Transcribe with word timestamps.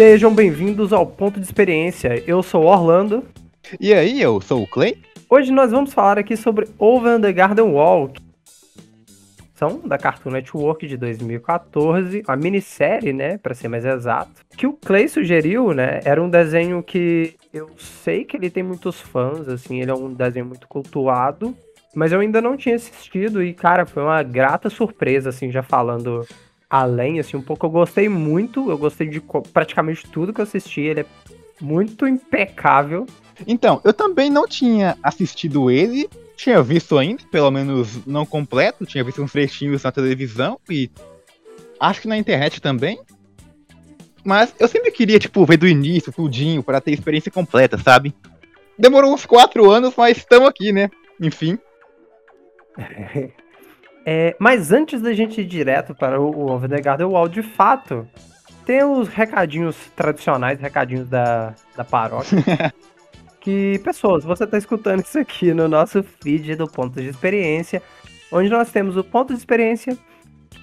Sejam 0.00 0.34
bem-vindos 0.34 0.94
ao 0.94 1.06
Ponto 1.06 1.38
de 1.38 1.44
Experiência. 1.44 2.24
Eu 2.26 2.42
sou 2.42 2.64
o 2.64 2.66
Orlando. 2.68 3.22
E 3.78 3.92
aí, 3.92 4.18
eu 4.18 4.40
sou 4.40 4.62
o 4.62 4.66
Clay. 4.66 4.96
Hoje 5.28 5.52
nós 5.52 5.70
vamos 5.72 5.92
falar 5.92 6.18
aqui 6.18 6.38
sobre 6.38 6.66
Over 6.78 7.20
the 7.20 7.30
Garden 7.30 7.66
Wall, 7.66 8.10
são 9.52 9.78
da 9.86 9.98
Cartoon 9.98 10.30
Network 10.30 10.86
de 10.86 10.96
2014, 10.96 12.22
a 12.26 12.34
minissérie, 12.34 13.12
né, 13.12 13.36
para 13.36 13.52
ser 13.52 13.68
mais 13.68 13.84
exato, 13.84 14.40
que 14.56 14.66
o 14.66 14.72
Clay 14.72 15.06
sugeriu, 15.06 15.74
né, 15.74 16.00
era 16.02 16.22
um 16.22 16.30
desenho 16.30 16.82
que 16.82 17.34
eu 17.52 17.68
sei 17.76 18.24
que 18.24 18.38
ele 18.38 18.48
tem 18.48 18.62
muitos 18.62 18.98
fãs, 18.98 19.48
assim, 19.48 19.82
ele 19.82 19.90
é 19.90 19.94
um 19.94 20.14
desenho 20.14 20.46
muito 20.46 20.66
cultuado, 20.66 21.54
mas 21.94 22.10
eu 22.10 22.20
ainda 22.20 22.40
não 22.40 22.56
tinha 22.56 22.76
assistido 22.76 23.42
e, 23.42 23.52
cara, 23.52 23.84
foi 23.84 24.02
uma 24.02 24.22
grata 24.22 24.70
surpresa, 24.70 25.28
assim, 25.28 25.50
já 25.50 25.62
falando 25.62 26.26
além, 26.70 27.18
assim, 27.18 27.36
um 27.36 27.42
pouco. 27.42 27.66
Eu 27.66 27.70
gostei 27.70 28.08
muito, 28.08 28.70
eu 28.70 28.78
gostei 28.78 29.08
de 29.08 29.20
praticamente 29.52 30.06
tudo 30.08 30.32
que 30.32 30.40
eu 30.40 30.44
assisti, 30.44 30.80
ele 30.80 31.00
é 31.00 31.06
muito 31.60 32.06
impecável. 32.06 33.04
Então, 33.46 33.80
eu 33.84 33.92
também 33.92 34.30
não 34.30 34.46
tinha 34.46 34.96
assistido 35.02 35.70
ele, 35.70 36.08
tinha 36.36 36.62
visto 36.62 36.96
ainda, 36.96 37.22
pelo 37.30 37.50
menos 37.50 38.06
não 38.06 38.24
completo, 38.24 38.86
tinha 38.86 39.02
visto 39.02 39.20
uns 39.22 39.32
trechinhos 39.32 39.82
na 39.82 39.90
televisão 39.90 40.58
e 40.70 40.88
acho 41.78 42.02
que 42.02 42.08
na 42.08 42.16
internet 42.16 42.60
também. 42.60 43.00
Mas 44.22 44.54
eu 44.58 44.68
sempre 44.68 44.90
queria, 44.90 45.18
tipo, 45.18 45.44
ver 45.44 45.56
do 45.56 45.66
início, 45.66 46.12
tudinho, 46.12 46.62
para 46.62 46.80
ter 46.80 46.92
experiência 46.92 47.32
completa, 47.32 47.78
sabe? 47.78 48.14
Demorou 48.78 49.12
uns 49.12 49.26
quatro 49.26 49.70
anos, 49.70 49.94
mas 49.96 50.18
estamos 50.18 50.48
aqui, 50.48 50.72
né? 50.72 50.90
Enfim. 51.20 51.58
É, 54.04 54.34
mas 54.38 54.72
antes 54.72 55.00
da 55.00 55.12
gente 55.12 55.40
ir 55.40 55.44
direto 55.44 55.94
para 55.94 56.20
o 56.20 56.50
Over 56.50 56.68
the 56.68 56.80
Garden 56.80 57.06
Wall, 57.06 57.28
de 57.28 57.42
fato, 57.42 58.08
tem 58.64 58.82
os 58.82 59.08
recadinhos 59.08 59.76
tradicionais, 59.94 60.60
recadinhos 60.60 61.08
da, 61.08 61.54
da 61.76 61.84
paróquia. 61.84 62.38
que, 63.40 63.78
pessoas, 63.82 64.24
você 64.24 64.44
está 64.44 64.58
escutando 64.58 65.00
isso 65.00 65.18
aqui 65.18 65.52
no 65.52 65.68
nosso 65.68 66.02
feed 66.02 66.56
do 66.56 66.66
Ponto 66.66 67.00
de 67.00 67.08
Experiência, 67.08 67.82
onde 68.30 68.48
nós 68.48 68.70
temos 68.70 68.96
o 68.96 69.04
Ponto 69.04 69.32
de 69.32 69.38
Experiência, 69.38 69.96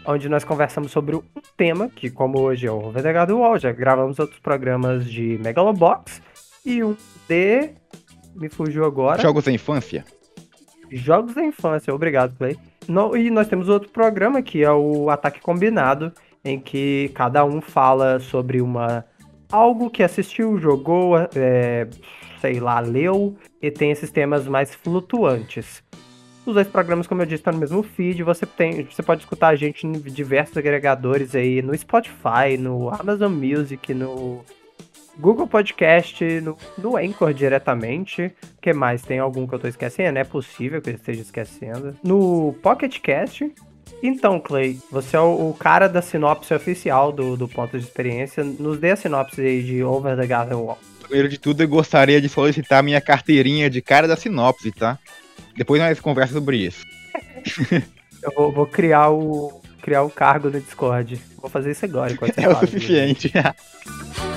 onde 0.06 0.30
nós 0.30 0.44
conversamos 0.44 0.92
sobre 0.92 1.16
um 1.16 1.24
tema, 1.56 1.90
que 1.90 2.10
como 2.10 2.40
hoje 2.40 2.68
é 2.68 2.72
o 2.72 2.78
Over 2.78 3.04
the 3.04 3.14
Garden 3.14 3.36
Wall, 3.36 3.60
já 3.60 3.72
gravamos 3.72 4.20
outros 4.20 4.40
programas 4.40 5.10
de 5.10 5.40
Megalobox, 5.44 6.22
e 6.66 6.84
um 6.84 6.96
de... 7.28 7.72
me 8.36 8.50
fugiu 8.50 8.86
agora. 8.86 9.22
Jogos 9.22 9.46
da 9.46 9.52
Infância. 9.52 10.06
Jogos 10.90 11.34
da 11.34 11.44
Infância, 11.44 11.94
obrigado, 11.94 12.36
Play. 12.38 12.58
No, 12.88 13.16
e 13.18 13.30
nós 13.30 13.48
temos 13.48 13.68
outro 13.70 13.90
programa 13.90 14.42
que 14.42 14.64
é 14.64 14.72
o 14.72 15.10
Ataque 15.10 15.42
Combinado, 15.42 16.12
em 16.44 16.60
que 16.60 17.12
cada 17.14 17.44
um 17.44 17.60
fala 17.60 18.20
sobre 18.20 18.62
uma 18.62 19.06
algo 19.52 19.90
que 19.90 20.04
assistiu, 20.04 20.58
jogou, 20.58 21.18
é, 21.36 21.88
sei 22.40 22.60
lá, 22.60 22.80
leu 22.80 23.36
e 23.62 23.72
tem 23.72 23.92
esses 23.92 24.12
temas 24.12 24.48
mais 24.48 24.74
flutuantes. 24.74 25.84
Os 26.46 26.54
dois 26.54 26.68
programas, 26.68 27.08
como 27.08 27.22
eu 27.22 27.26
disse, 27.26 27.42
estão 27.42 27.52
no 27.52 27.60
mesmo 27.60 27.84
feed. 27.84 28.24
Você 28.24 28.46
tem, 28.46 28.84
você 28.86 29.04
pode 29.04 29.22
escutar 29.22 29.50
a 29.50 29.56
gente 29.56 29.86
em 29.86 29.92
diversos 29.92 30.56
agregadores 30.56 31.36
aí, 31.36 31.62
no 31.62 31.78
Spotify, 31.78 32.58
no 32.58 32.90
Amazon 32.90 33.34
Music, 33.34 33.94
no 33.94 34.46
Google 35.20 35.48
Podcast, 35.48 36.24
no, 36.42 36.58
no 36.78 36.98
Anchor 36.98 37.34
diretamente. 37.34 38.34
O 38.58 38.62
que 38.62 38.74
mais? 38.74 39.02
Tem 39.02 39.20
algum 39.20 39.48
que 39.48 39.56
eu 39.56 39.60
tô 39.60 39.68
esquecendo? 39.68 40.20
É 40.20 40.24
possível 40.24 40.82
que 40.82 40.90
eu 40.90 40.96
esteja 40.96 41.22
esquecendo. 41.22 41.96
No 42.04 42.54
Pocket 42.62 43.00
Cast 43.00 43.52
então, 44.02 44.40
Clay, 44.40 44.80
você 44.92 45.16
é 45.16 45.20
o, 45.20 45.50
o, 45.50 45.54
cara 45.54 45.88
da 45.88 46.02
sinopse 46.02 46.54
oficial 46.54 47.12
do, 47.12 47.36
do 47.36 47.48
ponto 47.48 47.78
de 47.78 47.84
experiência. 47.84 48.44
Nos 48.44 48.80
dê 48.80 48.92
a 48.92 48.96
sinopse 48.96 49.42
aí 49.42 49.64
de 49.64 49.84
Over 49.84 50.16
the 50.16 50.28
Garden 50.28 50.58
Wall. 50.58 50.78
Primeiro 51.02 51.30
de 51.30 51.38
tudo, 51.38 51.64
eu 51.64 51.68
gostaria 51.68 52.22
de 52.22 52.30
solicitar 52.30 52.84
minha 52.84 53.02
carteirinha 53.02 53.70
de 53.70 53.82
cara 53.82 54.08
da 54.08 54.16
sinopse, 54.16 54.72
tá? 54.72 55.00
Depois 55.56 55.82
nós 55.82 56.00
conversamos 56.00 56.40
sobre 56.40 56.58
isso. 56.58 56.86
eu 58.22 58.32
vou, 58.36 58.52
vou, 58.52 58.68
criar 58.68 59.10
o 59.10 59.62
criar 59.82 60.04
o 60.04 60.10
cargo 60.10 60.50
no 60.50 60.60
Discord. 60.60 61.20
Vou 61.38 61.50
fazer 61.50 61.72
isso 61.72 61.86
agora 61.86 62.12
enquanto 62.12 62.36
você 62.36 62.46
É 62.46 62.50
o 62.50 62.60
suficiente. 62.60 63.32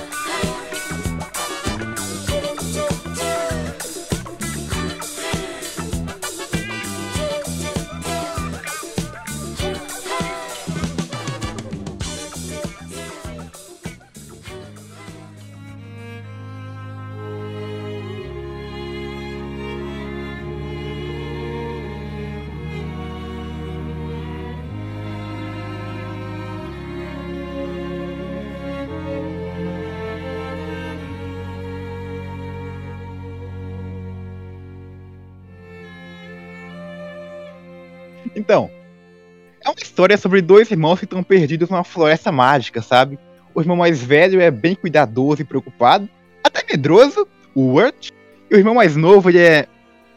Então, 38.35 38.69
é 39.63 39.69
uma 39.69 39.75
história 39.81 40.17
sobre 40.17 40.41
dois 40.41 40.71
irmãos 40.71 40.99
que 40.99 41.05
estão 41.05 41.23
perdidos 41.23 41.69
numa 41.69 41.83
floresta 41.83 42.31
mágica, 42.31 42.81
sabe? 42.81 43.19
O 43.53 43.61
irmão 43.61 43.77
mais 43.77 44.01
velho 44.01 44.41
é 44.41 44.49
bem 44.49 44.75
cuidadoso 44.75 45.41
e 45.41 45.45
preocupado, 45.45 46.09
até 46.43 46.63
medroso, 46.69 47.27
o 47.53 47.73
Wirt. 47.73 48.09
E 48.49 48.55
o 48.55 48.57
irmão 48.57 48.73
mais 48.73 48.95
novo 48.95 49.29
ele 49.29 49.39
é 49.39 49.67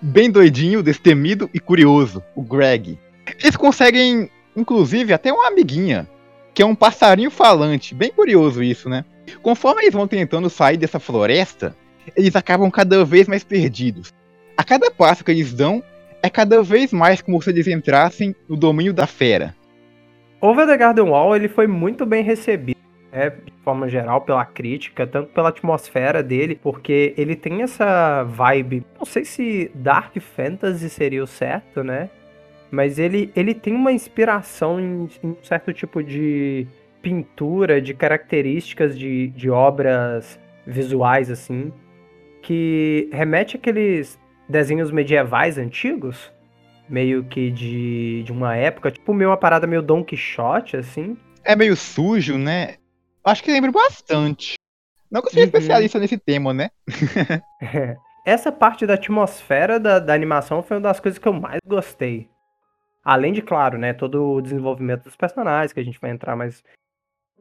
bem 0.00 0.30
doidinho, 0.30 0.82
destemido 0.82 1.48
e 1.52 1.60
curioso, 1.60 2.22
o 2.34 2.42
Greg. 2.42 2.98
Eles 3.42 3.56
conseguem, 3.56 4.30
inclusive, 4.56 5.12
até 5.12 5.32
uma 5.32 5.48
amiguinha, 5.48 6.08
que 6.52 6.62
é 6.62 6.66
um 6.66 6.74
passarinho 6.74 7.30
falante. 7.30 7.94
Bem 7.94 8.10
curioso 8.10 8.62
isso, 8.62 8.88
né? 8.88 9.04
Conforme 9.42 9.82
eles 9.82 9.94
vão 9.94 10.06
tentando 10.06 10.48
sair 10.50 10.76
dessa 10.76 11.00
floresta, 11.00 11.76
eles 12.16 12.36
acabam 12.36 12.70
cada 12.70 13.04
vez 13.04 13.26
mais 13.26 13.44
perdidos. 13.44 14.12
A 14.56 14.62
cada 14.62 14.90
passo 14.90 15.24
que 15.24 15.30
eles 15.30 15.52
dão, 15.52 15.82
é 16.24 16.30
cada 16.30 16.62
vez 16.62 16.90
mais 16.90 17.20
como 17.20 17.40
se 17.42 17.50
eles 17.50 17.66
entrassem 17.66 18.34
no 18.48 18.56
domínio 18.56 18.94
da 18.94 19.06
fera. 19.06 19.54
Over 20.40 20.66
the 20.66 20.74
Garden 20.74 21.10
Wall 21.10 21.36
ele 21.36 21.48
foi 21.48 21.66
muito 21.66 22.06
bem 22.06 22.24
recebido. 22.24 22.78
É, 23.12 23.28
de 23.28 23.52
forma 23.62 23.88
geral, 23.90 24.22
pela 24.22 24.44
crítica, 24.44 25.06
tanto 25.06 25.28
pela 25.34 25.50
atmosfera 25.50 26.22
dele, 26.22 26.58
porque 26.60 27.14
ele 27.16 27.36
tem 27.36 27.62
essa 27.62 28.24
vibe. 28.24 28.84
Não 28.98 29.04
sei 29.04 29.24
se 29.24 29.70
Dark 29.74 30.16
Fantasy 30.18 30.88
seria 30.88 31.22
o 31.22 31.26
certo, 31.26 31.84
né? 31.84 32.08
Mas 32.70 32.98
ele, 32.98 33.30
ele 33.36 33.54
tem 33.54 33.74
uma 33.74 33.92
inspiração 33.92 34.80
em, 34.80 35.08
em 35.22 35.28
um 35.28 35.36
certo 35.42 35.72
tipo 35.72 36.02
de 36.02 36.66
pintura, 37.02 37.80
de 37.80 37.92
características 37.92 38.98
de, 38.98 39.28
de 39.28 39.48
obras 39.50 40.40
visuais, 40.66 41.30
assim, 41.30 41.70
que 42.42 43.08
remete 43.12 43.56
àqueles 43.56 44.18
desenhos 44.48 44.90
medievais 44.90 45.58
antigos, 45.58 46.32
meio 46.88 47.24
que 47.24 47.50
de, 47.50 48.22
de 48.24 48.32
uma 48.32 48.56
época, 48.56 48.90
tipo 48.90 49.12
meio 49.14 49.30
uma 49.30 49.36
parada 49.36 49.66
meio 49.66 49.82
Don 49.82 50.04
Quixote, 50.04 50.76
assim. 50.76 51.16
É 51.42 51.54
meio 51.54 51.76
sujo, 51.76 52.38
né? 52.38 52.76
Acho 53.24 53.42
que 53.42 53.50
lembra 53.50 53.72
bastante. 53.72 54.54
Não 55.10 55.20
que 55.20 55.28
eu 55.28 55.30
seja 55.30 55.42
uhum. 55.42 55.46
especialista 55.46 55.98
nesse 55.98 56.18
tema, 56.18 56.52
né? 56.52 56.70
Essa 58.24 58.50
parte 58.50 58.86
da 58.86 58.94
atmosfera 58.94 59.78
da, 59.78 59.98
da 59.98 60.14
animação 60.14 60.62
foi 60.62 60.76
uma 60.76 60.82
das 60.82 60.98
coisas 60.98 61.18
que 61.18 61.28
eu 61.28 61.32
mais 61.32 61.60
gostei. 61.66 62.28
Além 63.04 63.34
de, 63.34 63.42
claro, 63.42 63.76
né, 63.76 63.92
todo 63.92 64.24
o 64.24 64.40
desenvolvimento 64.40 65.04
dos 65.04 65.14
personagens, 65.14 65.74
que 65.74 65.80
a 65.80 65.84
gente 65.84 66.00
vai 66.00 66.10
entrar 66.10 66.34
mais 66.34 66.64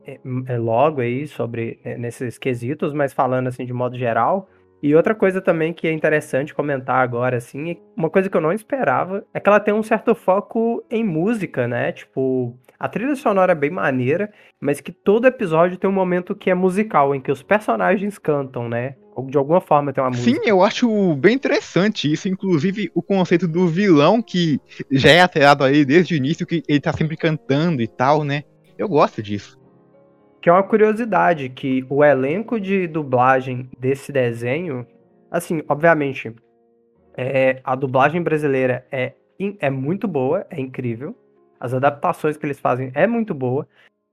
é, 0.05 0.19
é, 0.47 0.57
logo 0.57 0.99
aí 0.99 1.25
sobre 1.25 1.79
é, 1.85 1.97
nesses 1.97 2.37
quesitos, 2.37 2.91
mas 2.91 3.13
falando 3.13 3.47
assim 3.47 3.65
de 3.65 3.71
modo 3.71 3.97
geral, 3.97 4.49
e 4.83 4.93
outra 4.93 5.15
coisa 5.15 5.39
também 5.39 5.71
que 5.71 5.87
é 5.87 5.93
interessante 5.93 6.53
comentar 6.53 6.97
agora, 6.97 7.37
assim, 7.37 7.77
uma 7.95 8.09
coisa 8.09 8.29
que 8.29 8.35
eu 8.35 8.41
não 8.41 8.51
esperava 8.51 9.25
é 9.33 9.39
que 9.39 9.47
ela 9.47 9.61
tem 9.61 9.73
um 9.73 9.81
certo 9.81 10.13
foco 10.13 10.83
em 10.91 11.05
música, 11.05 11.69
né? 11.69 11.93
Tipo, 11.93 12.59
a 12.77 12.89
trilha 12.89 13.15
sonora 13.15 13.53
é 13.53 13.55
bem 13.55 13.69
maneira, 13.69 14.29
mas 14.59 14.81
que 14.81 14.91
todo 14.91 15.25
episódio 15.25 15.77
tem 15.77 15.89
um 15.89 15.93
momento 15.93 16.35
que 16.35 16.49
é 16.49 16.53
musical, 16.53 17.15
em 17.15 17.21
que 17.21 17.31
os 17.31 17.41
personagens 17.41 18.17
cantam, 18.17 18.67
né? 18.67 18.95
Ou 19.15 19.25
de 19.27 19.37
alguma 19.37 19.61
forma 19.61 19.93
tem 19.93 20.03
uma 20.03 20.09
música. 20.09 20.29
Sim, 20.29 20.41
eu 20.45 20.61
acho 20.61 21.15
bem 21.15 21.35
interessante 21.35 22.11
isso. 22.11 22.27
Inclusive, 22.27 22.91
o 22.93 23.01
conceito 23.01 23.47
do 23.47 23.69
vilão, 23.69 24.21
que 24.21 24.59
já 24.91 25.11
é 25.11 25.21
aterrado 25.21 25.63
aí 25.63 25.85
desde 25.85 26.13
o 26.13 26.17
início, 26.17 26.45
que 26.45 26.61
ele 26.67 26.81
tá 26.81 26.91
sempre 26.91 27.15
cantando 27.15 27.81
e 27.81 27.87
tal, 27.87 28.25
né? 28.25 28.43
Eu 28.77 28.89
gosto 28.89 29.23
disso 29.23 29.62
que 30.43 30.49
é 30.49 30.51
uma 30.51 30.61
curiosidade, 30.61 31.47
que 31.47 31.85
o 31.89 32.03
elenco 32.03 32.59
de 32.59 32.85
dublagem 32.85 33.69
desse 33.79 34.11
desenho, 34.11 34.85
assim, 35.31 35.63
obviamente, 35.69 36.35
é, 37.15 37.61
a 37.63 37.75
dublagem 37.75 38.21
brasileira 38.21 38.85
é, 38.91 39.13
é 39.61 39.69
muito 39.69 40.05
boa, 40.05 40.45
é 40.49 40.59
incrível. 40.59 41.15
As 41.57 41.73
adaptações 41.73 42.35
que 42.35 42.45
eles 42.45 42.59
fazem 42.59 42.91
é 42.93 43.07
muito 43.07 43.33
boa. 43.33 43.65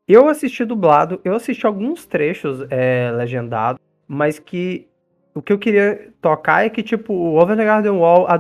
Eu 0.07 0.29
assisti 0.29 0.65
dublado, 0.65 1.21
eu 1.25 1.35
assisti 1.35 1.67
alguns 1.67 2.07
trechos 2.07 2.65
é, 2.71 3.11
legendados, 3.11 3.83
mas 4.07 4.39
que 4.39 4.89
o 5.35 5.43
que 5.43 5.53
eu 5.53 5.59
queria 5.59 6.13
tocar 6.23 6.65
é 6.65 6.71
que, 6.71 6.85
tipo, 6.85 7.13
o 7.13 7.41
Over 7.41 7.57
the 7.57 7.65
Garden 7.65 7.91
Wall, 7.91 8.29
a 8.29 8.39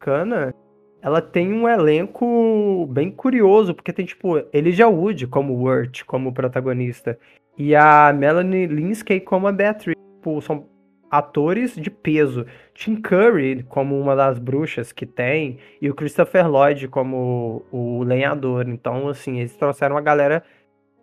americana, 0.00 0.54
ela 1.02 1.22
tem 1.22 1.52
um 1.52 1.68
elenco 1.68 2.86
bem 2.90 3.10
curioso, 3.10 3.74
porque 3.74 3.92
tem, 3.92 4.04
tipo, 4.04 4.38
Elijah 4.52 4.88
Wood 4.88 5.26
como 5.26 5.62
Wirt, 5.62 6.04
como 6.04 6.32
protagonista, 6.32 7.18
e 7.56 7.74
a 7.74 8.12
Melanie 8.12 8.66
Linsky 8.66 9.20
como 9.20 9.46
a 9.46 9.52
Beatrice. 9.52 9.98
Tipo, 10.16 10.40
são 10.42 10.66
atores 11.10 11.74
de 11.74 11.90
peso. 11.90 12.46
Tim 12.74 12.96
Curry 12.96 13.64
como 13.64 13.98
uma 13.98 14.14
das 14.14 14.38
bruxas 14.38 14.92
que 14.92 15.04
tem, 15.04 15.58
e 15.80 15.90
o 15.90 15.94
Christopher 15.94 16.48
Lloyd 16.48 16.88
como 16.88 17.64
o 17.72 18.02
lenhador. 18.04 18.68
Então, 18.68 19.08
assim, 19.08 19.38
eles 19.38 19.56
trouxeram 19.56 19.96
uma 19.96 20.02
galera 20.02 20.42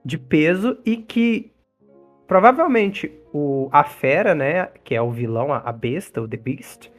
de 0.06 0.18
peso 0.18 0.78
e 0.86 0.98
que 0.98 1.52
provavelmente 2.28 3.12
o, 3.34 3.70
a 3.72 3.84
fera, 3.84 4.34
né, 4.34 4.70
que 4.84 4.96
é 4.96 5.02
o 5.02 5.12
vilão, 5.12 5.52
a, 5.52 5.58
a 5.58 5.72
besta, 5.72 6.22
o 6.22 6.28
The 6.28 6.38
Beast, 6.38 6.90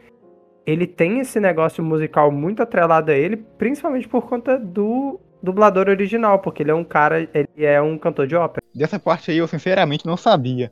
ele 0.69 0.87
tem 0.87 1.21
esse 1.21 1.41
negócio 1.41 1.83
musical 1.83 2.31
muito 2.31 2.63
atrelado 2.63 3.11
a 3.11 3.15
ele, 3.15 3.39
principalmente 3.39 4.07
por 4.07 4.29
conta 4.29 4.59
do 4.59 5.19
dublador 5.43 5.89
original, 5.89 6.41
porque 6.41 6.63
ele 6.63 6.71
é 6.71 6.75
um 6.75 6.85
cara, 6.85 7.27
ele 7.33 7.65
é 7.65 7.81
um 7.81 7.97
cantor 7.97 8.27
de 8.27 8.37
ópera. 8.37 8.63
Dessa 8.75 8.99
parte 8.99 9.31
aí 9.31 9.39
eu 9.39 9.49
sinceramente 9.49 10.05
não 10.05 10.15
sabia. 10.15 10.71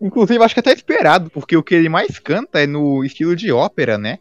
Inclusive, 0.00 0.42
acho 0.42 0.54
que 0.54 0.60
até 0.60 0.72
esperado, 0.72 1.28
porque 1.28 1.54
o 1.54 1.62
que 1.62 1.74
ele 1.74 1.90
mais 1.90 2.18
canta 2.18 2.62
é 2.62 2.66
no 2.66 3.04
estilo 3.04 3.36
de 3.36 3.52
ópera, 3.52 3.98
né? 3.98 4.18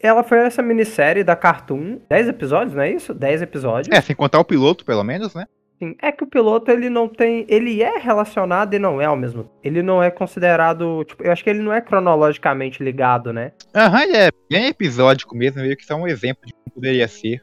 Ela 0.00 0.24
foi 0.24 0.38
essa 0.38 0.62
minissérie 0.62 1.22
da 1.22 1.36
Cartoon, 1.36 2.00
10 2.08 2.28
episódios, 2.28 2.74
não 2.74 2.82
é 2.82 2.90
isso? 2.90 3.12
10 3.12 3.42
episódios. 3.42 3.94
É, 3.94 4.00
sem 4.00 4.16
contar 4.16 4.40
o 4.40 4.44
piloto, 4.46 4.82
pelo 4.86 5.04
menos, 5.04 5.34
né? 5.34 5.44
Sim, 5.84 5.96
é 6.00 6.10
que 6.10 6.24
o 6.24 6.26
piloto 6.26 6.70
ele 6.70 6.88
não 6.88 7.06
tem, 7.08 7.44
ele 7.48 7.82
é 7.82 7.98
relacionado 7.98 8.74
e 8.74 8.78
não 8.78 9.00
é 9.00 9.04
ao 9.04 9.16
mesmo. 9.16 9.50
Ele 9.62 9.82
não 9.82 10.02
é 10.02 10.10
considerado, 10.10 11.04
tipo, 11.04 11.22
eu 11.22 11.30
acho 11.30 11.44
que 11.44 11.50
ele 11.50 11.60
não 11.60 11.72
é 11.72 11.80
cronologicamente 11.80 12.82
ligado, 12.82 13.32
né? 13.32 13.52
Aham, 13.74 14.02
ele 14.02 14.16
é 14.16 14.30
bem 14.50 14.68
episódico 14.68 15.36
mesmo, 15.36 15.60
meio 15.60 15.76
que 15.76 15.84
só 15.84 15.94
um 15.94 16.08
exemplo 16.08 16.46
de 16.46 16.54
como 16.54 16.74
poderia 16.74 17.06
ser. 17.06 17.40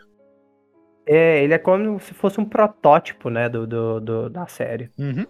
É, 1.06 1.44
ele 1.44 1.54
é 1.54 1.58
como 1.58 2.00
se 2.00 2.14
fosse 2.14 2.40
um 2.40 2.46
protótipo, 2.46 3.30
né, 3.30 3.48
do, 3.48 3.68
do, 3.68 4.00
do 4.00 4.30
da 4.30 4.48
série. 4.48 4.90
Uhum. 4.98 5.26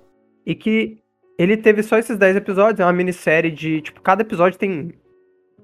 E 0.46 0.56
que 0.56 1.00
ele 1.38 1.58
teve 1.58 1.84
só 1.84 1.98
esses 1.98 2.18
10 2.18 2.38
episódios, 2.38 2.80
é 2.80 2.86
uma 2.86 2.94
minissérie 2.94 3.52
de, 3.52 3.82
tipo, 3.82 4.02
cada 4.02 4.22
episódio 4.22 4.60
tem 4.60 4.94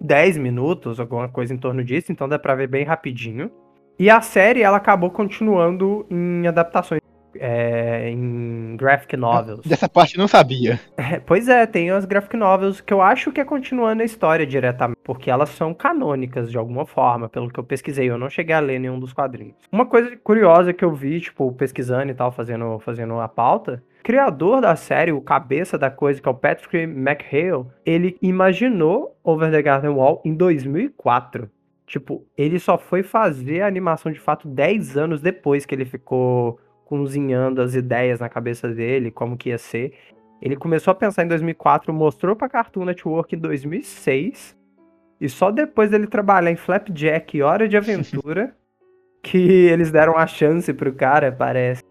10 0.02 0.38
minutos, 0.38 1.00
alguma 1.00 1.30
coisa 1.30 1.54
em 1.54 1.58
torno 1.58 1.84
disso, 1.84 2.12
então 2.12 2.28
dá 2.28 2.38
pra 2.38 2.56
ver 2.56 2.68
bem 2.68 2.84
rapidinho. 2.84 3.52
E 4.00 4.10
a 4.10 4.22
série, 4.22 4.62
ela 4.62 4.78
acabou 4.78 5.10
continuando 5.10 6.06
em 6.10 6.46
adaptações 6.48 7.02
é, 7.36 8.10
em 8.10 8.76
graphic 8.78 9.16
novels. 9.18 9.62
Dessa 9.66 9.88
parte 9.90 10.16
eu 10.16 10.20
não 10.20 10.28
sabia. 10.28 10.80
É, 10.98 11.20
pois 11.20 11.48
é, 11.48 11.66
tem 11.66 11.90
as 11.92 12.06
graphic 12.06 12.36
novels 12.36 12.82
que 12.82 12.94
eu 12.94 13.02
acho 13.02 13.32
que 13.32 13.40
é 13.40 13.46
continuando 13.46 14.02
a 14.02 14.06
história 14.06 14.46
diretamente, 14.46 15.00
porque 15.04 15.30
elas 15.30 15.50
são 15.50 15.74
canônicas 15.74 16.52
de 16.52 16.58
alguma 16.58 16.86
forma, 16.86 17.30
pelo 17.30 17.50
que 17.50 17.60
eu 17.60 17.64
pesquisei. 17.64 18.10
Eu 18.10 18.18
não 18.18 18.30
cheguei 18.30 18.56
a 18.56 18.60
ler 18.60 18.80
nenhum 18.80 19.00
dos 19.00 19.14
quadrinhos. 19.14 19.56
Uma 19.72 19.86
coisa 19.86 20.18
curiosa 20.18 20.74
que 20.74 20.84
eu 20.84 20.94
vi, 20.94 21.22
tipo, 21.22 21.52
pesquisando 21.54 22.12
e 22.12 22.16
tal, 22.16 22.32
fazendo, 22.32 22.80
fazendo 22.80 23.20
a 23.20 23.28
pauta, 23.28 23.82
criador 24.04 24.62
da 24.62 24.76
série, 24.76 25.12
o 25.12 25.22
cabeça 25.22 25.78
da 25.78 25.92
coisa, 25.92 26.22
que 26.22 26.28
é 26.28 26.32
o 26.32 26.36
Patrick 26.36 26.78
McHale, 26.78 27.66
ele 27.86 28.18
imaginou 28.22 29.18
Over 29.24 29.52
the 29.52 29.62
Garden 29.62 29.92
Wall 29.92 30.22
em 30.26 30.34
2004. 30.34 31.50
Tipo, 31.86 32.26
ele 32.38 32.60
só 32.60 32.78
foi 32.78 33.04
fazer 33.04 33.62
a 33.62 33.68
animação 33.68 34.12
de 34.12 34.20
fato 34.20 34.48
10 34.48 34.98
anos 34.98 35.22
depois 35.22 35.66
que 35.66 35.74
ele 35.74 35.86
ficou 35.86 36.60
cozinhando 36.88 37.62
as 37.62 37.76
ideias 37.76 38.22
na 38.22 38.30
cabeça 38.30 38.70
dele, 38.70 39.12
como 39.12 39.36
que 39.36 39.50
ia 39.50 39.58
ser. 39.58 39.94
Ele 40.42 40.56
começou 40.56 40.92
a 40.92 40.96
pensar 40.96 41.26
em 41.26 41.28
2004, 41.28 41.94
mostrou 41.94 42.34
para 42.34 42.48
Cartoon 42.48 42.86
Network 42.86 43.36
em 43.36 43.40
2006, 43.40 44.56
e 45.20 45.28
só 45.28 45.52
depois 45.52 45.92
dele 45.92 46.08
trabalhar 46.08 46.50
em 46.50 46.56
Flapjack 46.56 47.38
e 47.38 47.42
Hora 47.42 47.68
de 47.68 47.76
Aventura 47.76 48.56
que 49.22 49.38
eles 49.38 49.92
deram 49.92 50.16
a 50.16 50.26
chance 50.26 50.72
pro 50.74 50.94
cara, 50.94 51.32
parece. 51.32 51.84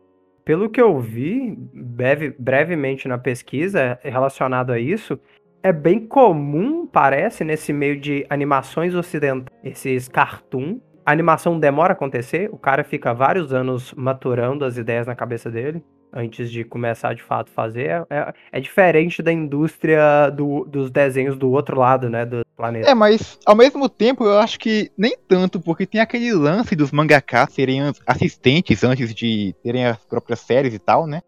Pelo 0.44 0.70
que 0.70 0.80
eu 0.80 0.98
vi 0.98 1.54
breve, 1.74 2.34
brevemente 2.38 3.06
na 3.06 3.18
pesquisa 3.18 3.98
relacionado 4.02 4.72
a 4.72 4.78
isso, 4.78 5.20
é 5.62 5.72
bem 5.72 6.06
comum, 6.06 6.86
parece, 6.86 7.44
nesse 7.44 7.72
meio 7.72 8.00
de 8.00 8.24
animações 8.30 8.94
ocidentais, 8.94 9.58
esses 9.62 10.08
cartoon, 10.08 10.80
a 11.06 11.12
animação 11.12 11.58
demora 11.58 11.92
a 11.92 11.94
acontecer, 11.94 12.50
o 12.52 12.58
cara 12.58 12.82
fica 12.82 13.14
vários 13.14 13.52
anos 13.52 13.94
maturando 13.94 14.64
as 14.64 14.76
ideias 14.76 15.06
na 15.06 15.14
cabeça 15.14 15.48
dele 15.48 15.80
antes 16.12 16.50
de 16.50 16.64
começar 16.64 17.14
de 17.14 17.22
fato 17.22 17.50
fazer. 17.50 18.04
É, 18.10 18.32
é 18.50 18.60
diferente 18.60 19.22
da 19.22 19.32
indústria 19.32 20.30
do, 20.30 20.64
dos 20.64 20.90
desenhos 20.90 21.36
do 21.36 21.50
outro 21.50 21.78
lado, 21.78 22.10
né, 22.10 22.24
do 22.26 22.44
planeta. 22.56 22.90
É, 22.90 22.94
mas 22.94 23.38
ao 23.46 23.54
mesmo 23.54 23.88
tempo 23.88 24.24
eu 24.24 24.38
acho 24.38 24.58
que 24.58 24.90
nem 24.98 25.16
tanto, 25.28 25.60
porque 25.60 25.86
tem 25.86 26.00
aquele 26.00 26.32
lance 26.32 26.74
dos 26.74 26.90
mangakas 26.90 27.52
serem 27.52 27.82
assistentes 28.04 28.82
antes 28.82 29.14
de 29.14 29.54
terem 29.62 29.86
as 29.86 29.98
próprias 30.04 30.40
séries 30.40 30.74
e 30.74 30.78
tal, 30.78 31.06
né? 31.06 31.20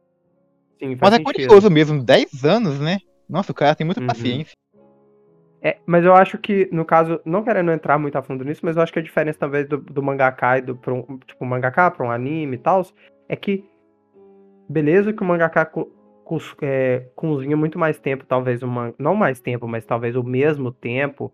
Sim, 0.81 0.97
mas 1.01 1.13
é 1.13 1.17
sentido. 1.17 1.25
curioso 1.25 1.71
mesmo, 1.71 2.03
10 2.03 2.45
anos, 2.45 2.81
né? 2.81 2.99
Nossa, 3.29 3.53
o 3.53 3.55
cara 3.55 3.75
tem 3.75 3.85
muita 3.85 4.01
Uhum. 4.01 4.07
paciência. 4.07 4.57
É, 5.61 5.79
mas 5.85 6.05
eu 6.05 6.15
acho 6.15 6.39
que, 6.39 6.69
no 6.73 6.85
caso, 6.85 7.21
não 7.25 7.43
querendo 7.43 7.73
entrar 7.73 7.99
muito 7.99 8.17
a 8.17 8.23
fundo 8.23 8.45
nisso, 8.45 8.61
mas 8.65 8.77
eu 8.77 8.83
acho 8.83 8.93
que 8.93 8.99
a 8.99 9.03
diferença 9.03 9.39
talvez 9.39 9.67
do, 9.69 9.79
do 9.79 10.03
mangaka 10.03 10.59
e 10.59 10.63
do 10.63 10.79
tipo, 11.27 11.45
mangaka 11.45 11.91
pra 11.91 12.07
um 12.07 12.11
anime 12.11 12.55
e 12.57 12.59
tal, 12.59 12.83
é 13.29 13.35
que 13.35 13.65
beleza 14.69 15.13
que 15.13 15.23
o 15.23 15.27
mangaka 15.27 15.65
co- 15.65 15.91
cos- 16.25 16.55
é, 16.63 17.07
cozinha 17.17 17.57
muito 17.57 17.79
mais 17.79 17.99
tempo, 17.99 18.25
talvez 18.25 18.63
o 18.63 18.69
mangá, 18.69 18.95
não 18.99 19.15
mais 19.15 19.41
tempo, 19.41 19.67
mas 19.67 19.85
talvez 19.85 20.15
o 20.15 20.23
mesmo 20.23 20.71
tempo 20.71 21.33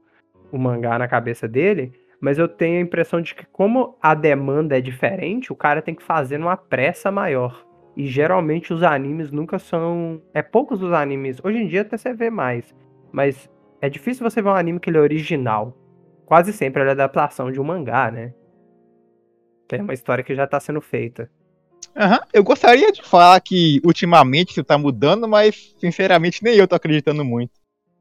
o 0.50 0.58
mangá 0.58 0.98
na 0.98 1.08
cabeça 1.08 1.46
dele, 1.46 1.92
mas 2.20 2.38
eu 2.38 2.48
tenho 2.48 2.78
a 2.78 2.82
impressão 2.82 3.20
de 3.20 3.34
que 3.34 3.44
como 3.46 3.98
a 4.00 4.14
demanda 4.14 4.78
é 4.78 4.80
diferente, 4.80 5.52
o 5.52 5.56
cara 5.56 5.82
tem 5.82 5.94
que 5.94 6.02
fazer 6.02 6.38
numa 6.38 6.56
pressa 6.56 7.10
maior. 7.10 7.66
E 7.96 8.06
geralmente 8.06 8.72
os 8.72 8.82
animes 8.82 9.30
nunca 9.30 9.58
são. 9.58 10.20
É 10.32 10.42
poucos 10.42 10.82
os 10.82 10.92
animes. 10.92 11.38
Hoje 11.44 11.58
em 11.58 11.66
dia 11.66 11.82
até 11.82 11.96
você 11.96 12.12
vê 12.12 12.28
mais. 12.28 12.74
Mas 13.12 13.48
é 13.84 13.90
difícil 13.90 14.28
você 14.28 14.40
ver 14.40 14.48
um 14.48 14.54
anime 14.54 14.80
que 14.80 14.88
ele 14.88 14.96
é 14.96 15.00
original. 15.00 15.76
Quase 16.24 16.54
sempre 16.54 16.82
ele 16.82 16.88
é 16.88 16.92
adaptação 16.92 17.52
de 17.52 17.60
um 17.60 17.64
mangá, 17.64 18.10
né? 18.10 18.32
Tem 19.68 19.82
uma 19.82 19.92
história 19.92 20.24
que 20.24 20.34
já 20.34 20.46
tá 20.46 20.58
sendo 20.58 20.80
feita. 20.80 21.30
Aham, 21.94 22.20
Eu 22.32 22.42
gostaria 22.42 22.90
de 22.90 23.02
falar 23.02 23.38
que 23.40 23.80
ultimamente 23.84 24.52
isso 24.52 24.64
tá 24.64 24.78
mudando, 24.78 25.28
mas 25.28 25.74
sinceramente 25.78 26.42
nem 26.42 26.56
eu 26.56 26.66
tô 26.66 26.74
acreditando 26.74 27.24
muito. 27.24 27.52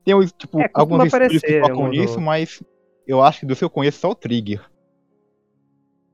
Tem 0.06 0.18
tipo, 0.38 0.62
É, 0.62 0.70
alguns 0.74 1.04
estúdios 1.06 1.42
que 1.42 1.56
aparecer, 1.58 1.62
focam 1.62 1.90
nisso, 1.90 2.22
mas 2.22 2.64
eu 3.06 3.22
acho 3.22 3.42
que 3.42 3.46
do 3.46 3.56
seu 3.56 3.66
eu 3.66 3.70
conheço 3.70 4.00
só 4.00 4.10
o 4.10 4.16
Trigger. 4.16 4.62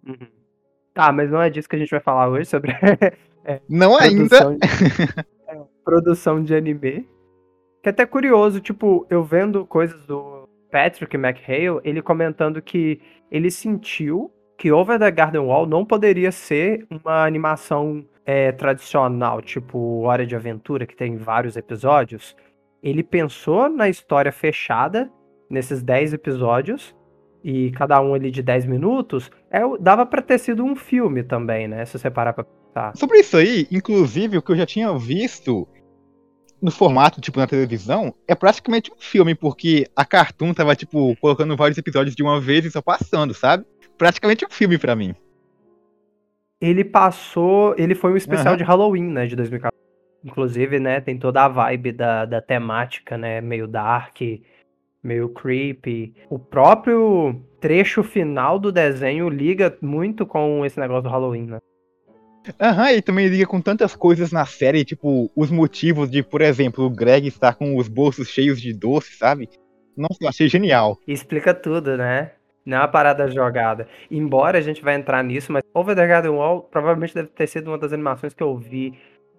Uhum. 0.05 0.27
Tá, 0.95 1.11
mas 1.11 1.29
não 1.29 1.41
é 1.41 1.49
disso 1.49 1.69
que 1.69 1.75
a 1.75 1.79
gente 1.79 1.91
vai 1.91 1.99
falar 1.99 2.27
hoje, 2.27 2.49
sobre 2.49 2.71
Não 3.69 3.95
ainda. 3.95 4.29
produção, 4.29 4.57
é, 5.47 5.61
produção 5.83 6.43
de 6.43 6.55
anime. 6.55 7.07
Que 7.81 7.89
é 7.89 7.91
até 7.91 8.05
curioso, 8.05 8.59
tipo, 8.59 9.07
eu 9.09 9.23
vendo 9.23 9.65
coisas 9.65 10.05
do 10.05 10.47
Patrick 10.71 11.15
McHale, 11.15 11.79
ele 11.83 12.01
comentando 12.01 12.61
que 12.61 13.01
ele 13.31 13.49
sentiu 13.49 14.31
que 14.57 14.71
Over 14.71 14.99
the 14.99 15.09
Garden 15.09 15.41
Wall 15.41 15.65
não 15.65 15.85
poderia 15.85 16.31
ser 16.31 16.85
uma 16.89 17.25
animação 17.25 18.05
é, 18.25 18.51
tradicional, 18.51 19.41
tipo 19.41 20.01
Hora 20.01 20.25
de 20.25 20.35
Aventura, 20.35 20.85
que 20.85 20.95
tem 20.95 21.15
vários 21.15 21.55
episódios. 21.55 22.35
Ele 22.83 23.01
pensou 23.01 23.69
na 23.69 23.87
história 23.87 24.31
fechada, 24.31 25.09
nesses 25.49 25.81
10 25.81 26.13
episódios, 26.13 26.93
e 27.41 27.71
cada 27.71 28.01
um 28.01 28.13
ali 28.13 28.29
de 28.29 28.43
10 28.43 28.65
minutos, 28.65 29.31
é, 29.49 29.61
dava 29.79 30.05
pra 30.05 30.21
ter 30.21 30.37
sido 30.37 30.63
um 30.63 30.75
filme 30.75 31.23
também, 31.23 31.67
né? 31.67 31.85
Se 31.85 31.97
você 31.97 32.11
parar 32.11 32.33
pra 32.33 32.43
pensar. 32.43 32.95
Sobre 32.97 33.19
isso 33.19 33.37
aí, 33.37 33.65
inclusive, 33.71 34.37
o 34.37 34.41
que 34.41 34.51
eu 34.51 34.57
já 34.57 34.65
tinha 34.65 34.93
visto 34.97 35.65
no 36.61 36.71
formato, 36.71 37.21
tipo, 37.21 37.39
na 37.39 37.47
televisão, 37.47 38.13
é 38.27 38.35
praticamente 38.35 38.91
um 38.91 38.99
filme, 38.99 39.33
porque 39.35 39.87
a 39.95 40.05
Cartoon 40.05 40.53
tava, 40.53 40.75
tipo, 40.75 41.15
colocando 41.17 41.55
vários 41.55 41.77
episódios 41.77 42.15
de 42.15 42.23
uma 42.23 42.39
vez 42.39 42.65
e 42.65 42.71
só 42.71 42.81
passando, 42.81 43.33
sabe? 43.33 43.65
Praticamente 43.97 44.45
um 44.45 44.49
filme 44.49 44.77
pra 44.77 44.95
mim. 44.95 45.15
Ele 46.61 46.83
passou. 46.83 47.73
Ele 47.77 47.95
foi 47.95 48.11
um 48.11 48.17
especial 48.17 48.49
Aham. 48.49 48.57
de 48.57 48.63
Halloween, 48.63 49.09
né? 49.09 49.25
De 49.25 49.35
2014. 49.35 49.77
Inclusive, 50.23 50.79
né? 50.79 50.99
Tem 50.99 51.17
toda 51.17 51.45
a 51.45 51.47
vibe 51.47 51.93
da, 51.93 52.25
da 52.25 52.41
temática, 52.41 53.17
né? 53.17 53.39
Meio 53.39 53.67
dark, 53.67 54.19
meio 55.01 55.29
creepy. 55.29 56.13
O 56.29 56.37
próprio 56.37 57.41
trecho 57.61 58.03
final 58.03 58.59
do 58.59 58.71
desenho 58.71 59.29
liga 59.29 59.77
muito 59.81 60.25
com 60.25 60.65
esse 60.65 60.79
negócio 60.79 61.03
do 61.03 61.09
Halloween, 61.09 61.45
né? 61.45 61.59
Aham, 62.59 62.91
e 62.93 63.01
também 63.01 63.27
liga 63.27 63.45
com 63.45 63.61
tantas 63.61 63.95
coisas 63.95 64.31
na 64.31 64.45
série, 64.45 64.85
tipo, 64.85 65.29
os 65.35 65.51
motivos 65.51 66.09
de, 66.09 66.23
por 66.23 66.41
exemplo, 66.41 66.85
o 66.85 66.89
Greg 66.89 67.27
estar 67.27 67.55
com 67.55 67.75
os 67.77 67.87
bolsos 67.87 68.29
cheios 68.29 68.61
de 68.61 68.73
doce, 68.73 69.15
sabe? 69.15 69.49
Nossa, 69.95 70.17
eu 70.21 70.29
achei 70.29 70.47
genial. 70.47 70.97
Explica 71.07 71.53
tudo, 71.53 71.97
né? 71.97 72.31
Não 72.65 72.77
é 72.77 72.79
uma 72.81 72.87
parada 72.87 73.27
jogada. 73.27 73.87
Embora 74.09 74.57
a 74.57 74.61
gente 74.61 74.81
vai 74.81 74.95
entrar 74.95 75.23
nisso, 75.23 75.51
mas 75.51 75.63
Over 75.73 75.95
the 75.95 76.07
Garden 76.07 76.31
Wall 76.31 76.61
provavelmente 76.61 77.13
deve 77.13 77.29
ter 77.29 77.47
sido 77.47 77.67
uma 77.67 77.77
das 77.77 77.91
animações 77.91 78.33
que 78.33 78.43
eu 78.43 78.55
vi, 78.57 78.93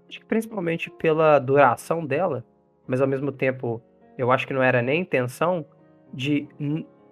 acho 0.09 0.21
que 0.21 0.26
principalmente 0.26 0.90
pela 0.90 1.38
duração 1.38 2.04
dela, 2.04 2.45
mas 2.87 3.00
ao 3.00 3.09
mesmo 3.09 3.30
tempo 3.30 3.80
eu 4.19 4.30
acho 4.30 4.47
que 4.47 4.52
não 4.52 4.62
era 4.62 4.83
nem 4.83 5.00
intenção 5.00 5.64
de 6.12 6.49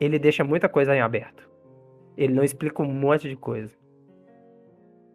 ele 0.01 0.19
deixa 0.19 0.45
muita 0.45 0.69
coisa 0.69 0.95
em 0.95 1.01
aberto. 1.01 1.49
Ele 2.17 2.35
não 2.35 2.43
explica 2.43 2.83
um 2.83 2.93
monte 2.93 3.29
de 3.29 3.37
coisa. 3.37 3.78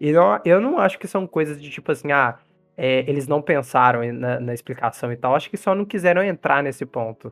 E 0.04 0.10
eu, 0.10 0.22
eu 0.44 0.60
não 0.60 0.80
acho 0.80 1.00
que 1.00 1.08
são 1.08 1.26
coisas 1.26 1.62
de 1.62 1.70
tipo 1.70 1.90
assim, 1.90 2.12
ah, 2.12 2.38
é, 2.76 3.10
eles 3.10 3.26
não 3.26 3.42
pensaram 3.42 4.02
na, 4.12 4.38
na 4.38 4.54
explicação 4.54 5.10
e 5.14 5.16
tal. 5.16 5.34
Acho 5.34 5.50
que 5.50 5.56
só 5.56 5.74
não 5.74 5.86
quiseram 5.86 6.22
entrar 6.22 6.62
nesse 6.62 6.86
ponto. 6.86 7.32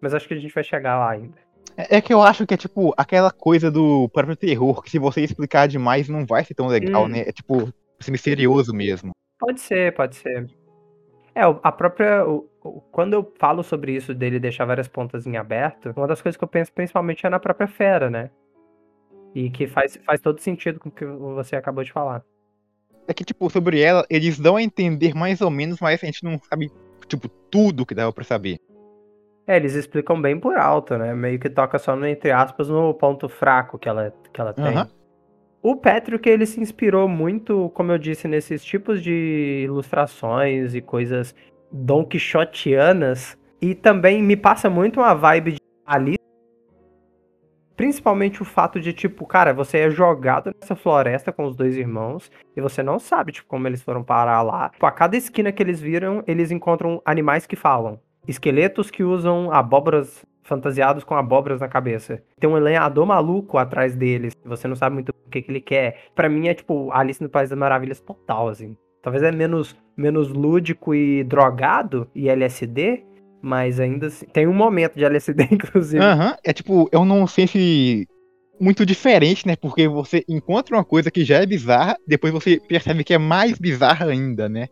Mas 0.00 0.12
acho 0.12 0.26
que 0.26 0.34
a 0.34 0.36
gente 0.36 0.52
vai 0.52 0.64
chegar 0.64 0.98
lá 0.98 1.10
ainda. 1.10 1.38
É, 1.76 1.98
é 1.98 2.00
que 2.00 2.12
eu 2.12 2.20
acho 2.20 2.44
que 2.44 2.54
é 2.54 2.56
tipo 2.56 2.92
aquela 2.96 3.30
coisa 3.30 3.70
do 3.70 4.08
próprio 4.08 4.34
terror, 4.34 4.82
que 4.82 4.90
se 4.90 4.98
você 4.98 5.20
explicar 5.20 5.68
demais 5.68 6.08
não 6.08 6.26
vai 6.26 6.44
ser 6.44 6.54
tão 6.54 6.66
legal, 6.66 7.04
hum. 7.04 7.08
né? 7.08 7.20
É 7.20 7.30
tipo, 7.30 7.72
misterioso 8.08 8.74
mesmo. 8.74 9.12
Pode 9.38 9.60
ser, 9.60 9.94
pode 9.94 10.16
ser. 10.16 10.50
É, 11.36 11.42
a 11.42 11.70
própria. 11.70 12.26
O, 12.26 12.50
quando 12.90 13.12
eu 13.12 13.32
falo 13.38 13.62
sobre 13.62 13.92
isso 13.92 14.12
dele 14.12 14.40
deixar 14.40 14.64
várias 14.64 14.88
pontas 14.88 15.24
em 15.24 15.36
aberto, 15.36 15.92
uma 15.96 16.08
das 16.08 16.20
coisas 16.20 16.36
que 16.36 16.42
eu 16.42 16.48
penso 16.48 16.72
principalmente 16.72 17.24
é 17.24 17.30
na 17.30 17.38
própria 17.38 17.68
fera, 17.68 18.10
né? 18.10 18.28
E 19.34 19.50
que 19.50 19.66
faz, 19.66 19.98
faz 20.04 20.20
todo 20.20 20.40
sentido 20.40 20.78
com 20.78 20.88
o 20.88 20.92
que 20.92 21.04
você 21.04 21.56
acabou 21.56 21.82
de 21.82 21.92
falar. 21.92 22.22
É 23.08 23.14
que, 23.14 23.24
tipo, 23.24 23.48
sobre 23.50 23.80
ela, 23.80 24.06
eles 24.08 24.38
dão 24.38 24.56
a 24.56 24.62
entender 24.62 25.14
mais 25.14 25.40
ou 25.40 25.50
menos, 25.50 25.80
mas 25.80 26.02
a 26.02 26.06
gente 26.06 26.22
não 26.22 26.38
sabe, 26.38 26.70
tipo, 27.06 27.28
tudo 27.28 27.86
que 27.86 27.94
dava 27.94 28.12
pra 28.12 28.24
saber. 28.24 28.58
É, 29.46 29.56
eles 29.56 29.74
explicam 29.74 30.20
bem 30.20 30.38
por 30.38 30.56
alto, 30.56 30.96
né? 30.96 31.14
Meio 31.14 31.38
que 31.38 31.50
toca 31.50 31.78
só 31.78 31.96
no, 31.96 32.06
entre 32.06 32.30
aspas, 32.30 32.68
no 32.68 32.94
ponto 32.94 33.28
fraco 33.28 33.78
que 33.78 33.88
ela, 33.88 34.14
que 34.32 34.40
ela 34.40 34.52
tem. 34.52 34.76
Uhum. 34.76 34.86
O 35.62 35.76
Patrick, 35.76 36.28
ele 36.28 36.46
se 36.46 36.60
inspirou 36.60 37.08
muito, 37.08 37.70
como 37.74 37.92
eu 37.92 37.98
disse, 37.98 38.28
nesses 38.28 38.64
tipos 38.64 39.02
de 39.02 39.62
ilustrações 39.64 40.74
e 40.74 40.80
coisas 40.80 41.34
Don 41.70 42.04
Quixotianas. 42.04 43.36
E 43.60 43.74
também 43.74 44.22
me 44.22 44.36
passa 44.36 44.68
muito 44.68 45.00
uma 45.00 45.14
vibe 45.14 45.52
de 45.52 45.58
Alice 45.86 46.18
Principalmente 47.82 48.40
o 48.40 48.44
fato 48.44 48.78
de, 48.78 48.92
tipo, 48.92 49.26
cara, 49.26 49.52
você 49.52 49.78
é 49.78 49.90
jogado 49.90 50.54
nessa 50.54 50.76
floresta 50.76 51.32
com 51.32 51.46
os 51.46 51.56
dois 51.56 51.76
irmãos 51.76 52.30
e 52.56 52.60
você 52.60 52.80
não 52.80 52.96
sabe, 53.00 53.32
tipo, 53.32 53.48
como 53.48 53.66
eles 53.66 53.82
foram 53.82 54.04
parar 54.04 54.40
lá. 54.40 54.68
Tipo, 54.68 54.86
a 54.86 54.92
cada 54.92 55.16
esquina 55.16 55.50
que 55.50 55.60
eles 55.60 55.80
viram, 55.80 56.22
eles 56.24 56.52
encontram 56.52 57.02
animais 57.04 57.44
que 57.44 57.56
falam. 57.56 57.98
Esqueletos 58.28 58.88
que 58.88 59.02
usam 59.02 59.50
abóboras 59.50 60.24
fantasiados 60.44 61.02
com 61.02 61.16
abóboras 61.16 61.60
na 61.60 61.66
cabeça. 61.66 62.22
Tem 62.38 62.48
um 62.48 62.54
lenhador 62.54 63.04
maluco 63.04 63.58
atrás 63.58 63.96
deles. 63.96 64.32
Você 64.44 64.68
não 64.68 64.76
sabe 64.76 64.94
muito 64.94 65.08
o 65.08 65.28
que, 65.28 65.42
que 65.42 65.50
ele 65.50 65.60
quer. 65.60 66.04
Para 66.14 66.28
mim 66.28 66.46
é 66.46 66.54
tipo 66.54 66.88
Alice 66.92 67.20
no 67.20 67.28
País 67.28 67.50
das 67.50 67.58
Maravilhas 67.58 67.98
total, 67.98 68.48
assim. 68.48 68.76
Talvez 69.02 69.24
é 69.24 69.32
menos, 69.32 69.76
menos 69.96 70.28
lúdico 70.28 70.94
e 70.94 71.24
drogado 71.24 72.08
e 72.14 72.28
LSD, 72.28 73.02
mas 73.42 73.80
ainda 73.80 74.06
assim, 74.06 74.24
tem 74.26 74.46
um 74.46 74.54
momento 74.54 74.94
de 74.94 75.04
LSD, 75.04 75.48
inclusive. 75.50 76.02
Aham, 76.02 76.28
uhum. 76.28 76.36
é 76.44 76.52
tipo, 76.52 76.88
eu 76.92 77.04
não 77.04 77.26
sei 77.26 77.46
se 77.48 78.06
muito 78.60 78.86
diferente, 78.86 79.46
né? 79.46 79.56
Porque 79.56 79.88
você 79.88 80.24
encontra 80.28 80.76
uma 80.76 80.84
coisa 80.84 81.10
que 81.10 81.24
já 81.24 81.38
é 81.38 81.46
bizarra, 81.46 81.96
depois 82.06 82.32
você 82.32 82.60
percebe 82.68 83.02
que 83.02 83.12
é 83.12 83.18
mais 83.18 83.58
bizarra 83.58 84.06
ainda, 84.06 84.48
né? 84.48 84.68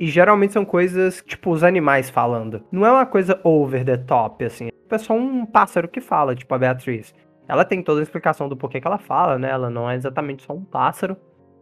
E 0.00 0.06
geralmente 0.06 0.54
são 0.54 0.64
coisas, 0.64 1.22
tipo, 1.26 1.50
os 1.50 1.62
animais 1.62 2.08
falando. 2.08 2.62
Não 2.72 2.86
é 2.86 2.90
uma 2.90 3.04
coisa 3.04 3.38
over 3.44 3.84
the 3.84 3.96
top, 3.98 4.44
assim. 4.44 4.68
É 4.90 4.98
só 4.98 5.14
um 5.14 5.44
pássaro 5.44 5.88
que 5.88 6.00
fala, 6.00 6.34
tipo 6.34 6.54
a 6.54 6.58
Beatriz. 6.58 7.14
Ela 7.46 7.64
tem 7.64 7.82
toda 7.82 8.00
a 8.00 8.02
explicação 8.02 8.48
do 8.48 8.56
porquê 8.56 8.80
que 8.80 8.86
ela 8.86 8.98
fala, 8.98 9.38
né? 9.38 9.50
Ela 9.50 9.68
não 9.68 9.90
é 9.90 9.94
exatamente 9.94 10.44
só 10.44 10.54
um 10.54 10.64
pássaro. 10.64 11.16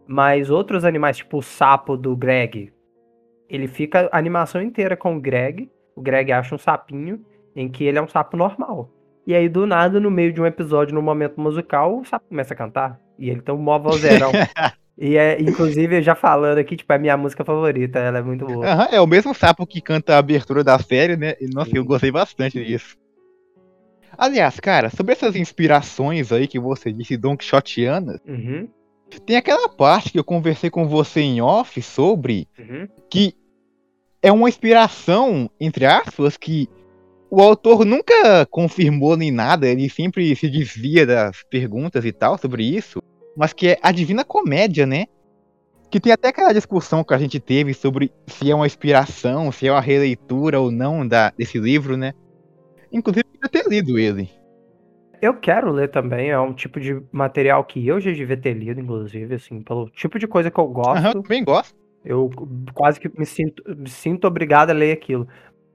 Mas 0.07 0.49
outros 0.49 0.85
animais, 0.85 1.17
tipo 1.17 1.37
o 1.39 1.41
sapo 1.41 1.97
do 1.97 2.15
Greg, 2.15 2.71
ele 3.49 3.67
fica 3.67 4.09
a 4.11 4.17
animação 4.17 4.61
inteira 4.61 4.95
com 4.95 5.17
o 5.17 5.19
Greg 5.19 5.69
o 5.97 6.01
Greg 6.01 6.31
acha 6.31 6.53
um 6.53 6.59
sapinho 6.59 7.19
em 7.55 7.67
que 7.67 7.83
ele 7.83 7.97
é 7.97 8.01
um 8.01 8.07
sapo 8.07 8.37
normal. 8.37 8.91
E 9.25 9.33
aí, 9.33 9.49
do 9.49 9.65
nada, 9.65 9.99
no 9.99 10.11
meio 10.11 10.31
de 10.31 10.39
um 10.39 10.45
episódio, 10.45 10.93
no 10.93 11.01
momento 11.01 11.41
musical, 11.41 11.99
o 11.99 12.05
sapo 12.05 12.27
começa 12.29 12.53
a 12.53 12.57
cantar. 12.57 12.99
E 13.17 13.29
ele 13.29 13.41
tem 13.41 13.53
um 13.53 13.57
mó 13.57 13.79
vozeirão. 13.79 14.31
e 14.95 15.17
é, 15.17 15.41
inclusive, 15.41 16.01
já 16.03 16.13
falando 16.13 16.59
aqui, 16.59 16.77
tipo, 16.77 16.93
é 16.93 16.95
a 16.95 16.99
minha 16.99 17.17
música 17.17 17.43
favorita, 17.43 17.97
ela 17.97 18.19
é 18.19 18.21
muito 18.21 18.45
boa. 18.45 18.59
Uhum, 18.59 18.87
é 18.91 19.01
o 19.01 19.07
mesmo 19.07 19.33
sapo 19.33 19.65
que 19.65 19.81
canta 19.81 20.13
a 20.13 20.19
abertura 20.19 20.63
da 20.63 20.77
série, 20.77 21.17
né? 21.17 21.33
E, 21.41 21.47
nossa, 21.47 21.71
Sim. 21.71 21.77
eu 21.77 21.83
gostei 21.83 22.11
bastante 22.11 22.63
disso. 22.63 22.95
Aliás, 24.15 24.59
cara, 24.59 24.91
sobre 24.91 25.13
essas 25.13 25.35
inspirações 25.35 26.31
aí 26.31 26.47
que 26.47 26.59
você 26.59 26.93
disse, 26.93 27.17
Don 27.17 27.35
Quixotianas, 27.35 28.19
uhum. 28.25 28.67
tem 29.25 29.35
aquela 29.35 29.67
parte 29.67 30.11
que 30.11 30.19
eu 30.19 30.23
conversei 30.23 30.69
com 30.69 30.87
você 30.87 31.21
em 31.21 31.41
off 31.41 31.81
sobre 31.81 32.47
uhum. 32.57 32.87
que 33.09 33.33
é 34.27 34.31
uma 34.31 34.49
inspiração, 34.49 35.49
entre 35.57 35.85
aspas, 35.85 36.35
que 36.35 36.67
o 37.29 37.41
autor 37.41 37.85
nunca 37.85 38.45
confirmou 38.47 39.15
nem 39.15 39.31
nada, 39.31 39.67
ele 39.67 39.89
sempre 39.89 40.35
se 40.35 40.49
desvia 40.49 41.05
das 41.05 41.43
perguntas 41.49 42.03
e 42.03 42.11
tal 42.11 42.37
sobre 42.37 42.63
isso, 42.63 43.01
mas 43.37 43.53
que 43.53 43.69
é 43.69 43.79
a 43.81 43.89
Divina 43.89 44.25
Comédia, 44.25 44.85
né? 44.85 45.05
Que 45.89 45.99
tem 45.99 46.11
até 46.11 46.27
aquela 46.27 46.51
discussão 46.51 47.05
que 47.05 47.13
a 47.13 47.17
gente 47.17 47.39
teve 47.39 47.73
sobre 47.73 48.11
se 48.27 48.51
é 48.51 48.55
uma 48.55 48.65
inspiração, 48.67 49.49
se 49.49 49.65
é 49.65 49.71
uma 49.71 49.79
releitura 49.79 50.59
ou 50.59 50.71
não 50.71 51.07
da, 51.07 51.29
desse 51.29 51.57
livro, 51.57 51.95
né? 51.95 52.11
Inclusive, 52.91 53.25
eu 53.41 53.49
ter 53.49 53.65
lido 53.65 53.97
ele. 53.97 54.29
Eu 55.21 55.35
quero 55.35 55.71
ler 55.71 55.89
também, 55.89 56.31
é 56.31 56.39
um 56.39 56.53
tipo 56.53 56.81
de 56.81 57.01
material 57.13 57.63
que 57.63 57.85
eu 57.87 57.99
já 58.01 58.11
devia 58.11 58.37
ter 58.37 58.53
lido, 58.53 58.81
inclusive, 58.81 59.35
assim, 59.35 59.61
pelo 59.61 59.89
tipo 59.89 60.19
de 60.19 60.27
coisa 60.27 60.51
que 60.51 60.59
eu 60.59 60.67
gosto. 60.67 60.97
Aham, 60.97 61.13
também 61.13 61.45
gosto. 61.45 61.86
Eu 62.07 62.29
quase 62.73 62.99
que 62.99 63.11
me 63.19 63.25
sinto, 63.25 63.61
me 63.75 63.89
sinto 63.89 64.25
obrigado 64.25 64.69
a 64.69 64.73
ler 64.73 64.93
aquilo. 64.93 65.27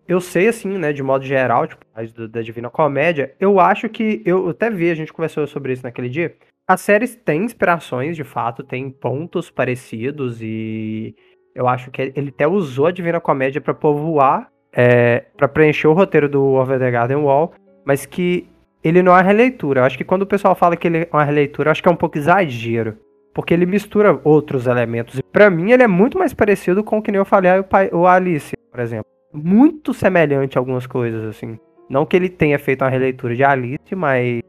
Eu 0.09 0.21
sei, 0.21 0.49
assim, 0.49 0.79
né, 0.79 0.93
de 0.93 1.03
modo 1.03 1.25
geral, 1.25 1.67
tipo, 1.67 1.85
da 2.29 2.41
Divina 2.41 2.71
Comédia, 2.71 3.35
eu 3.39 3.61
acho 3.61 3.89
que. 3.89 4.23
Eu 4.25 4.49
até 4.49 4.71
vi, 4.71 4.91
a 4.91 4.95
gente 4.95 5.13
conversou 5.13 5.47
sobre 5.47 5.75
isso 5.75 5.83
naquele 5.83 6.09
dia. 6.09 6.35
As 6.67 6.81
séries 6.81 7.15
têm 7.15 7.45
inspirações, 7.45 8.17
de 8.17 8.25
fato, 8.25 8.63
tem 8.63 8.89
pontos 8.91 9.51
parecidos 9.51 10.41
e 10.41 11.15
eu 11.55 11.69
acho 11.69 11.91
que 11.91 12.13
ele 12.17 12.31
até 12.31 12.47
usou 12.47 12.87
a 12.87 12.93
Divina 12.93 13.21
Comédia 13.21 13.61
para 13.61 13.75
povoar, 13.75 14.49
é, 14.73 15.27
para 15.37 15.49
preencher 15.49 15.89
o 15.89 15.93
roteiro 15.93 16.29
do 16.29 16.43
Over 16.43 16.79
the 16.79 16.91
Garden 16.91 17.19
Wall, 17.19 17.53
mas 17.85 18.07
que 18.07 18.49
ele 18.83 19.03
não 19.03 19.17
é 19.17 19.23
releitura. 19.23 19.81
Eu 19.81 19.85
acho 19.85 19.99
que 19.99 20.05
quando 20.05 20.23
o 20.23 20.27
pessoal 20.27 20.55
fala 20.55 20.77
que 20.77 20.87
ele 20.87 20.99
é 20.99 21.09
uma 21.13 21.25
releitura, 21.25 21.71
acho 21.71 21.83
que 21.83 21.89
é 21.89 21.93
um 21.93 21.97
pouco 21.97 22.17
exagero 22.17 22.97
porque 23.35 23.55
ele 23.55 23.67
mistura 23.67 24.21
outros 24.25 24.67
elementos. 24.67 25.19
E 25.19 25.23
para 25.23 25.49
mim 25.51 25.73
ele 25.73 25.83
é 25.83 25.87
muito 25.87 26.19
mais 26.19 26.35
parecido 26.35 26.85
com 26.85 26.99
o 26.99 27.03
que 27.03 27.11
nem 27.11 27.19
eu 27.19 27.25
falei 27.25 27.51
o, 27.93 28.07
Alice, 28.07 28.53
por 28.71 28.81
exemplo. 28.81 29.07
Muito 29.33 29.95
semelhante 29.95 30.59
a 30.59 30.61
algumas 30.61 30.87
coisas, 30.87 31.25
assim. 31.25 31.59
Não 31.89 32.05
que 32.05 32.17
ele 32.17 32.29
tenha 32.29 32.59
feito 32.59 32.85
uma 32.85 32.91
releitura 32.91 33.35
de 33.35 33.43
Alice, 33.43 33.95
mas. 33.95 34.43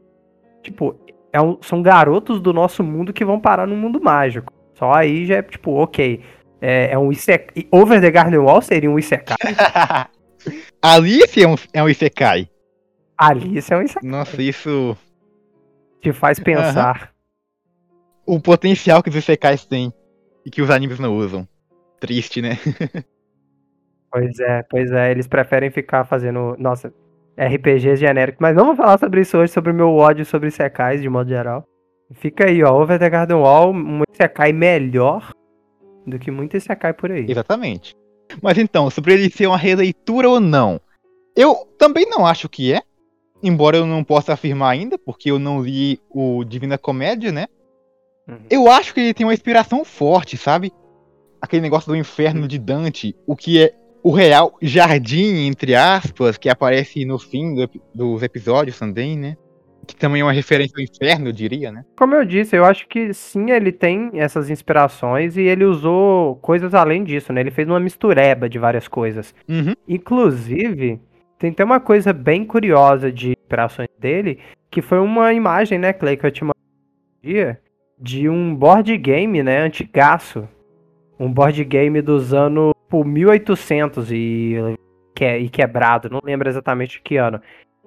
Tipo, 0.62 0.96
é 1.32 1.40
um, 1.40 1.58
são 1.62 1.82
garotos 1.82 2.40
do 2.40 2.52
nosso 2.52 2.82
mundo 2.82 3.12
que 3.12 3.24
vão 3.24 3.40
parar 3.40 3.66
no 3.66 3.76
mundo 3.76 4.00
mágico. 4.00 4.52
Só 4.74 4.92
aí 4.92 5.26
já 5.26 5.36
é 5.36 5.42
tipo, 5.42 5.72
ok. 5.72 6.20
É, 6.60 6.92
é 6.92 6.98
um 6.98 7.10
Isekai. 7.10 7.66
Over 7.70 8.00
the 8.00 8.10
Garden 8.10 8.38
Wall 8.38 8.60
seria 8.60 8.90
um 8.90 8.98
Isekai. 8.98 9.36
Alice 10.80 11.42
é 11.42 11.48
um, 11.48 11.54
é 11.72 11.82
um 11.82 11.88
Isekai. 11.88 12.48
Alice 13.16 13.72
é 13.72 13.76
um 13.76 13.82
Isekai. 13.82 14.10
Nossa, 14.10 14.42
isso. 14.42 14.96
Te 16.00 16.12
faz 16.12 16.38
pensar 16.38 17.13
o 18.26 18.40
potencial 18.40 19.02
que 19.02 19.08
os 19.08 19.16
Isekais 19.16 19.64
têm 19.64 19.92
e 20.44 20.50
que 20.50 20.62
os 20.62 20.70
animes 20.70 20.98
não 20.98 21.16
usam. 21.16 21.46
Triste, 22.00 22.42
né? 22.42 22.58
pois 24.10 24.38
é, 24.40 24.62
pois 24.68 24.90
é. 24.92 25.10
Eles 25.10 25.26
preferem 25.26 25.70
ficar 25.70 26.04
fazendo, 26.04 26.56
nossa, 26.58 26.92
RPGs 27.36 27.96
genéricos. 27.96 28.40
Mas 28.40 28.54
não 28.54 28.66
vou 28.66 28.76
falar 28.76 28.98
sobre 28.98 29.20
isso 29.20 29.36
hoje, 29.36 29.52
sobre 29.52 29.72
o 29.72 29.74
meu 29.74 29.90
ódio 29.94 30.24
sobre 30.24 30.48
Isekais 30.48 31.00
de 31.00 31.08
modo 31.08 31.28
geral. 31.28 31.66
Fica 32.12 32.46
aí, 32.46 32.62
ó, 32.62 32.80
Over 32.80 32.98
the 32.98 33.10
Garden 33.10 33.36
Wall, 33.36 33.72
um 33.72 34.02
Isekai 34.12 34.52
melhor 34.52 35.32
do 36.06 36.18
que 36.18 36.30
muito 36.30 36.56
Isekai 36.56 36.92
por 36.92 37.10
aí. 37.10 37.26
Exatamente. 37.28 37.94
Mas 38.42 38.58
então, 38.58 38.90
sobre 38.90 39.14
ele 39.14 39.30
ser 39.30 39.46
uma 39.46 39.56
releitura 39.56 40.28
ou 40.28 40.40
não, 40.40 40.80
eu 41.36 41.66
também 41.78 42.08
não 42.08 42.26
acho 42.26 42.48
que 42.48 42.72
é. 42.72 42.82
Embora 43.42 43.76
eu 43.76 43.86
não 43.86 44.02
possa 44.02 44.32
afirmar 44.32 44.70
ainda, 44.70 44.96
porque 44.96 45.30
eu 45.30 45.38
não 45.38 45.60
li 45.60 46.00
o 46.08 46.44
Divina 46.44 46.78
Comédia, 46.78 47.30
né? 47.30 47.46
Uhum. 48.26 48.38
Eu 48.50 48.70
acho 48.70 48.94
que 48.94 49.00
ele 49.00 49.14
tem 49.14 49.26
uma 49.26 49.34
inspiração 49.34 49.84
forte, 49.84 50.36
sabe? 50.36 50.72
Aquele 51.40 51.62
negócio 51.62 51.90
do 51.90 51.96
inferno 51.96 52.48
de 52.48 52.58
Dante, 52.58 53.14
o 53.26 53.36
que 53.36 53.62
é 53.62 53.74
o 54.02 54.10
real 54.10 54.54
jardim, 54.60 55.46
entre 55.46 55.74
aspas, 55.74 56.36
que 56.36 56.48
aparece 56.48 57.04
no 57.04 57.18
fim 57.18 57.54
do, 57.54 57.70
dos 57.94 58.22
episódios 58.22 58.78
também, 58.78 59.18
né? 59.18 59.36
Que 59.86 59.96
também 59.96 60.20
é 60.20 60.24
uma 60.24 60.32
referência 60.32 60.74
ao 60.76 60.82
inferno, 60.82 61.28
eu 61.28 61.32
diria, 61.32 61.70
né? 61.70 61.84
Como 61.96 62.14
eu 62.14 62.24
disse, 62.24 62.56
eu 62.56 62.64
acho 62.64 62.86
que 62.88 63.12
sim, 63.12 63.50
ele 63.50 63.72
tem 63.72 64.10
essas 64.14 64.48
inspirações 64.48 65.36
e 65.36 65.42
ele 65.42 65.64
usou 65.64 66.36
coisas 66.36 66.74
além 66.74 67.04
disso, 67.04 67.32
né? 67.32 67.40
Ele 67.40 67.50
fez 67.50 67.68
uma 67.68 67.80
mistureba 67.80 68.48
de 68.48 68.58
várias 68.58 68.88
coisas. 68.88 69.34
Uhum. 69.48 69.74
Inclusive, 69.86 71.00
tem 71.38 71.50
até 71.50 71.64
uma 71.64 71.80
coisa 71.80 72.12
bem 72.12 72.44
curiosa 72.44 73.12
de 73.12 73.32
inspirações 73.32 73.88
dele, 73.98 74.38
que 74.70 74.80
foi 74.80 74.98
uma 74.98 75.32
imagem, 75.32 75.78
né, 75.78 75.92
Clay, 75.92 76.16
que 76.16 76.26
eu 76.26 76.30
te 76.30 76.44
mandei 76.44 76.54
um 77.22 77.26
dia, 77.26 77.60
de 78.04 78.28
um 78.28 78.54
board 78.54 78.94
game, 78.98 79.42
né, 79.42 79.60
antigaço. 79.60 80.46
Um 81.18 81.32
board 81.32 81.64
game 81.64 82.02
dos 82.02 82.34
anos 82.34 82.74
por 82.86 83.06
1800 83.06 84.12
e, 84.12 84.56
e 85.40 85.48
quebrado, 85.48 86.10
não 86.10 86.20
lembro 86.22 86.46
exatamente 86.46 87.00
que 87.02 87.16
ano. 87.16 87.40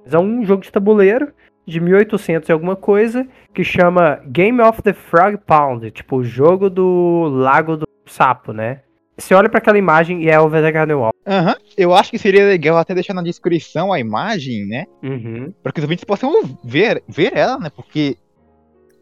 Mas 0.03 0.15
é 0.15 0.19
um 0.19 0.43
jogo 0.43 0.63
de 0.63 0.71
tabuleiro 0.71 1.31
de 1.67 1.79
1800 1.79 2.49
e 2.49 2.51
alguma 2.51 2.75
coisa 2.75 3.27
que 3.53 3.63
chama 3.63 4.19
Game 4.25 4.59
of 4.59 4.81
the 4.81 4.93
Frog 4.93 5.37
Pound, 5.45 5.91
tipo 5.91 6.17
o 6.17 6.23
jogo 6.23 6.67
do 6.67 7.27
Lago 7.29 7.77
do 7.77 7.87
Sapo, 8.07 8.51
né? 8.51 8.81
Você 9.15 9.35
olha 9.35 9.49
para 9.49 9.59
aquela 9.59 9.77
imagem 9.77 10.23
e 10.23 10.29
é 10.29 10.39
o 10.39 10.49
Garden 10.49 10.95
Wall. 10.95 11.11
Aham, 11.27 11.49
uhum. 11.49 11.55
eu 11.77 11.93
acho 11.93 12.09
que 12.09 12.17
seria 12.17 12.45
legal 12.45 12.77
até 12.77 12.95
deixar 12.95 13.13
na 13.13 13.23
descrição 13.23 13.93
a 13.93 13.99
imagem, 13.99 14.65
né? 14.65 14.85
Uhum. 15.03 15.53
Para 15.61 15.71
que 15.71 15.79
os 15.79 15.83
ouvintes 15.83 16.05
possam 16.05 16.31
ver, 16.63 17.03
ver 17.07 17.35
ela, 17.35 17.59
né? 17.59 17.69
Porque 17.69 18.17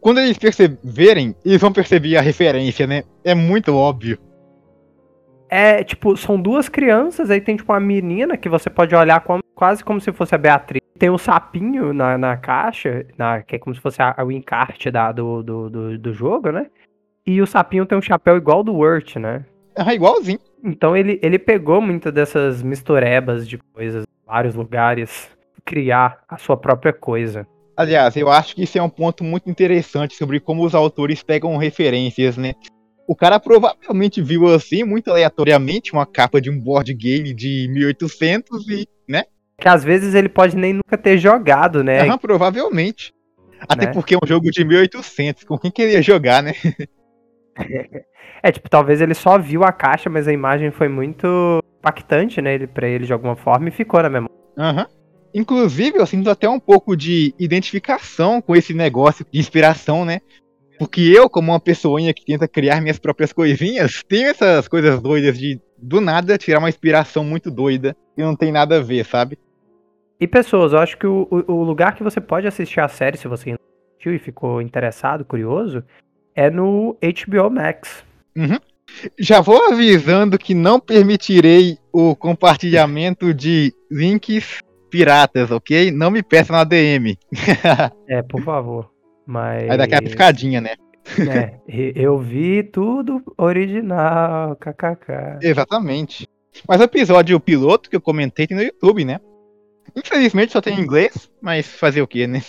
quando 0.00 0.18
eles 0.18 0.38
perceberem, 0.38 1.34
eles 1.44 1.60
vão 1.60 1.72
perceber 1.72 2.16
a 2.16 2.20
referência, 2.20 2.86
né? 2.86 3.02
É 3.24 3.34
muito 3.34 3.74
óbvio. 3.74 4.18
É, 5.48 5.84
tipo, 5.84 6.16
são 6.16 6.40
duas 6.40 6.68
crianças, 6.68 7.30
aí 7.30 7.40
tem, 7.40 7.56
tipo, 7.56 7.72
uma 7.72 7.80
menina 7.80 8.36
que 8.36 8.48
você 8.48 8.68
pode 8.68 8.94
olhar 8.94 9.20
como, 9.20 9.42
quase 9.54 9.84
como 9.84 10.00
se 10.00 10.12
fosse 10.12 10.34
a 10.34 10.38
Beatriz. 10.38 10.82
Tem 10.98 11.10
um 11.10 11.18
sapinho 11.18 11.92
na, 11.92 12.18
na 12.18 12.36
caixa, 12.36 13.06
na, 13.16 13.42
que 13.42 13.56
é 13.56 13.58
como 13.58 13.74
se 13.74 13.80
fosse 13.80 14.02
a, 14.02 14.16
o 14.24 14.32
encarte 14.32 14.90
da, 14.90 15.12
do, 15.12 15.42
do, 15.42 15.70
do, 15.70 15.98
do, 15.98 16.12
jogo, 16.12 16.50
né? 16.50 16.66
E 17.24 17.40
o 17.40 17.46
sapinho 17.46 17.86
tem 17.86 17.96
um 17.96 18.02
chapéu 18.02 18.36
igual 18.36 18.64
do 18.64 18.74
Wurt, 18.74 19.16
né? 19.16 19.44
Ah, 19.76 19.94
igualzinho. 19.94 20.38
Então 20.64 20.96
ele, 20.96 21.20
ele 21.22 21.38
pegou 21.38 21.80
muitas 21.80 22.12
dessas 22.12 22.62
misturebas 22.62 23.46
de 23.46 23.58
coisas, 23.58 24.04
vários 24.26 24.54
lugares, 24.54 25.30
criar 25.64 26.22
a 26.28 26.38
sua 26.38 26.56
própria 26.56 26.92
coisa. 26.92 27.46
Aliás, 27.76 28.16
eu 28.16 28.30
acho 28.30 28.54
que 28.54 28.62
isso 28.62 28.78
é 28.78 28.82
um 28.82 28.88
ponto 28.88 29.22
muito 29.22 29.50
interessante 29.50 30.14
sobre 30.14 30.40
como 30.40 30.64
os 30.64 30.74
autores 30.74 31.22
pegam 31.22 31.56
referências, 31.58 32.36
né? 32.36 32.54
O 33.06 33.14
cara 33.14 33.38
provavelmente 33.38 34.22
viu 34.22 34.46
assim, 34.52 34.82
muito 34.82 35.10
aleatoriamente, 35.10 35.92
uma 35.92 36.06
capa 36.06 36.40
de 36.40 36.50
um 36.50 36.58
board 36.58 36.92
game 36.94 37.34
de 37.34 37.68
1800 37.70 38.68
e, 38.68 38.88
né? 39.08 39.24
Que 39.60 39.68
às 39.68 39.84
vezes 39.84 40.14
ele 40.14 40.28
pode 40.28 40.56
nem 40.56 40.72
nunca 40.72 40.96
ter 40.96 41.18
jogado, 41.18 41.84
né? 41.84 42.00
Aham, 42.00 42.18
provavelmente. 42.18 43.12
Até 43.68 43.86
né? 43.86 43.92
porque 43.92 44.14
é 44.14 44.18
um 44.22 44.26
jogo 44.26 44.50
de 44.50 44.64
1800, 44.64 45.44
com 45.44 45.58
quem 45.58 45.70
queria 45.70 46.02
jogar, 46.02 46.42
né? 46.42 46.52
É, 48.42 48.52
tipo, 48.52 48.68
talvez 48.68 49.00
ele 49.00 49.14
só 49.14 49.38
viu 49.38 49.64
a 49.64 49.72
caixa, 49.72 50.10
mas 50.10 50.28
a 50.28 50.32
imagem 50.32 50.70
foi 50.70 50.88
muito 50.88 51.58
impactante, 51.78 52.40
né, 52.40 52.54
ele, 52.54 52.66
pra 52.66 52.86
ele 52.86 53.06
de 53.06 53.12
alguma 53.12 53.34
forma 53.34 53.68
e 53.68 53.72
ficou 53.72 54.00
na 54.02 54.10
memória. 54.10 54.36
Aham. 54.56 54.82
Uhum. 54.82 54.96
Inclusive, 55.34 55.98
eu 55.98 56.06
sinto 56.06 56.30
até 56.30 56.48
um 56.48 56.60
pouco 56.60 56.96
de 56.96 57.34
identificação 57.38 58.40
com 58.40 58.56
esse 58.56 58.72
negócio 58.72 59.26
de 59.30 59.38
inspiração, 59.38 60.04
né? 60.04 60.20
Porque 60.78 61.00
eu, 61.00 61.28
como 61.28 61.52
uma 61.52 61.60
pessoinha 61.60 62.12
que 62.12 62.24
tenta 62.24 62.46
criar 62.46 62.80
minhas 62.80 62.98
próprias 62.98 63.32
coisinhas, 63.32 64.02
tenho 64.06 64.28
essas 64.28 64.68
coisas 64.68 65.00
doidas 65.00 65.38
de, 65.38 65.60
do 65.78 66.00
nada, 66.00 66.36
tirar 66.36 66.58
uma 66.58 66.68
inspiração 66.68 67.24
muito 67.24 67.50
doida 67.50 67.96
e 68.16 68.22
não 68.22 68.36
tem 68.36 68.52
nada 68.52 68.76
a 68.76 68.82
ver, 68.82 69.04
sabe? 69.04 69.38
E 70.20 70.26
pessoas, 70.26 70.72
eu 70.72 70.78
acho 70.78 70.96
que 70.96 71.06
o, 71.06 71.28
o 71.30 71.62
lugar 71.62 71.94
que 71.94 72.02
você 72.02 72.20
pode 72.20 72.46
assistir 72.46 72.80
a 72.80 72.88
série, 72.88 73.18
se 73.18 73.28
você 73.28 73.56
assistiu 73.96 74.14
e 74.14 74.18
ficou 74.18 74.62
interessado, 74.62 75.24
curioso, 75.24 75.82
é 76.34 76.50
no 76.50 76.96
HBO 77.02 77.50
Max. 77.50 78.04
Uhum. 78.36 78.58
Já 79.18 79.40
vou 79.40 79.72
avisando 79.72 80.38
que 80.38 80.54
não 80.54 80.78
permitirei 80.78 81.78
o 81.92 82.14
compartilhamento 82.14 83.34
de 83.34 83.74
links 83.90 84.60
piratas, 84.90 85.50
ok? 85.50 85.90
Não 85.90 86.10
me 86.10 86.22
peça 86.22 86.52
na 86.52 86.64
DM. 86.64 87.18
é, 88.08 88.22
por 88.22 88.42
favor. 88.42 88.90
Mas. 89.26 89.68
Aí 89.70 89.76
daquela 89.76 90.02
piscadinha, 90.02 90.60
né? 90.60 90.74
É, 91.18 91.60
eu 91.94 92.18
vi 92.18 92.64
tudo 92.64 93.22
original, 93.38 94.56
kkk. 94.56 95.38
Exatamente. 95.40 96.28
Mas 96.66 96.80
o 96.80 96.84
episódio 96.84 97.38
piloto 97.38 97.88
que 97.88 97.94
eu 97.94 98.00
comentei 98.00 98.44
tem 98.44 98.56
no 98.56 98.62
YouTube, 98.62 99.04
né? 99.04 99.20
Infelizmente 99.94 100.52
só 100.52 100.60
tem 100.60 100.74
em 100.74 100.80
inglês, 100.80 101.30
mas 101.40 101.68
fazer 101.68 102.02
o 102.02 102.08
que, 102.08 102.26
né? 102.26 102.42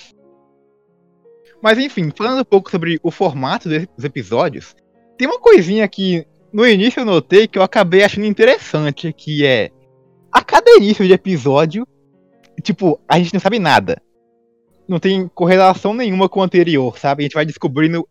Mas 1.61 1.77
enfim, 1.77 2.11
falando 2.15 2.41
um 2.41 2.45
pouco 2.45 2.71
sobre 2.71 2.99
o 3.03 3.11
formato 3.11 3.69
dos 3.69 4.03
episódios, 4.03 4.75
tem 5.17 5.27
uma 5.27 5.39
coisinha 5.39 5.87
que 5.87 6.25
no 6.51 6.65
início 6.65 7.01
eu 7.01 7.05
notei 7.05 7.47
que 7.47 7.57
eu 7.57 7.63
acabei 7.63 8.03
achando 8.03 8.25
interessante, 8.25 9.11
que 9.13 9.45
é 9.45 9.69
a 10.31 10.43
cada 10.43 10.71
início 10.71 11.05
de 11.05 11.13
episódio, 11.13 11.87
tipo, 12.61 12.99
a 13.07 13.17
gente 13.19 13.33
não 13.33 13.39
sabe 13.39 13.59
nada 13.59 14.01
não 14.87 14.99
tem 14.99 15.27
correlação 15.27 15.93
nenhuma 15.93 16.29
com 16.29 16.39
o 16.39 16.43
anterior, 16.43 16.97
sabe? 16.97 17.23
A 17.23 17.25
gente 17.25 17.33
vai 17.33 17.45
descobrindo 17.45 18.07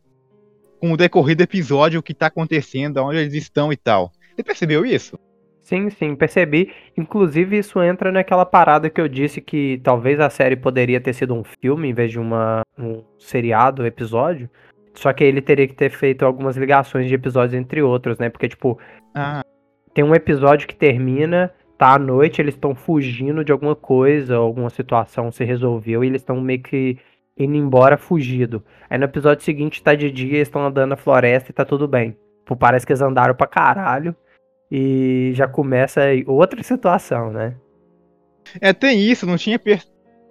com 0.78 0.92
o 0.92 0.96
decorrer 0.96 1.36
do 1.36 1.42
episódio 1.42 2.00
o 2.00 2.02
que 2.02 2.12
tá 2.12 2.26
acontecendo, 2.26 2.98
onde 2.98 3.18
eles 3.18 3.34
estão 3.34 3.72
e 3.72 3.76
tal. 3.76 4.12
Você 4.34 4.42
percebeu 4.42 4.84
isso? 4.84 5.18
Sim, 5.62 5.90
sim, 5.90 6.14
percebi. 6.14 6.72
Inclusive, 6.96 7.58
isso 7.58 7.82
entra 7.82 8.12
naquela 8.12 8.44
parada 8.44 8.90
que 8.90 9.00
eu 9.00 9.08
disse 9.08 9.40
que 9.40 9.80
talvez 9.82 10.20
a 10.20 10.30
série 10.30 10.54
poderia 10.54 11.00
ter 11.00 11.12
sido 11.14 11.34
um 11.34 11.42
filme 11.60 11.88
em 11.88 11.94
vez 11.94 12.10
de 12.12 12.20
uma, 12.20 12.62
um 12.78 13.02
seriado, 13.18 13.86
episódio. 13.86 14.48
Só 14.94 15.12
que 15.12 15.24
ele 15.24 15.40
teria 15.40 15.66
que 15.66 15.74
ter 15.74 15.90
feito 15.90 16.24
algumas 16.24 16.56
ligações 16.56 17.08
de 17.08 17.14
episódios 17.14 17.54
entre 17.54 17.82
outros, 17.82 18.18
né? 18.18 18.28
Porque, 18.28 18.48
tipo, 18.48 18.78
ah. 19.14 19.42
tem 19.92 20.04
um 20.04 20.14
episódio 20.14 20.68
que 20.68 20.76
termina 20.76 21.52
tá 21.76 21.94
à 21.94 21.98
noite, 21.98 22.40
eles 22.40 22.54
estão 22.54 22.74
fugindo 22.74 23.44
de 23.44 23.52
alguma 23.52 23.76
coisa, 23.76 24.36
alguma 24.36 24.70
situação 24.70 25.30
se 25.30 25.44
resolveu 25.44 26.02
e 26.02 26.06
eles 26.06 26.22
estão 26.22 26.40
meio 26.40 26.62
que 26.62 26.98
indo 27.36 27.54
embora 27.54 27.98
fugido. 27.98 28.64
Aí 28.88 28.98
no 28.98 29.04
episódio 29.04 29.44
seguinte 29.44 29.82
tá 29.82 29.94
de 29.94 30.10
dia, 30.10 30.36
eles 30.36 30.48
estão 30.48 30.64
andando 30.66 30.90
na 30.90 30.96
floresta 30.96 31.50
e 31.50 31.54
tá 31.54 31.64
tudo 31.64 31.86
bem. 31.86 32.16
Tipo, 32.40 32.56
parece 32.56 32.86
que 32.86 32.92
eles 32.92 33.02
andaram 33.02 33.34
pra 33.34 33.46
caralho 33.46 34.14
e 34.70 35.32
já 35.34 35.46
começa 35.46 36.00
outra 36.26 36.62
situação, 36.64 37.30
né? 37.30 37.54
É, 38.60 38.72
tem 38.72 39.00
isso, 39.00 39.26
não 39.26 39.36
tinha 39.36 39.60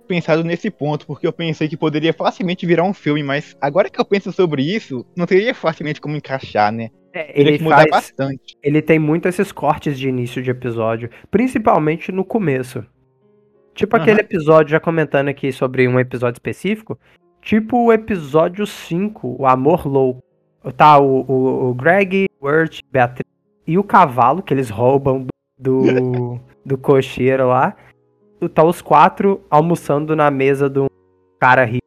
pensado 0.08 0.44
nesse 0.44 0.72
ponto, 0.72 1.06
porque 1.06 1.28
eu 1.28 1.34
pensei 1.34 1.68
que 1.68 1.78
poderia 1.78 2.14
facilmente 2.14 2.66
virar 2.66 2.84
um 2.84 2.94
filme, 2.94 3.22
mas 3.22 3.56
agora 3.60 3.90
que 3.90 4.00
eu 4.00 4.06
penso 4.06 4.32
sobre 4.32 4.64
isso, 4.64 5.06
não 5.16 5.26
teria 5.26 5.54
facilmente 5.54 6.00
como 6.00 6.16
encaixar, 6.16 6.72
né? 6.72 6.90
É, 7.16 7.32
ele 7.34 7.58
faz, 7.58 7.90
bastante. 7.90 8.58
Ele 8.62 8.82
tem 8.82 9.00
muito 9.00 9.26
esses 9.26 9.50
cortes 9.50 9.98
de 9.98 10.10
início 10.10 10.44
de 10.44 10.52
episódio, 10.52 11.10
principalmente 11.32 12.12
no 12.12 12.26
começo. 12.26 12.86
Tipo 13.74 13.96
uhum. 13.96 14.02
aquele 14.02 14.20
episódio, 14.20 14.72
já 14.72 14.82
comentando 14.82 15.30
aqui 15.30 15.50
sobre 15.54 15.88
um 15.88 15.98
episódio 15.98 16.36
específico, 16.36 17.00
tipo 17.42 17.86
o 17.86 17.94
episódio 17.94 18.68
5, 18.68 19.38
o 19.40 19.48
Amor 19.48 19.88
Louco. 19.88 20.22
Tá 20.76 20.98
o, 21.00 21.22
o, 21.22 21.70
o 21.70 21.74
Greg, 21.74 22.28
o 22.42 22.48
Wirt, 22.48 22.82
Beatriz 22.92 23.32
e 23.66 23.78
o 23.78 23.84
cavalo 23.84 24.42
que 24.44 24.54
eles 24.54 24.70
roubam 24.70 25.26
do, 25.58 26.40
do 26.66 26.78
cocheiro 26.78 27.48
lá. 27.48 27.78
Tá 28.54 28.64
os 28.64 28.82
quatro 28.82 29.42
almoçando 29.50 30.16
na 30.18 30.30
mesa 30.30 30.68
um 30.76 30.88
cara 31.40 31.64
rico 31.64 31.86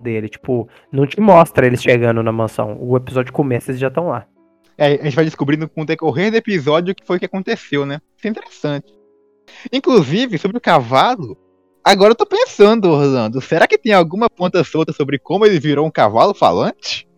dele. 0.00 0.28
Tipo, 0.28 0.68
não 0.90 1.06
te 1.06 1.20
mostra 1.20 1.66
eles 1.66 1.80
chegando 1.80 2.20
na 2.20 2.32
mansão. 2.32 2.76
O 2.80 2.96
episódio 2.96 3.32
começa 3.32 3.70
e 3.70 3.72
eles 3.72 3.80
já 3.80 3.88
estão 3.88 4.08
lá. 4.08 4.26
É, 4.78 4.94
a 5.00 5.04
gente 5.04 5.16
vai 5.16 5.24
descobrindo 5.24 5.68
com 5.68 5.82
o 5.82 5.86
decorrer 5.86 6.30
do 6.30 6.36
episódio 6.36 6.92
o 6.92 6.94
que 6.94 7.06
foi 7.06 7.18
que 7.18 7.24
aconteceu, 7.24 7.86
né? 7.86 8.00
Isso 8.16 8.26
é 8.26 8.30
interessante. 8.30 8.92
Inclusive, 9.72 10.38
sobre 10.38 10.58
o 10.58 10.60
cavalo, 10.60 11.36
agora 11.82 12.10
eu 12.10 12.16
tô 12.16 12.26
pensando, 12.26 12.90
Orlando, 12.90 13.40
será 13.40 13.66
que 13.66 13.78
tem 13.78 13.92
alguma 13.92 14.28
ponta 14.28 14.62
solta 14.62 14.92
sobre 14.92 15.18
como 15.18 15.46
ele 15.46 15.58
virou 15.58 15.86
um 15.86 15.90
cavalo 15.90 16.34
falante? 16.34 17.08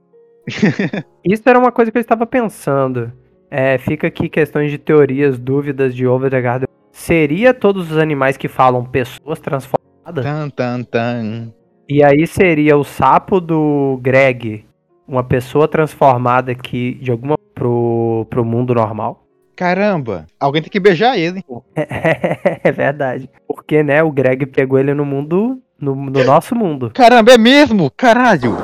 Isso 1.25 1.43
era 1.47 1.59
uma 1.59 1.73
coisa 1.73 1.91
que 1.91 1.99
eu 1.99 2.03
estava 2.03 2.27
pensando. 2.27 3.13
É, 3.51 3.79
fica 3.79 4.07
aqui 4.07 4.29
questões 4.29 4.71
de 4.71 4.79
teorias, 4.79 5.39
dúvidas 5.39 5.95
de 5.95 6.07
Over 6.07 6.31
the 6.31 6.41
Garden. 6.41 6.69
Seria 6.93 7.55
todos 7.55 7.91
os 7.91 7.99
animais 7.99 8.37
que 8.37 8.49
falam 8.49 8.85
pessoas 8.85 9.41
transformadas? 9.41 10.25
Tan, 10.25 10.51
tan, 10.51 10.83
tan. 10.83 11.53
E 11.89 12.03
aí 12.05 12.27
seria 12.27 12.77
o 12.77 12.85
sapo 12.85 13.41
do 13.41 13.99
Greg, 14.03 14.67
uma 15.07 15.25
pessoa 15.25 15.67
transformada 15.67 16.55
que 16.55 16.95
de 16.95 17.11
alguma 17.11 17.38
pro, 17.59 18.27
pro 18.31 18.45
mundo 18.45 18.75
normal. 18.75 19.25
Caramba, 19.57 20.27
alguém 20.39 20.63
tem 20.63 20.71
que 20.71 20.79
beijar 20.79 21.19
ele. 21.19 21.45
É, 21.75 22.61
é 22.69 22.73
verdade. 22.73 23.29
Porque, 23.47 23.83
né, 23.83 24.03
o 24.03 24.13
Greg 24.13 24.47
pegou 24.47 24.79
ele 24.79 24.95
no 24.95 25.05
mundo, 25.05 25.61
no, 25.81 25.97
no 25.97 26.25
nosso 26.25 26.55
mundo. 26.55 26.93
Caramba, 26.95 27.33
é 27.33 27.39
mesmo? 27.39 27.91
Caralho. 27.91 28.57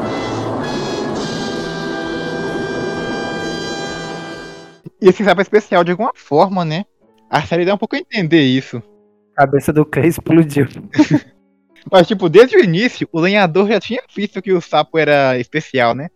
E 5.02 5.08
esse 5.08 5.24
sapo 5.24 5.40
é 5.40 5.42
especial 5.42 5.82
de 5.82 5.90
alguma 5.90 6.12
forma, 6.14 6.64
né? 6.64 6.84
A 7.28 7.42
série 7.42 7.64
dá 7.64 7.74
um 7.74 7.78
pouco 7.78 7.96
a 7.96 7.98
entender 7.98 8.42
isso. 8.42 8.80
A 9.36 9.40
cabeça 9.40 9.72
do 9.72 9.84
Clay 9.84 10.06
explodiu. 10.06 10.66
Mas, 11.90 12.06
tipo, 12.06 12.28
desde 12.28 12.56
o 12.56 12.64
início, 12.64 13.08
o 13.12 13.20
lenhador 13.20 13.68
já 13.68 13.80
tinha 13.80 14.00
visto 14.14 14.40
que 14.40 14.52
o 14.52 14.60
sapo 14.60 14.96
era 14.96 15.36
especial, 15.38 15.94
né? 15.94 16.08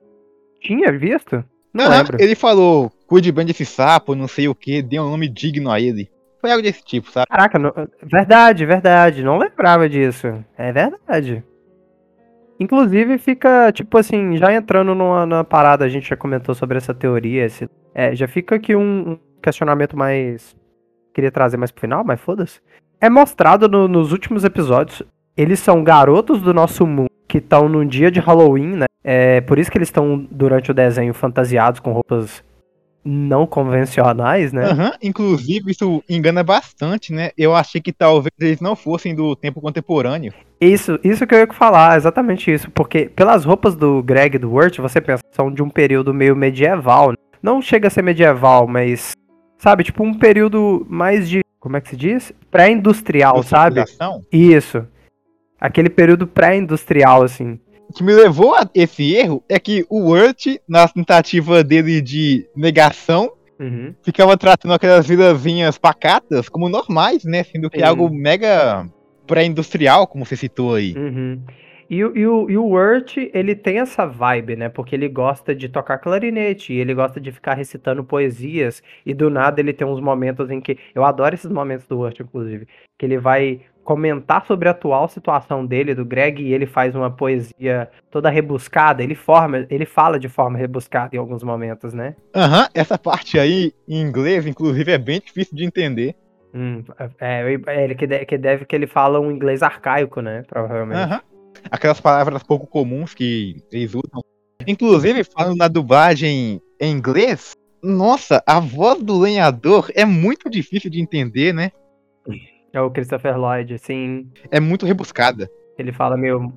Tinha 0.61 0.93
visto? 0.97 1.45
Não, 1.72 1.88
não 1.88 2.04
ele 2.18 2.35
falou, 2.35 2.90
cuide 3.07 3.31
bem 3.31 3.46
desse 3.46 3.64
sapo, 3.64 4.14
não 4.14 4.28
sei 4.28 4.48
o 4.48 4.54
que, 4.54 4.83
dê 4.83 4.98
um 4.98 5.11
nome 5.11 5.28
digno 5.28 5.70
a 5.70 5.81
ele. 5.81 6.11
Foi 6.40 6.50
algo 6.50 6.62
desse 6.62 6.85
tipo, 6.85 7.11
sabe? 7.11 7.26
Caraca, 7.28 7.59
não... 7.59 7.72
verdade, 8.02 8.64
verdade. 8.64 9.22
Não 9.24 9.38
lembrava 9.38 9.88
disso. 9.88 10.28
É 10.57 10.72
verdade. 10.72 11.42
Inclusive 12.61 13.18
fica, 13.18 13.72
tipo 13.72 13.98
assim, 13.98 14.37
já 14.37 14.52
entrando 14.52 14.94
numa, 14.94 15.26
numa 15.26 15.44
parada, 15.44 15.85
a 15.85 15.88
gente 15.88 16.09
já 16.09 16.16
comentou 16.16 16.54
sobre 16.54 16.76
essa 16.76 16.94
teoria. 16.94 17.44
Esse, 17.44 17.68
é, 17.94 18.14
já 18.14 18.28
fica 18.28 18.54
aqui 18.54 18.74
um, 18.74 19.12
um 19.12 19.18
questionamento 19.42 19.96
mais. 19.96 20.57
Queria 21.12 21.31
trazer 21.33 21.57
mais 21.57 21.72
pro 21.72 21.81
final, 21.81 22.04
mas 22.04 22.20
foda-se. 22.20 22.61
É 23.00 23.11
mostrado 23.11 23.68
no, 23.68 23.88
nos 23.88 24.12
últimos 24.12 24.44
episódios. 24.44 25.02
Eles 25.37 25.59
são 25.61 25.83
garotos 25.83 26.40
do 26.40 26.52
nosso 26.54 26.87
mundo 26.87 27.09
que 27.29 27.38
estão 27.38 27.69
num 27.69 27.87
dia 27.87 28.11
de 28.11 28.19
Halloween, 28.19 28.77
né? 28.77 28.87
É 29.05 29.41
por 29.43 29.59
isso 29.59 29.71
que 29.71 29.79
eles 29.79 29.88
estão, 29.88 30.27
durante 30.31 30.71
o 30.71 30.75
desenho, 30.75 31.14
fantasiados 31.14 31.79
com 31.79 31.93
roupas 31.93 32.43
não 33.05 33.47
convencionais, 33.47 34.53
né? 34.53 34.71
Uhum. 34.71 34.91
Inclusive, 35.03 35.71
isso 35.71 36.03
engana 36.09 36.43
bastante, 36.43 37.12
né? 37.12 37.31
Eu 37.38 37.55
achei 37.55 37.81
que 37.81 37.93
talvez 37.93 38.33
eles 38.38 38.61
não 38.61 38.77
fossem 38.77 39.14
do 39.14 39.35
tempo 39.37 39.61
contemporâneo. 39.61 40.33
Isso, 40.61 40.99
isso 41.05 41.27
que 41.27 41.35
eu 41.35 41.38
ia 41.38 41.47
falar, 41.53 41.97
exatamente 41.97 42.53
isso. 42.53 42.71
Porque 42.71 43.09
pelas 43.09 43.45
roupas 43.45 43.77
do 43.77 44.03
Greg 44.03 44.37
e 44.37 44.38
do 44.38 44.53
Wirt, 44.53 44.79
você 44.79 45.01
pensa 45.01 45.23
que 45.23 45.35
são 45.35 45.51
de 45.51 45.62
um 45.62 45.71
período 45.71 46.12
meio 46.12 46.37
medieval. 46.37 47.11
Né? 47.11 47.17
Não 47.43 47.62
chega 47.62 47.88
a 47.88 47.91
ser 47.91 48.03
medieval, 48.03 48.67
mas. 48.67 49.12
Sabe, 49.57 49.85
tipo 49.85 50.05
um 50.05 50.14
período 50.14 50.87
mais 50.88 51.29
de. 51.29 51.41
Como 51.59 51.77
é 51.77 51.81
que 51.81 51.88
se 51.88 51.97
diz? 51.97 52.33
Pré-industrial, 52.51 53.43
sabe? 53.43 53.83
Isso. 54.31 54.87
Aquele 55.61 55.90
período 55.90 56.27
pré-industrial, 56.27 57.23
assim. 57.23 57.59
O 57.88 57.92
que 57.92 58.03
me 58.03 58.12
levou 58.12 58.55
a 58.55 58.68
esse 58.75 59.14
erro 59.14 59.42
é 59.49 59.59
que 59.59 59.85
o 59.88 60.11
Wirt, 60.11 60.59
na 60.68 60.87
tentativa 60.87 61.64
dele 61.64 62.03
de 62.03 62.47
negação, 62.55 63.33
uhum. 63.59 63.94
ficava 64.03 64.37
tratando 64.37 64.75
aquelas 64.75 65.07
vilazinhas 65.07 65.79
pacatas 65.79 66.49
como 66.49 66.68
normais, 66.68 67.25
né? 67.25 67.42
Sendo 67.42 67.71
que 67.71 67.81
é 67.81 67.87
algo 67.87 68.11
mega 68.11 68.87
pré-industrial, 69.27 70.07
como 70.07 70.25
você 70.25 70.37
citou 70.37 70.75
aí. 70.75 70.94
Uhum. 70.94 71.40
E, 71.90 71.97
e, 71.97 72.27
o, 72.27 72.51
e 72.51 72.59
o 72.59 72.66
Wirt, 72.66 73.16
ele 73.33 73.55
tem 73.55 73.79
essa 73.79 74.05
vibe, 74.05 74.57
né? 74.57 74.68
Porque 74.68 74.94
ele 74.94 75.09
gosta 75.09 75.55
de 75.55 75.71
tocar 75.71 75.97
clarinete, 75.97 76.75
ele 76.75 76.92
gosta 76.92 77.18
de 77.18 77.33
ficar 77.33 77.55
recitando 77.55 78.05
poesias, 78.05 78.83
e 79.07 79.14
do 79.14 79.31
nada 79.31 79.61
ele 79.61 79.73
tem 79.73 79.87
uns 79.87 80.01
momentos 80.01 80.51
em 80.51 80.61
que. 80.61 80.77
Eu 80.94 81.03
adoro 81.03 81.35
esses 81.35 81.51
momentos 81.51 81.87
do 81.87 82.01
Wirt, 82.01 82.21
inclusive. 82.21 82.68
Que 82.99 83.07
ele 83.07 83.16
vai 83.16 83.62
comentar 83.88 84.44
sobre 84.44 84.68
a 84.68 84.72
atual 84.72 85.09
situação 85.09 85.64
dele, 85.64 85.94
do 85.94 86.05
Greg, 86.05 86.42
e 86.42 86.53
ele 86.53 86.66
faz 86.66 86.94
uma 86.94 87.11
poesia 87.11 87.88
toda 88.11 88.29
rebuscada, 88.29 89.03
ele 89.03 89.14
forma, 89.14 89.66
ele 89.70 89.87
fala 89.87 90.18
de 90.18 90.29
forma 90.29 90.59
rebuscada 90.59 91.16
em 91.16 91.18
alguns 91.18 91.42
momentos, 91.42 91.94
né? 91.94 92.14
Aham, 92.37 92.64
uhum, 92.64 92.68
essa 92.74 92.98
parte 92.98 93.38
aí 93.38 93.72
em 93.88 94.03
inglês, 94.03 94.46
inclusive, 94.46 94.92
é 94.92 94.98
bem 94.98 95.22
difícil 95.24 95.57
de 95.57 95.64
entender. 95.64 96.14
Hum, 96.53 96.85
é, 97.18 97.59
é, 97.66 97.85
ele 97.85 97.94
que, 97.94 98.07
de, 98.07 98.27
que 98.27 98.37
deve 98.37 98.66
que 98.66 98.77
ele 98.77 98.87
fala 98.87 99.18
um 99.18 99.31
inglês 99.31 99.62
arcaico, 99.62 100.20
né? 100.20 100.44
Provavelmente. 100.46 101.01
Aham. 101.01 101.14
Uhum. 101.14 101.62
Aquelas 101.70 101.98
palavras 101.98 102.42
pouco 102.42 102.66
comuns 102.66 103.14
que 103.14 103.57
eles 103.72 103.94
usam. 103.94 104.22
Inclusive, 104.66 105.24
falando 105.24 105.57
na 105.57 105.66
dublagem 105.66 106.61
em 106.79 106.92
inglês, 106.92 107.53
nossa, 107.83 108.42
a 108.46 108.61
voz 108.61 109.03
do 109.03 109.18
lenhador 109.18 109.90
é 109.94 110.05
muito 110.05 110.51
difícil 110.51 110.90
de 110.90 111.01
entender, 111.01 111.55
né? 111.55 111.72
É 112.72 112.81
o 112.81 112.90
Christopher 112.90 113.38
Lloyd, 113.38 113.78
sim. 113.78 114.28
É 114.50 114.61
muito 114.61 114.85
rebuscada. 114.85 115.50
Ele 115.78 115.92
fala 115.92 116.16
meio, 116.16 116.52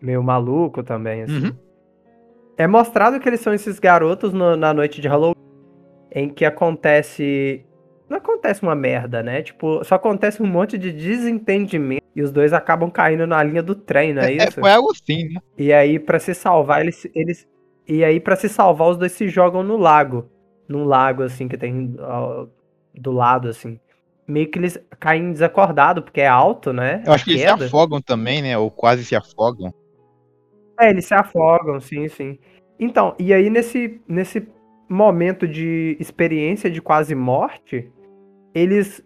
meio 0.00 0.22
maluco 0.22 0.82
também, 0.82 1.22
assim. 1.22 1.46
Uhum. 1.46 1.56
É 2.56 2.66
mostrado 2.66 3.18
que 3.20 3.28
eles 3.28 3.40
são 3.40 3.52
esses 3.52 3.78
garotos 3.78 4.32
no, 4.32 4.56
na 4.56 4.72
noite 4.72 5.00
de 5.00 5.08
Halloween, 5.08 5.34
em 6.12 6.28
que 6.28 6.44
acontece. 6.44 7.64
Não 8.08 8.18
acontece 8.18 8.62
uma 8.62 8.74
merda, 8.74 9.22
né? 9.22 9.42
Tipo, 9.42 9.84
só 9.84 9.96
acontece 9.96 10.42
um 10.42 10.46
monte 10.46 10.78
de 10.78 10.90
desentendimento 10.92 12.06
e 12.16 12.22
os 12.22 12.32
dois 12.32 12.52
acabam 12.52 12.90
caindo 12.90 13.26
na 13.26 13.42
linha 13.42 13.62
do 13.62 13.74
trem, 13.74 14.14
não 14.14 14.22
é, 14.22 14.32
é, 14.32 14.38
é 14.38 14.48
isso? 14.48 14.60
Foi 14.60 14.70
algo 14.70 14.90
assim, 14.90 15.28
né? 15.28 15.40
E 15.56 15.72
aí, 15.72 15.98
para 15.98 16.18
se 16.18 16.34
salvar, 16.34 16.80
eles, 16.80 17.06
eles. 17.14 17.46
E 17.86 18.02
aí, 18.04 18.18
para 18.18 18.36
se 18.36 18.48
salvar, 18.48 18.88
os 18.88 18.96
dois 18.96 19.12
se 19.12 19.28
jogam 19.28 19.62
no 19.62 19.76
lago. 19.76 20.30
Num 20.68 20.84
lago, 20.84 21.22
assim, 21.22 21.48
que 21.48 21.56
tem 21.56 21.94
ó, 21.98 22.46
do 22.94 23.12
lado, 23.12 23.48
assim 23.48 23.78
meio 24.28 24.50
que 24.50 24.58
eles 24.58 24.78
caem 25.00 25.32
desacordados, 25.32 26.04
porque 26.04 26.20
é 26.20 26.28
alto, 26.28 26.72
né? 26.72 27.02
Eu 27.06 27.12
acho 27.14 27.24
que 27.24 27.30
eles 27.30 27.42
se 27.42 27.48
afogam 27.48 28.00
também, 28.00 28.42
né? 28.42 28.58
Ou 28.58 28.70
quase 28.70 29.04
se 29.04 29.16
afogam. 29.16 29.72
É, 30.78 30.90
eles 30.90 31.06
se 31.06 31.14
afogam, 31.14 31.80
sim, 31.80 32.06
sim. 32.08 32.38
Então, 32.78 33.14
e 33.18 33.32
aí 33.32 33.48
nesse, 33.48 34.00
nesse 34.06 34.46
momento 34.88 35.48
de 35.48 35.96
experiência 35.98 36.70
de 36.70 36.82
quase 36.82 37.14
morte, 37.14 37.90
eles. 38.54 39.02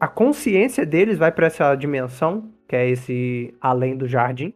A 0.00 0.06
consciência 0.06 0.86
deles 0.86 1.18
vai 1.18 1.32
para 1.32 1.48
essa 1.48 1.74
dimensão, 1.74 2.52
que 2.68 2.76
é 2.76 2.88
esse 2.88 3.52
além 3.60 3.96
do 3.96 4.06
jardim, 4.06 4.54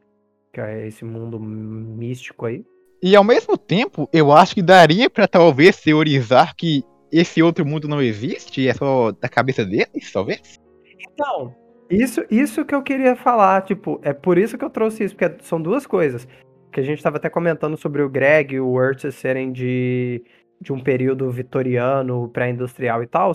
que 0.53 0.61
é 0.61 0.87
esse 0.87 1.05
mundo 1.05 1.39
místico 1.39 2.47
aí. 2.47 2.65
E 3.03 3.17
ao 3.17 3.25
mesmo 3.25 3.59
tempo, 3.59 4.09
eu 4.13 4.31
acho 4.31 4.55
que 4.55 4.63
daria 4.63 5.11
para 5.11 5.27
talvez 5.27 5.81
teorizar 5.81 6.55
que 6.55 6.85
esse 7.13 7.43
outro 7.43 7.65
mundo 7.67 7.87
não 7.87 8.01
existe? 8.01 8.67
É 8.67 8.75
só 8.75 9.13
da 9.13 9.29
cabeça 9.29 9.65
deles, 9.65 10.11
talvez? 10.13 10.59
Então, 10.99 11.55
isso, 11.91 12.25
isso 12.31 12.65
que 12.65 12.75
eu 12.75 12.83
queria 12.83 13.15
falar, 13.15 13.63
tipo, 13.63 14.01
é 14.03 14.15
por 14.15 14.39
isso 14.39 14.57
que 14.57 14.65
eu 14.65 14.71
trouxe 14.71 15.05
isso, 15.05 15.15
porque 15.15 15.45
são 15.45 15.61
duas 15.61 15.87
coisas. 15.87 16.27
Que 16.73 16.81
a 16.81 16.83
gente 16.83 16.97
estava 16.97 17.19
até 17.19 17.29
comentando 17.29 17.77
sobre 17.77 18.01
o 18.01 18.09
Greg 18.09 18.55
e 18.55 18.61
o 18.61 18.73
Urts 18.73 19.15
serem 19.15 19.53
de, 19.53 20.25
de 20.59 20.73
um 20.73 20.81
período 20.81 21.31
vitoriano, 21.31 22.31
pré-industrial 22.31 23.03
e 23.03 23.07
tal. 23.07 23.33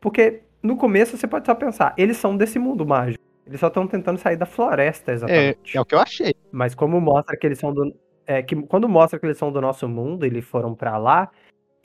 Porque 0.00 0.42
no 0.60 0.76
começo 0.76 1.16
você 1.16 1.28
pode 1.28 1.46
só 1.46 1.54
pensar, 1.54 1.94
eles 1.96 2.16
são 2.16 2.36
desse 2.36 2.58
mundo 2.58 2.84
mágico. 2.84 3.22
Eles 3.46 3.60
só 3.60 3.68
estão 3.68 3.86
tentando 3.86 4.18
sair 4.18 4.36
da 4.36 4.46
floresta, 4.46 5.12
exatamente. 5.12 5.74
É, 5.74 5.78
é 5.78 5.80
o 5.80 5.84
que 5.84 5.94
eu 5.94 6.00
achei. 6.00 6.34
Mas 6.50 6.74
como 6.74 7.00
mostra 7.00 7.36
que 7.36 7.46
eles 7.46 7.58
são 7.58 7.72
do. 7.72 7.94
É, 8.26 8.42
que, 8.42 8.54
quando 8.66 8.88
mostra 8.88 9.18
que 9.18 9.26
eles 9.26 9.38
são 9.38 9.52
do 9.52 9.60
nosso 9.60 9.88
mundo, 9.88 10.24
eles 10.24 10.44
foram 10.44 10.74
para 10.74 10.96
lá, 10.96 11.30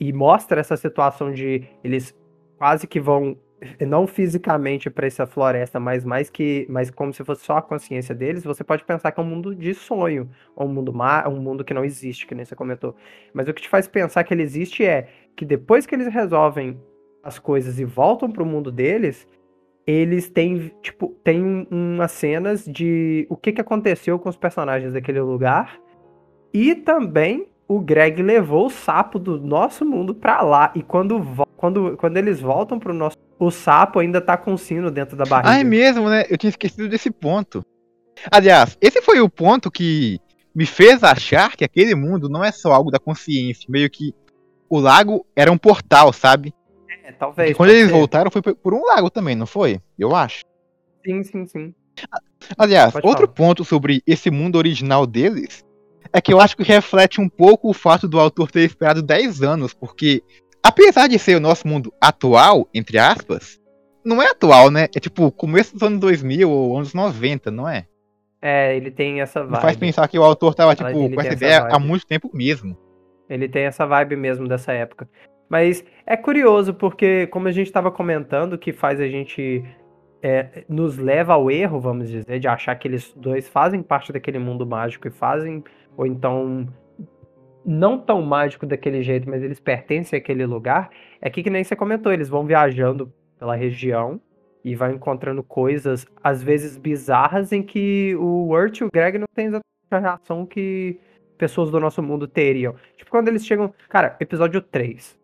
e 0.00 0.12
mostra 0.12 0.60
essa 0.60 0.76
situação 0.76 1.32
de 1.32 1.64
eles 1.82 2.16
quase 2.56 2.86
que 2.86 3.00
vão 3.00 3.36
não 3.86 4.06
fisicamente 4.06 4.90
para 4.90 5.06
essa 5.06 5.26
floresta, 5.26 5.80
mas 5.80 6.04
mais 6.04 6.30
que, 6.30 6.66
mas 6.68 6.90
como 6.90 7.12
se 7.12 7.24
fosse 7.24 7.44
só 7.44 7.58
a 7.58 7.62
consciência 7.62 8.14
deles, 8.14 8.44
você 8.44 8.62
pode 8.62 8.84
pensar 8.84 9.12
que 9.12 9.20
é 9.20 9.22
um 9.22 9.26
mundo 9.26 9.54
de 9.54 9.74
sonho, 9.74 10.30
ou 10.54 10.66
um 10.66 10.72
mundo 10.72 10.92
má, 10.92 11.26
um 11.28 11.40
mundo 11.40 11.64
que 11.64 11.74
não 11.74 11.84
existe, 11.84 12.26
que 12.26 12.34
nem 12.34 12.44
você 12.44 12.54
comentou. 12.54 12.94
Mas 13.32 13.48
o 13.48 13.54
que 13.54 13.62
te 13.62 13.68
faz 13.68 13.88
pensar 13.88 14.24
que 14.24 14.32
ele 14.32 14.42
existe 14.42 14.84
é 14.84 15.08
que 15.36 15.44
depois 15.44 15.86
que 15.86 15.94
eles 15.94 16.12
resolvem 16.12 16.80
as 17.22 17.38
coisas 17.38 17.78
e 17.78 17.84
voltam 17.84 18.30
para 18.30 18.42
o 18.42 18.46
mundo 18.46 18.70
deles, 18.70 19.26
eles 19.86 20.28
têm, 20.28 20.70
tipo, 20.82 21.16
tem 21.24 21.66
umas 21.70 22.12
cenas 22.12 22.64
de 22.64 23.26
o 23.28 23.36
que, 23.36 23.52
que 23.52 23.60
aconteceu 23.60 24.18
com 24.18 24.28
os 24.28 24.36
personagens 24.36 24.92
daquele 24.92 25.20
lugar 25.20 25.80
e 26.52 26.74
também 26.74 27.48
o 27.68 27.78
Greg 27.80 28.22
levou 28.22 28.66
o 28.66 28.70
sapo 28.70 29.18
do 29.18 29.38
nosso 29.38 29.84
mundo 29.84 30.14
pra 30.14 30.40
lá. 30.40 30.72
E 30.74 30.82
quando, 30.82 31.22
quando, 31.54 31.96
quando 31.98 32.16
eles 32.16 32.40
voltam 32.40 32.78
pro 32.78 32.94
nosso. 32.94 33.16
O 33.38 33.50
sapo 33.52 34.00
ainda 34.00 34.20
tá 34.20 34.36
com 34.36 34.54
o 34.54 34.58
sino 34.58 34.90
dentro 34.90 35.16
da 35.16 35.24
barriga. 35.24 35.50
Ah, 35.50 35.60
é 35.60 35.64
mesmo, 35.64 36.08
né? 36.08 36.24
Eu 36.28 36.36
tinha 36.36 36.48
esquecido 36.48 36.88
desse 36.88 37.10
ponto. 37.10 37.62
Aliás, 38.32 38.76
esse 38.80 39.00
foi 39.00 39.20
o 39.20 39.28
ponto 39.28 39.70
que 39.70 40.18
me 40.52 40.66
fez 40.66 41.04
achar 41.04 41.54
que 41.54 41.62
aquele 41.62 41.94
mundo 41.94 42.28
não 42.28 42.42
é 42.42 42.50
só 42.50 42.72
algo 42.72 42.90
da 42.90 42.98
consciência. 42.98 43.66
Meio 43.68 43.88
que 43.88 44.12
o 44.68 44.80
lago 44.80 45.24
era 45.36 45.52
um 45.52 45.58
portal, 45.58 46.12
sabe? 46.12 46.52
É, 47.04 47.12
talvez. 47.12 47.56
quando 47.56 47.70
eles 47.70 47.86
ser. 47.86 47.92
voltaram 47.92 48.30
foi 48.30 48.42
por 48.42 48.74
um 48.74 48.84
lago 48.86 49.08
também, 49.08 49.36
não 49.36 49.46
foi? 49.46 49.80
Eu 49.96 50.16
acho. 50.16 50.42
Sim, 51.06 51.22
sim, 51.22 51.46
sim. 51.46 51.74
Aliás, 52.56 52.92
Pode 52.92 53.06
outro 53.06 53.26
falar. 53.26 53.34
ponto 53.34 53.64
sobre 53.64 54.02
esse 54.06 54.30
mundo 54.30 54.56
original 54.56 55.06
deles 55.06 55.64
é 56.12 56.20
que 56.20 56.32
eu 56.32 56.40
acho 56.40 56.56
que 56.56 56.62
reflete 56.62 57.20
um 57.20 57.28
pouco 57.28 57.68
o 57.70 57.74
fato 57.74 58.08
do 58.08 58.18
autor 58.18 58.50
ter 58.50 58.62
esperado 58.62 59.02
10 59.02 59.42
anos, 59.42 59.74
porque 59.74 60.22
apesar 60.62 61.08
de 61.08 61.18
ser 61.18 61.36
o 61.36 61.40
nosso 61.40 61.66
mundo 61.66 61.92
atual, 62.00 62.68
entre 62.74 62.98
aspas, 62.98 63.58
não 64.04 64.22
é 64.22 64.30
atual, 64.30 64.70
né? 64.70 64.84
É 64.94 65.00
tipo 65.00 65.30
começo 65.30 65.74
dos 65.74 65.82
anos 65.82 66.00
2000 66.00 66.50
ou 66.50 66.76
anos 66.76 66.94
90, 66.94 67.50
não 67.50 67.68
é? 67.68 67.86
É, 68.40 68.76
ele 68.76 68.90
tem 68.90 69.20
essa 69.20 69.44
vibe. 69.44 69.60
faz 69.60 69.76
pensar 69.76 70.06
que 70.08 70.18
o 70.18 70.22
autor 70.22 70.54
tava, 70.54 70.74
tipo, 70.74 70.88
ele 70.88 71.14
com 71.14 71.20
essa 71.20 71.32
ideia 71.32 71.68
há 71.70 71.78
muito 71.78 72.06
tempo 72.06 72.30
mesmo. 72.32 72.76
Ele 73.28 73.48
tem 73.48 73.64
essa 73.64 73.84
vibe 73.84 74.16
mesmo 74.16 74.46
dessa 74.48 74.72
época. 74.72 75.08
Mas 75.48 75.84
é 76.06 76.16
curioso, 76.16 76.72
porque 76.72 77.26
como 77.28 77.48
a 77.48 77.52
gente 77.52 77.66
estava 77.66 77.90
comentando, 77.90 78.58
que 78.58 78.72
faz 78.72 79.00
a 79.00 79.08
gente. 79.08 79.64
É, 80.20 80.64
nos 80.68 80.98
leva 80.98 81.34
ao 81.34 81.48
erro, 81.48 81.78
vamos 81.78 82.08
dizer, 82.08 82.40
de 82.40 82.48
achar 82.48 82.74
que 82.74 82.88
eles 82.88 83.12
dois 83.14 83.46
fazem 83.46 83.80
parte 83.84 84.12
daquele 84.12 84.40
mundo 84.40 84.66
mágico 84.66 85.06
e 85.06 85.12
fazem 85.12 85.62
ou 85.98 86.06
então 86.06 86.66
não 87.66 87.98
tão 87.98 88.22
mágico 88.22 88.64
daquele 88.64 89.02
jeito, 89.02 89.28
mas 89.28 89.42
eles 89.42 89.58
pertencem 89.58 90.16
àquele 90.16 90.46
lugar, 90.46 90.88
é 91.20 91.28
que, 91.28 91.42
que 91.42 91.50
nem 91.50 91.64
você 91.64 91.74
comentou, 91.74 92.12
eles 92.12 92.28
vão 92.28 92.46
viajando 92.46 93.12
pela 93.36 93.56
região 93.56 94.20
e 94.64 94.74
vão 94.74 94.92
encontrando 94.92 95.42
coisas, 95.42 96.06
às 96.22 96.42
vezes 96.42 96.78
bizarras, 96.78 97.52
em 97.52 97.62
que 97.62 98.14
o 98.16 98.48
Wirt 98.48 98.80
e 98.80 98.84
o 98.84 98.90
Greg 98.90 99.18
não 99.18 99.26
têm 99.34 99.46
exatamente 99.46 99.64
a 99.90 99.98
reação 99.98 100.46
que 100.46 100.98
pessoas 101.36 101.70
do 101.70 101.80
nosso 101.80 102.02
mundo 102.02 102.26
teriam. 102.26 102.74
Tipo, 102.96 103.10
quando 103.10 103.28
eles 103.28 103.44
chegam. 103.44 103.72
Cara, 103.88 104.16
episódio 104.20 104.60
3. 104.60 105.18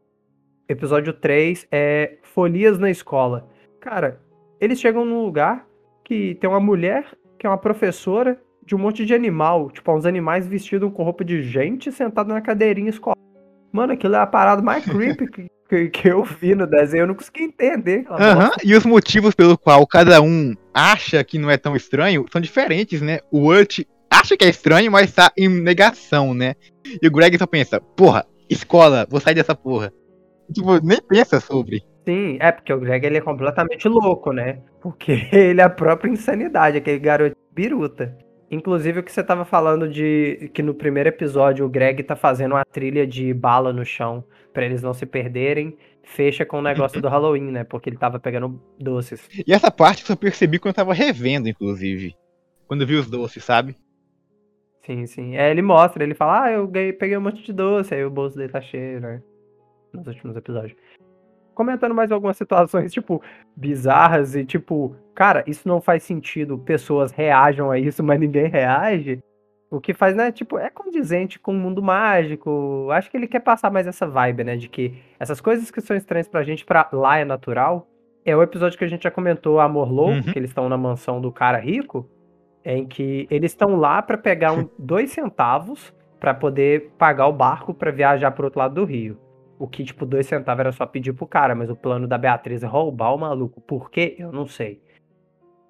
Episódio 0.68 1.12
3 1.12 1.68
é 1.70 2.18
Folias 2.22 2.78
na 2.78 2.90
Escola. 2.90 3.48
Cara, 3.80 4.20
eles 4.60 4.80
chegam 4.80 5.04
num 5.04 5.24
lugar 5.24 5.66
que 6.04 6.34
tem 6.36 6.48
uma 6.48 6.60
mulher 6.60 7.06
que 7.38 7.46
é 7.46 7.50
uma 7.50 7.58
professora 7.58 8.40
de 8.66 8.74
um 8.74 8.78
monte 8.78 9.04
de 9.04 9.14
animal. 9.14 9.70
Tipo, 9.70 9.94
uns 9.94 10.06
animais 10.06 10.46
vestidos 10.46 10.92
com 10.92 11.02
roupa 11.02 11.24
de 11.24 11.42
gente 11.42 11.92
sentado 11.92 12.28
na 12.28 12.40
cadeirinha 12.40 12.90
escolar. 12.90 13.16
Mano, 13.72 13.92
aquilo 13.92 14.14
é 14.14 14.18
a 14.18 14.26
parada 14.26 14.62
mais 14.62 14.84
creepy 14.88 15.26
que, 15.26 15.46
que, 15.68 15.88
que 15.88 16.08
eu 16.08 16.22
vi 16.24 16.54
no 16.54 16.66
desenho. 16.66 17.02
Eu 17.02 17.06
não 17.08 17.14
consegui 17.14 17.44
entender. 17.44 18.04
Aham, 18.08 18.52
e 18.64 18.74
os 18.74 18.84
motivos 18.84 19.34
pelo 19.34 19.58
qual 19.58 19.86
cada 19.86 20.20
um 20.22 20.54
acha 20.72 21.22
que 21.24 21.38
não 21.38 21.50
é 21.50 21.56
tão 21.56 21.74
estranho 21.76 22.24
são 22.32 22.40
diferentes, 22.40 23.00
né? 23.00 23.20
O 23.30 23.46
Urt 23.46 23.80
acha 24.10 24.36
que 24.36 24.44
é 24.44 24.48
estranho, 24.48 24.90
mas 24.90 25.12
tá 25.12 25.32
em 25.36 25.48
negação, 25.48 26.32
né? 26.32 26.54
E 27.02 27.06
o 27.06 27.10
Greg 27.10 27.36
só 27.36 27.46
pensa, 27.46 27.80
porra, 27.80 28.24
escola, 28.48 29.06
vou 29.10 29.20
sair 29.20 29.34
dessa 29.34 29.54
porra. 29.54 29.92
Tipo, 30.52 30.78
nem 30.84 31.00
pensa 31.00 31.40
sobre. 31.40 31.82
Sim, 32.04 32.36
é 32.38 32.52
porque 32.52 32.72
o 32.72 32.78
Greg 32.78 33.06
ele 33.06 33.18
é 33.18 33.20
completamente 33.20 33.88
louco, 33.88 34.32
né? 34.32 34.58
Porque 34.80 35.28
ele 35.32 35.60
é 35.60 35.64
a 35.64 35.70
própria 35.70 36.10
insanidade, 36.10 36.76
aquele 36.76 36.98
garoto 36.98 37.36
biruta. 37.52 38.16
Inclusive 38.50 39.00
o 39.00 39.02
que 39.02 39.10
você 39.10 39.22
tava 39.22 39.44
falando 39.44 39.88
de 39.88 40.50
que 40.52 40.62
no 40.62 40.74
primeiro 40.74 41.08
episódio 41.08 41.64
o 41.64 41.68
Greg 41.68 42.02
tá 42.02 42.14
fazendo 42.14 42.52
uma 42.52 42.64
trilha 42.64 43.06
de 43.06 43.32
bala 43.32 43.72
no 43.72 43.84
chão 43.84 44.24
para 44.52 44.64
eles 44.64 44.82
não 44.82 44.94
se 44.94 45.04
perderem, 45.06 45.76
fecha 46.02 46.44
com 46.44 46.58
o 46.58 46.62
negócio 46.62 47.00
do 47.00 47.08
Halloween, 47.08 47.50
né? 47.50 47.64
Porque 47.64 47.90
ele 47.90 47.96
tava 47.96 48.20
pegando 48.20 48.60
doces. 48.78 49.28
E 49.46 49.52
essa 49.52 49.70
parte 49.70 50.02
eu 50.02 50.06
só 50.06 50.16
percebi 50.16 50.58
quando 50.58 50.72
eu 50.72 50.76
tava 50.76 50.94
revendo, 50.94 51.48
inclusive. 51.48 52.14
Quando 52.68 52.82
eu 52.82 52.86
vi 52.86 52.94
os 52.94 53.10
doces, 53.10 53.42
sabe? 53.42 53.76
Sim, 54.86 55.06
sim. 55.06 55.36
É, 55.36 55.50
ele 55.50 55.62
mostra, 55.62 56.04
ele 56.04 56.14
fala, 56.14 56.44
ah, 56.44 56.52
eu 56.52 56.68
peguei 56.68 57.16
um 57.16 57.22
monte 57.22 57.42
de 57.42 57.52
doce, 57.52 57.94
aí 57.94 58.04
o 58.04 58.10
bolso 58.10 58.36
dele 58.36 58.52
tá 58.52 58.60
cheio, 58.60 59.00
né? 59.00 59.22
Nos 59.92 60.06
últimos 60.06 60.36
episódios 60.36 60.76
comentando 61.54 61.94
mais 61.94 62.12
algumas 62.12 62.36
situações, 62.36 62.92
tipo, 62.92 63.22
bizarras 63.56 64.34
e 64.34 64.44
tipo, 64.44 64.94
cara, 65.14 65.44
isso 65.46 65.66
não 65.66 65.80
faz 65.80 66.02
sentido, 66.02 66.58
pessoas 66.58 67.12
reajam 67.12 67.70
a 67.70 67.78
isso, 67.78 68.02
mas 68.04 68.20
ninguém 68.20 68.48
reage. 68.48 69.20
O 69.70 69.80
que 69.80 69.92
faz, 69.92 70.14
né, 70.14 70.30
tipo, 70.30 70.58
é 70.58 70.70
condizente 70.70 71.38
com 71.38 71.50
o 71.50 71.58
mundo 71.58 71.82
mágico. 71.82 72.88
Acho 72.92 73.10
que 73.10 73.16
ele 73.16 73.26
quer 73.26 73.40
passar 73.40 73.70
mais 73.70 73.86
essa 73.86 74.06
vibe, 74.06 74.44
né, 74.44 74.56
de 74.56 74.68
que 74.68 74.94
essas 75.18 75.40
coisas 75.40 75.70
que 75.70 75.80
são 75.80 75.96
estranhas 75.96 76.28
pra 76.28 76.44
gente, 76.44 76.64
pra 76.64 76.88
lá 76.92 77.18
é 77.18 77.24
natural. 77.24 77.88
É 78.24 78.36
o 78.36 78.42
episódio 78.42 78.78
que 78.78 78.84
a 78.84 78.88
gente 78.88 79.02
já 79.02 79.10
comentou, 79.10 79.60
Amor 79.60 79.90
Louco, 79.90 80.14
uhum. 80.14 80.22
que 80.22 80.38
eles 80.38 80.50
estão 80.50 80.68
na 80.68 80.76
mansão 80.76 81.20
do 81.20 81.32
cara 81.32 81.58
rico, 81.58 82.08
em 82.64 82.86
que 82.86 83.26
eles 83.30 83.50
estão 83.50 83.76
lá 83.76 84.00
para 84.00 84.16
pegar 84.16 84.52
um, 84.52 84.68
dois 84.78 85.10
centavos 85.10 85.92
para 86.20 86.32
poder 86.32 86.92
pagar 86.96 87.26
o 87.26 87.32
barco 87.32 87.74
para 87.74 87.90
viajar 87.90 88.30
pro 88.30 88.46
outro 88.46 88.60
lado 88.60 88.74
do 88.76 88.84
rio. 88.84 89.18
O 89.58 89.68
que, 89.68 89.84
tipo, 89.84 90.04
dois 90.04 90.26
centavos 90.26 90.60
era 90.60 90.72
só 90.72 90.84
pedir 90.84 91.12
pro 91.12 91.26
cara, 91.26 91.54
mas 91.54 91.70
o 91.70 91.76
plano 91.76 92.06
da 92.06 92.18
Beatriz 92.18 92.62
é 92.62 92.66
roubar 92.66 93.14
o 93.14 93.18
maluco. 93.18 93.60
Por 93.60 93.90
quê? 93.90 94.16
Eu 94.18 94.32
não 94.32 94.46
sei. 94.46 94.80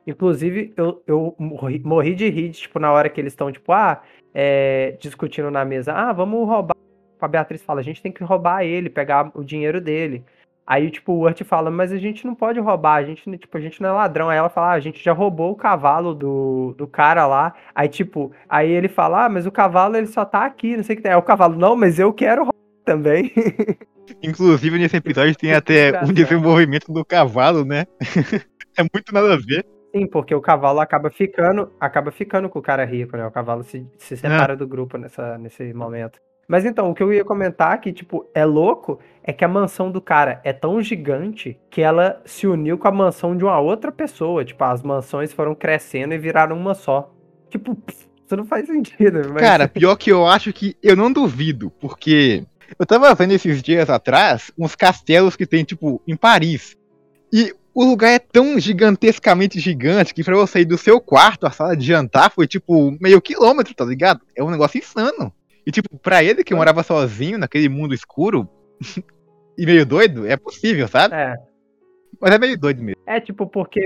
Inclusive, 0.06 0.72
eu, 0.76 1.02
eu 1.06 1.34
morri, 1.38 1.80
morri 1.80 2.14
de 2.14 2.28
rir, 2.28 2.50
tipo, 2.50 2.78
na 2.78 2.92
hora 2.92 3.08
que 3.08 3.20
eles 3.20 3.32
estão, 3.32 3.50
tipo, 3.50 3.72
ah, 3.72 4.02
é, 4.34 4.96
discutindo 5.00 5.50
na 5.50 5.64
mesa, 5.64 5.92
ah, 5.92 6.12
vamos 6.12 6.46
roubar. 6.46 6.76
A 7.20 7.28
Beatriz 7.28 7.62
fala, 7.62 7.80
a 7.80 7.82
gente 7.82 8.02
tem 8.02 8.12
que 8.12 8.22
roubar 8.22 8.64
ele, 8.64 8.90
pegar 8.90 9.30
o 9.34 9.42
dinheiro 9.42 9.80
dele. 9.80 10.24
Aí, 10.66 10.90
tipo, 10.90 11.12
o 11.12 11.20
Urt 11.20 11.42
fala, 11.44 11.70
mas 11.70 11.92
a 11.92 11.98
gente 11.98 12.26
não 12.26 12.34
pode 12.34 12.58
roubar, 12.58 12.96
a 12.96 13.04
gente, 13.04 13.38
tipo, 13.38 13.56
a 13.56 13.60
gente 13.60 13.82
não 13.82 13.90
é 13.90 13.92
ladrão. 13.92 14.28
Aí 14.30 14.38
ela 14.38 14.48
fala, 14.48 14.68
ah, 14.68 14.72
a 14.72 14.80
gente 14.80 15.02
já 15.02 15.12
roubou 15.12 15.52
o 15.52 15.56
cavalo 15.56 16.14
do, 16.14 16.74
do 16.76 16.86
cara 16.86 17.26
lá. 17.26 17.54
Aí, 17.74 17.88
tipo, 17.88 18.32
aí 18.48 18.70
ele 18.70 18.88
fala, 18.88 19.26
ah, 19.26 19.28
mas 19.28 19.46
o 19.46 19.52
cavalo 19.52 19.96
ele 19.96 20.06
só 20.06 20.24
tá 20.24 20.44
aqui, 20.44 20.76
não 20.76 20.84
sei 20.84 20.94
o 20.94 20.96
que 20.96 21.02
tem. 21.02 21.12
Aí 21.12 21.18
o 21.18 21.22
cavalo, 21.22 21.56
não, 21.56 21.76
mas 21.76 21.98
eu 21.98 22.12
quero 22.12 22.53
também. 22.84 23.32
Inclusive, 24.22 24.78
nesse 24.78 24.96
episódio 24.96 25.34
tem 25.36 25.52
até 25.52 26.02
um 26.04 26.12
desenvolvimento 26.12 26.92
do 26.92 27.04
cavalo, 27.04 27.64
né? 27.64 27.86
é 28.78 28.82
muito 28.82 29.12
nada 29.12 29.34
a 29.34 29.36
ver. 29.36 29.64
Sim, 29.94 30.06
porque 30.06 30.34
o 30.34 30.40
cavalo 30.40 30.80
acaba 30.80 31.10
ficando, 31.10 31.70
acaba 31.78 32.10
ficando 32.10 32.48
com 32.48 32.58
o 32.58 32.62
cara 32.62 32.84
rico, 32.84 33.16
né? 33.16 33.26
O 33.26 33.30
cavalo 33.30 33.62
se, 33.62 33.86
se 33.96 34.16
separa 34.16 34.54
é. 34.54 34.56
do 34.56 34.66
grupo 34.66 34.98
nessa, 34.98 35.38
nesse 35.38 35.72
momento. 35.72 36.18
Mas 36.48 36.64
então, 36.64 36.90
o 36.90 36.94
que 36.94 37.02
eu 37.02 37.12
ia 37.12 37.24
comentar 37.24 37.80
que, 37.80 37.92
tipo, 37.92 38.28
é 38.34 38.44
louco 38.44 38.98
é 39.22 39.32
que 39.32 39.44
a 39.44 39.48
mansão 39.48 39.90
do 39.90 40.00
cara 40.00 40.40
é 40.44 40.52
tão 40.52 40.82
gigante 40.82 41.58
que 41.70 41.80
ela 41.80 42.20
se 42.24 42.46
uniu 42.46 42.76
com 42.76 42.88
a 42.88 42.92
mansão 42.92 43.36
de 43.36 43.44
uma 43.44 43.58
outra 43.58 43.90
pessoa. 43.90 44.44
Tipo, 44.44 44.64
as 44.64 44.82
mansões 44.82 45.32
foram 45.32 45.54
crescendo 45.54 46.12
e 46.12 46.18
viraram 46.18 46.56
uma 46.56 46.74
só. 46.74 47.14
Tipo, 47.48 47.76
isso 47.88 48.36
não 48.36 48.44
faz 48.44 48.66
sentido. 48.66 49.22
Mas... 49.32 49.42
Cara, 49.42 49.68
pior 49.68 49.96
que 49.96 50.10
eu 50.10 50.26
acho 50.26 50.52
que 50.52 50.76
eu 50.82 50.96
não 50.96 51.12
duvido, 51.12 51.70
porque 51.80 52.44
eu 52.78 52.86
tava 52.86 53.14
vendo 53.14 53.32
esses 53.32 53.62
dias 53.62 53.88
atrás 53.90 54.50
uns 54.58 54.74
castelos 54.74 55.36
que 55.36 55.46
tem, 55.46 55.64
tipo, 55.64 56.00
em 56.06 56.16
Paris. 56.16 56.76
E 57.32 57.54
o 57.74 57.84
lugar 57.84 58.10
é 58.10 58.18
tão 58.18 58.58
gigantescamente 58.58 59.58
gigante 59.58 60.14
que 60.14 60.22
pra 60.22 60.36
você 60.36 60.60
ir 60.60 60.64
do 60.64 60.78
seu 60.78 61.00
quarto 61.00 61.46
à 61.46 61.50
sala 61.50 61.76
de 61.76 61.86
jantar 61.86 62.30
foi, 62.30 62.46
tipo, 62.46 62.96
meio 63.00 63.20
quilômetro, 63.20 63.74
tá 63.74 63.84
ligado? 63.84 64.20
É 64.36 64.42
um 64.42 64.50
negócio 64.50 64.78
insano. 64.78 65.32
E, 65.66 65.70
tipo, 65.70 65.98
pra 65.98 66.22
ele 66.22 66.44
que 66.44 66.54
morava 66.54 66.82
sozinho 66.82 67.38
naquele 67.38 67.68
mundo 67.68 67.94
escuro 67.94 68.48
e 69.58 69.66
meio 69.66 69.84
doido, 69.84 70.26
é 70.26 70.36
possível, 70.36 70.86
sabe? 70.86 71.14
É. 71.14 71.34
Mas 72.20 72.32
é 72.32 72.38
meio 72.38 72.58
doido 72.58 72.82
mesmo. 72.82 73.02
É, 73.06 73.20
tipo, 73.20 73.46
porque 73.46 73.80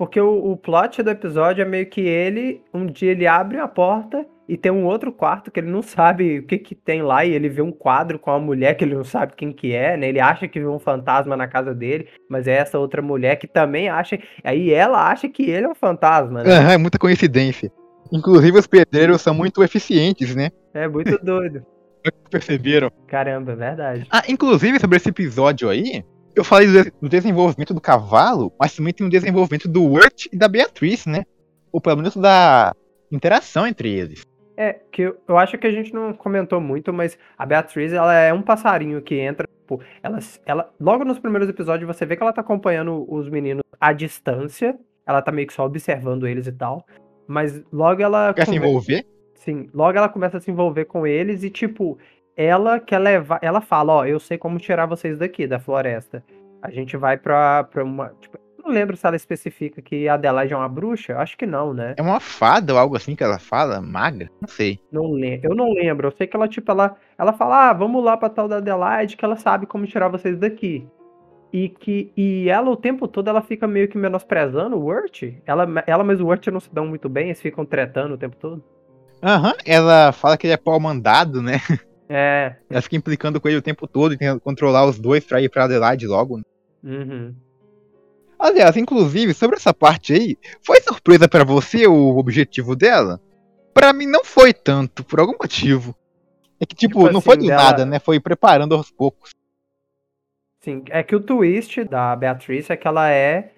porque 0.00 0.18
o, 0.18 0.52
o 0.52 0.56
plot 0.56 1.02
do 1.02 1.10
episódio 1.10 1.60
é 1.60 1.64
meio 1.66 1.84
que 1.84 2.00
ele, 2.00 2.62
um 2.72 2.86
dia 2.86 3.10
ele 3.10 3.26
abre 3.26 3.58
a 3.58 3.68
porta 3.68 4.26
e 4.48 4.56
tem 4.56 4.72
um 4.72 4.86
outro 4.86 5.12
quarto 5.12 5.50
que 5.50 5.60
ele 5.60 5.70
não 5.70 5.82
sabe 5.82 6.38
o 6.38 6.46
que 6.46 6.56
que 6.56 6.74
tem 6.74 7.02
lá 7.02 7.22
e 7.22 7.32
ele 7.32 7.50
vê 7.50 7.60
um 7.60 7.70
quadro 7.70 8.18
com 8.18 8.30
uma 8.30 8.40
mulher 8.40 8.72
que 8.78 8.82
ele 8.82 8.94
não 8.94 9.04
sabe 9.04 9.34
quem 9.36 9.52
que 9.52 9.74
é, 9.74 9.98
né? 9.98 10.08
Ele 10.08 10.18
acha 10.18 10.48
que 10.48 10.58
viu 10.58 10.72
um 10.72 10.78
fantasma 10.78 11.36
na 11.36 11.46
casa 11.46 11.74
dele, 11.74 12.08
mas 12.30 12.48
é 12.48 12.52
essa 12.52 12.78
outra 12.78 13.02
mulher 13.02 13.36
que 13.36 13.46
também 13.46 13.90
acha, 13.90 14.18
aí 14.42 14.72
ela 14.72 15.06
acha 15.06 15.28
que 15.28 15.42
ele 15.42 15.66
é 15.66 15.68
um 15.68 15.74
fantasma, 15.74 16.44
né? 16.44 16.50
Uhum, 16.50 16.70
é 16.70 16.78
muita 16.78 16.98
coincidência. 16.98 17.70
Inclusive 18.10 18.58
os 18.58 18.66
pedreiros 18.66 19.20
são 19.20 19.34
muito 19.34 19.62
eficientes, 19.62 20.34
né? 20.34 20.48
É 20.72 20.88
muito 20.88 21.18
doido. 21.22 21.62
Perceberam? 22.30 22.90
Caramba, 23.06 23.52
é 23.52 23.56
verdade. 23.56 24.06
Ah, 24.10 24.22
inclusive 24.26 24.80
sobre 24.80 24.96
esse 24.96 25.10
episódio 25.10 25.68
aí, 25.68 26.02
eu 26.34 26.44
falei 26.44 26.68
do, 27.00 27.08
desenvolvimento 27.08 27.74
do 27.74 27.80
cavalo, 27.80 28.52
mas 28.58 28.74
também 28.74 28.92
tem 28.92 29.06
o 29.06 29.10
desenvolvimento 29.10 29.68
do 29.68 29.84
Wirt 29.84 30.26
e 30.32 30.36
da 30.36 30.48
Beatriz, 30.48 31.06
né? 31.06 31.24
Ou 31.72 31.80
pelo 31.80 31.96
menos 31.96 32.16
da 32.16 32.74
interação 33.10 33.66
entre 33.66 33.90
eles. 33.90 34.22
É, 34.56 34.78
que 34.92 35.02
eu, 35.02 35.16
eu 35.26 35.38
acho 35.38 35.56
que 35.56 35.66
a 35.66 35.70
gente 35.70 35.92
não 35.94 36.12
comentou 36.12 36.60
muito, 36.60 36.92
mas 36.92 37.18
a 37.38 37.46
Beatriz, 37.46 37.92
ela 37.92 38.14
é 38.14 38.32
um 38.32 38.42
passarinho 38.42 39.00
que 39.00 39.14
entra, 39.14 39.46
tipo, 39.46 39.80
ela, 40.02 40.18
ela, 40.44 40.70
logo 40.78 41.04
nos 41.04 41.18
primeiros 41.18 41.48
episódios 41.48 41.86
você 41.86 42.04
vê 42.04 42.16
que 42.16 42.22
ela 42.22 42.32
tá 42.32 42.42
acompanhando 42.42 43.06
os 43.08 43.28
meninos 43.28 43.62
à 43.80 43.92
distância, 43.92 44.78
ela 45.06 45.22
tá 45.22 45.32
meio 45.32 45.46
que 45.46 45.54
só 45.54 45.64
observando 45.64 46.26
eles 46.26 46.46
e 46.46 46.52
tal, 46.52 46.84
mas 47.26 47.62
logo 47.72 48.02
ela... 48.02 48.34
Quer 48.34 48.44
come... 48.44 48.58
se 48.58 48.62
envolver? 48.62 49.06
Sim, 49.34 49.70
logo 49.72 49.96
ela 49.96 50.10
começa 50.10 50.36
a 50.36 50.40
se 50.40 50.50
envolver 50.50 50.84
com 50.84 51.06
eles 51.06 51.42
e, 51.42 51.48
tipo, 51.48 51.96
ela 52.44 52.80
quer 52.80 52.98
levar. 52.98 53.38
Ela 53.42 53.60
fala, 53.60 53.92
ó, 53.92 54.04
eu 54.04 54.18
sei 54.18 54.38
como 54.38 54.58
tirar 54.58 54.86
vocês 54.86 55.18
daqui, 55.18 55.46
da 55.46 55.58
floresta. 55.58 56.24
A 56.62 56.70
gente 56.70 56.96
vai 56.96 57.16
pra, 57.16 57.64
pra 57.64 57.84
uma. 57.84 58.14
Tipo, 58.20 58.38
não 58.62 58.70
lembro 58.70 58.96
se 58.96 59.06
ela 59.06 59.16
especifica 59.16 59.80
que 59.82 60.08
a 60.08 60.14
Adelaide 60.14 60.52
é 60.52 60.56
uma 60.56 60.68
bruxa. 60.68 61.16
Acho 61.18 61.36
que 61.36 61.46
não, 61.46 61.74
né? 61.74 61.94
É 61.96 62.02
uma 62.02 62.20
fada 62.20 62.72
ou 62.72 62.78
algo 62.78 62.96
assim 62.96 63.14
que 63.14 63.24
ela 63.24 63.38
fala? 63.38 63.80
Magra? 63.80 64.30
Não 64.40 64.48
sei. 64.48 64.78
Não 64.90 65.12
lembro. 65.12 65.50
Eu 65.50 65.54
não 65.54 65.72
lembro. 65.72 66.08
Eu 66.08 66.12
sei 66.12 66.26
que 66.26 66.36
ela, 66.36 66.48
tipo, 66.48 66.70
ela, 66.70 66.96
ela 67.18 67.32
fala, 67.32 67.70
ah, 67.70 67.72
vamos 67.72 68.02
lá 68.04 68.16
pra 68.16 68.28
tal 68.28 68.48
da 68.48 68.58
Adelaide, 68.58 69.16
que 69.16 69.24
ela 69.24 69.36
sabe 69.36 69.66
como 69.66 69.86
tirar 69.86 70.08
vocês 70.08 70.38
daqui. 70.38 70.86
E 71.52 71.68
que 71.68 72.12
e 72.16 72.48
ela 72.48 72.70
o 72.70 72.76
tempo 72.76 73.08
todo 73.08 73.28
ela 73.28 73.42
fica 73.42 73.66
meio 73.66 73.88
que 73.88 73.98
menosprezando 73.98 74.76
o 74.76 74.86
Wirt. 74.86 75.34
Ela, 75.44 75.66
ela 75.86 76.04
mas 76.04 76.20
o 76.20 76.26
Wirt 76.26 76.46
não 76.46 76.60
se 76.60 76.72
dão 76.72 76.86
muito 76.86 77.08
bem, 77.08 77.26
eles 77.26 77.42
ficam 77.42 77.64
tretando 77.64 78.14
o 78.14 78.18
tempo 78.18 78.36
todo. 78.36 78.62
Aham, 79.22 79.48
uhum, 79.48 79.54
ela 79.66 80.12
fala 80.12 80.36
que 80.38 80.46
ele 80.46 80.54
é 80.54 80.56
pau 80.56 80.78
mandado, 80.78 81.42
né? 81.42 81.58
É. 82.12 82.56
Ela 82.68 82.82
fica 82.82 82.96
implicando 82.96 83.40
com 83.40 83.46
ele 83.46 83.58
o 83.58 83.62
tempo 83.62 83.86
todo 83.86 84.12
e 84.12 84.18
tenta 84.18 84.40
controlar 84.40 84.84
os 84.84 84.98
dois 84.98 85.24
pra 85.24 85.40
ir 85.40 85.48
pra 85.48 85.64
Adelaide 85.64 86.08
logo. 86.08 86.38
Né? 86.38 86.42
Uhum. 86.82 87.34
Aliás, 88.36 88.76
inclusive, 88.76 89.32
sobre 89.32 89.56
essa 89.56 89.72
parte 89.72 90.12
aí, 90.12 90.36
foi 90.60 90.80
surpresa 90.80 91.28
para 91.28 91.44
você 91.44 91.86
o 91.86 92.16
objetivo 92.18 92.74
dela? 92.74 93.20
Para 93.72 93.92
mim 93.92 94.06
não 94.06 94.24
foi 94.24 94.52
tanto, 94.52 95.04
por 95.04 95.20
algum 95.20 95.36
motivo. 95.40 95.94
É 96.58 96.66
que, 96.66 96.74
tipo, 96.74 96.98
tipo 96.98 97.12
não 97.12 97.18
assim, 97.18 97.26
foi 97.26 97.36
do 97.36 97.46
dela... 97.46 97.62
nada, 97.62 97.86
né? 97.86 98.00
Foi 98.00 98.18
preparando 98.18 98.74
aos 98.74 98.90
poucos. 98.90 99.30
Sim, 100.60 100.82
é 100.90 101.04
que 101.04 101.14
o 101.14 101.20
twist 101.20 101.84
da 101.84 102.16
Beatriz 102.16 102.68
é 102.70 102.76
que 102.76 102.88
ela 102.88 103.08
é. 103.08 103.52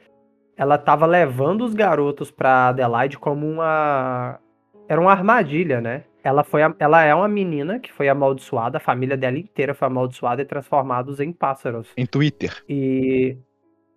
Ela 0.56 0.76
tava 0.76 1.06
levando 1.06 1.64
os 1.64 1.72
garotos 1.72 2.30
pra 2.30 2.68
Adelaide 2.68 3.18
como 3.18 3.48
uma. 3.48 4.38
Era 4.86 5.00
uma 5.00 5.10
armadilha, 5.10 5.80
né? 5.80 6.04
Ela 6.22 6.44
foi 6.44 6.60
ela 6.78 7.02
é 7.02 7.14
uma 7.14 7.28
menina 7.28 7.78
que 7.78 7.92
foi 7.92 8.08
amaldiçoada, 8.08 8.78
a 8.78 8.80
família 8.80 9.16
dela 9.16 9.38
inteira 9.38 9.74
foi 9.74 9.86
amaldiçoada 9.86 10.42
e 10.42 10.44
transformados 10.44 11.20
em 11.20 11.32
pássaros. 11.32 11.88
Em 11.96 12.06
Twitter. 12.06 12.62
E 12.68 13.36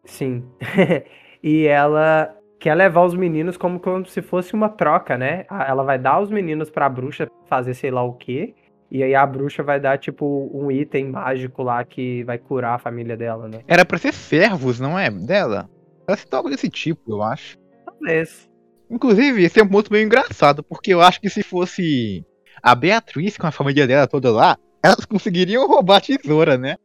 sim. 0.03 0.43
e 1.43 1.65
ela 1.65 2.35
quer 2.59 2.73
levar 2.75 3.03
os 3.03 3.13
meninos 3.13 3.57
como, 3.57 3.79
como 3.79 4.05
se 4.05 4.21
fosse 4.21 4.53
uma 4.53 4.69
troca, 4.69 5.17
né? 5.17 5.45
Ela 5.49 5.83
vai 5.83 5.99
dar 5.99 6.19
os 6.19 6.29
meninos 6.29 6.69
pra 6.69 6.89
bruxa 6.89 7.29
fazer 7.47 7.73
sei 7.73 7.91
lá 7.91 8.03
o 8.03 8.13
quê. 8.13 8.55
E 8.89 9.03
aí 9.03 9.15
a 9.15 9.25
bruxa 9.25 9.63
vai 9.63 9.79
dar, 9.79 9.97
tipo, 9.97 10.49
um 10.53 10.71
item 10.71 11.09
mágico 11.09 11.63
lá 11.63 11.83
que 11.83 12.23
vai 12.23 12.37
curar 12.37 12.75
a 12.75 12.79
família 12.79 13.17
dela, 13.17 13.47
né? 13.47 13.61
Era 13.67 13.83
pra 13.83 13.97
ser 13.97 14.13
servos, 14.13 14.79
não 14.79 14.97
é? 14.97 15.09
Dela? 15.09 15.69
Parece 16.05 16.27
algo 16.31 16.49
desse 16.49 16.69
tipo, 16.69 17.11
eu 17.11 17.23
acho. 17.23 17.57
Talvez. 17.83 18.49
Inclusive, 18.89 19.43
esse 19.43 19.59
é 19.59 19.63
um 19.63 19.67
ponto 19.67 19.91
meio 19.91 20.05
engraçado, 20.05 20.63
porque 20.63 20.93
eu 20.93 21.01
acho 21.01 21.19
que 21.19 21.29
se 21.29 21.43
fosse 21.43 22.25
a 22.61 22.75
Beatriz 22.75 23.37
com 23.37 23.47
a 23.47 23.51
família 23.51 23.87
dela 23.87 24.07
toda 24.07 24.31
lá, 24.31 24.57
elas 24.83 25.05
conseguiriam 25.05 25.67
roubar 25.67 25.97
a 25.97 26.01
tesoura, 26.01 26.57
né? 26.57 26.75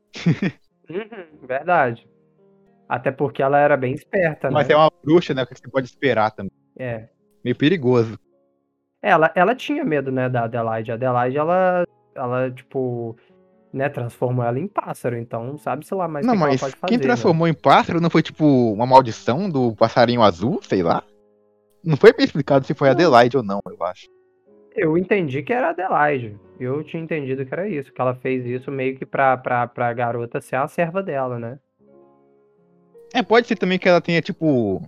Uhum, 0.89 1.47
verdade. 1.47 2.09
Até 2.89 3.13
porque 3.13 3.43
ela 3.43 3.59
era 3.59 3.77
bem 3.77 3.93
esperta, 3.93 4.51
Mas 4.51 4.67
né? 4.67 4.75
é 4.75 4.77
uma 4.77 4.91
bruxa, 5.05 5.33
né? 5.33 5.43
O 5.43 5.47
que 5.47 5.55
você 5.55 5.69
pode 5.69 5.87
esperar 5.87 6.33
também. 6.33 6.51
É. 6.77 7.09
Meio 7.45 7.55
perigoso. 7.55 8.19
Ela, 9.03 9.31
ela 9.35 9.55
tinha 9.55 9.85
medo, 9.85 10.11
né, 10.11 10.29
da 10.29 10.45
Adelaide. 10.45 10.91
A 10.91 10.95
Adelaide, 10.95 11.37
ela, 11.37 11.87
ela, 12.15 12.51
tipo, 12.51 13.17
né, 13.73 13.89
transformou 13.89 14.45
ela 14.45 14.59
em 14.59 14.67
pássaro. 14.67 15.17
Então, 15.17 15.57
sabe-se 15.57 15.95
lá 15.95 16.09
mais 16.09 16.25
o 16.25 16.27
não, 16.27 16.35
que 16.35 16.39
que 16.39 16.43
ela 16.43 16.53
mas 16.53 16.61
pode 16.61 16.77
fazer. 16.77 16.89
quem 16.89 16.99
né? 16.99 17.05
transformou 17.05 17.47
em 17.47 17.55
pássaro 17.55 18.01
não 18.01 18.11
foi 18.11 18.23
tipo 18.23 18.45
uma 18.73 18.87
maldição 18.87 19.49
do 19.49 19.75
passarinho 19.77 20.23
azul, 20.23 20.61
sei 20.63 20.83
lá? 20.83 21.03
Não 21.85 21.97
foi 21.97 22.13
bem 22.13 22.25
explicado 22.25 22.67
se 22.67 22.75
foi. 22.75 22.89
Adelaide 22.89 23.37
ou 23.37 23.43
não, 23.43 23.61
eu 23.67 23.83
acho. 23.85 24.07
Eu 24.75 24.97
entendi 24.97 25.43
que 25.43 25.53
era 25.53 25.69
a 25.69 25.71
Adelaide. 25.71 26.39
Eu 26.59 26.85
tinha 26.85 27.03
entendido 27.03 27.45
que 27.45 27.53
era 27.53 27.69
isso. 27.69 27.93
Que 27.93 28.01
ela 28.01 28.15
fez 28.15 28.45
isso 28.47 28.71
meio 28.71 28.97
que 28.97 29.07
pra, 29.07 29.37
pra, 29.37 29.67
pra 29.67 29.93
garota 29.93 30.41
ser 30.41 30.57
a 30.57 30.69
serva 30.69 31.03
dela, 31.03 31.39
né? 31.39 31.59
É, 33.13 33.23
pode 33.23 33.47
ser 33.47 33.57
também 33.57 33.79
que 33.79 33.89
ela 33.89 34.01
tenha, 34.01 34.23
tipo, 34.23 34.81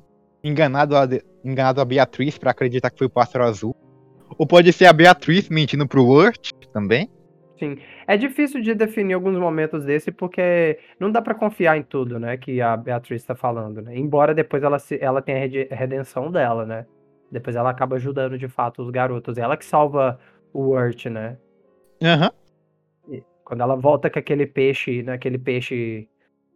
enganado 0.44 0.96
a, 0.96 1.08
enganado 1.44 1.80
a 1.80 1.84
Beatriz 1.84 2.38
pra 2.38 2.52
acreditar 2.52 2.90
que 2.90 2.98
foi 2.98 3.06
o 3.06 3.10
pássaro 3.10 3.44
azul. 3.44 3.74
Ou 4.38 4.46
pode 4.46 4.72
ser 4.72 4.86
a 4.86 4.92
Beatriz 4.92 5.48
mentindo 5.48 5.86
pro 5.86 6.06
Urt 6.06 6.50
também. 6.72 7.10
Sim. 7.62 7.76
É 8.08 8.16
difícil 8.16 8.60
de 8.60 8.74
definir 8.74 9.14
alguns 9.14 9.38
momentos 9.38 9.84
desse 9.84 10.10
porque 10.10 10.80
não 10.98 11.12
dá 11.12 11.22
pra 11.22 11.32
confiar 11.32 11.76
em 11.76 11.82
tudo, 11.84 12.18
né, 12.18 12.36
que 12.36 12.60
a 12.60 12.76
Beatriz 12.76 13.22
tá 13.24 13.36
falando, 13.36 13.80
né? 13.80 13.96
Embora 13.96 14.34
depois 14.34 14.64
ela, 14.64 14.80
se, 14.80 14.98
ela 15.00 15.22
tenha 15.22 15.38
a 15.38 15.40
rede- 15.42 15.68
redenção 15.70 16.28
dela, 16.28 16.66
né? 16.66 16.84
Depois 17.30 17.54
ela 17.54 17.70
acaba 17.70 17.94
ajudando 17.94 18.36
de 18.36 18.48
fato 18.48 18.82
os 18.82 18.90
garotos. 18.90 19.38
Ela 19.38 19.56
que 19.56 19.64
salva 19.64 20.18
o 20.52 20.70
Urt, 20.70 21.06
né? 21.06 21.36
Aham. 22.02 22.32
Quando 23.44 23.60
ela 23.60 23.76
volta 23.76 24.10
com 24.10 24.18
aquele 24.18 24.44
peixe, 24.44 25.02
naquele 25.04 25.38
peixe, 25.38 26.08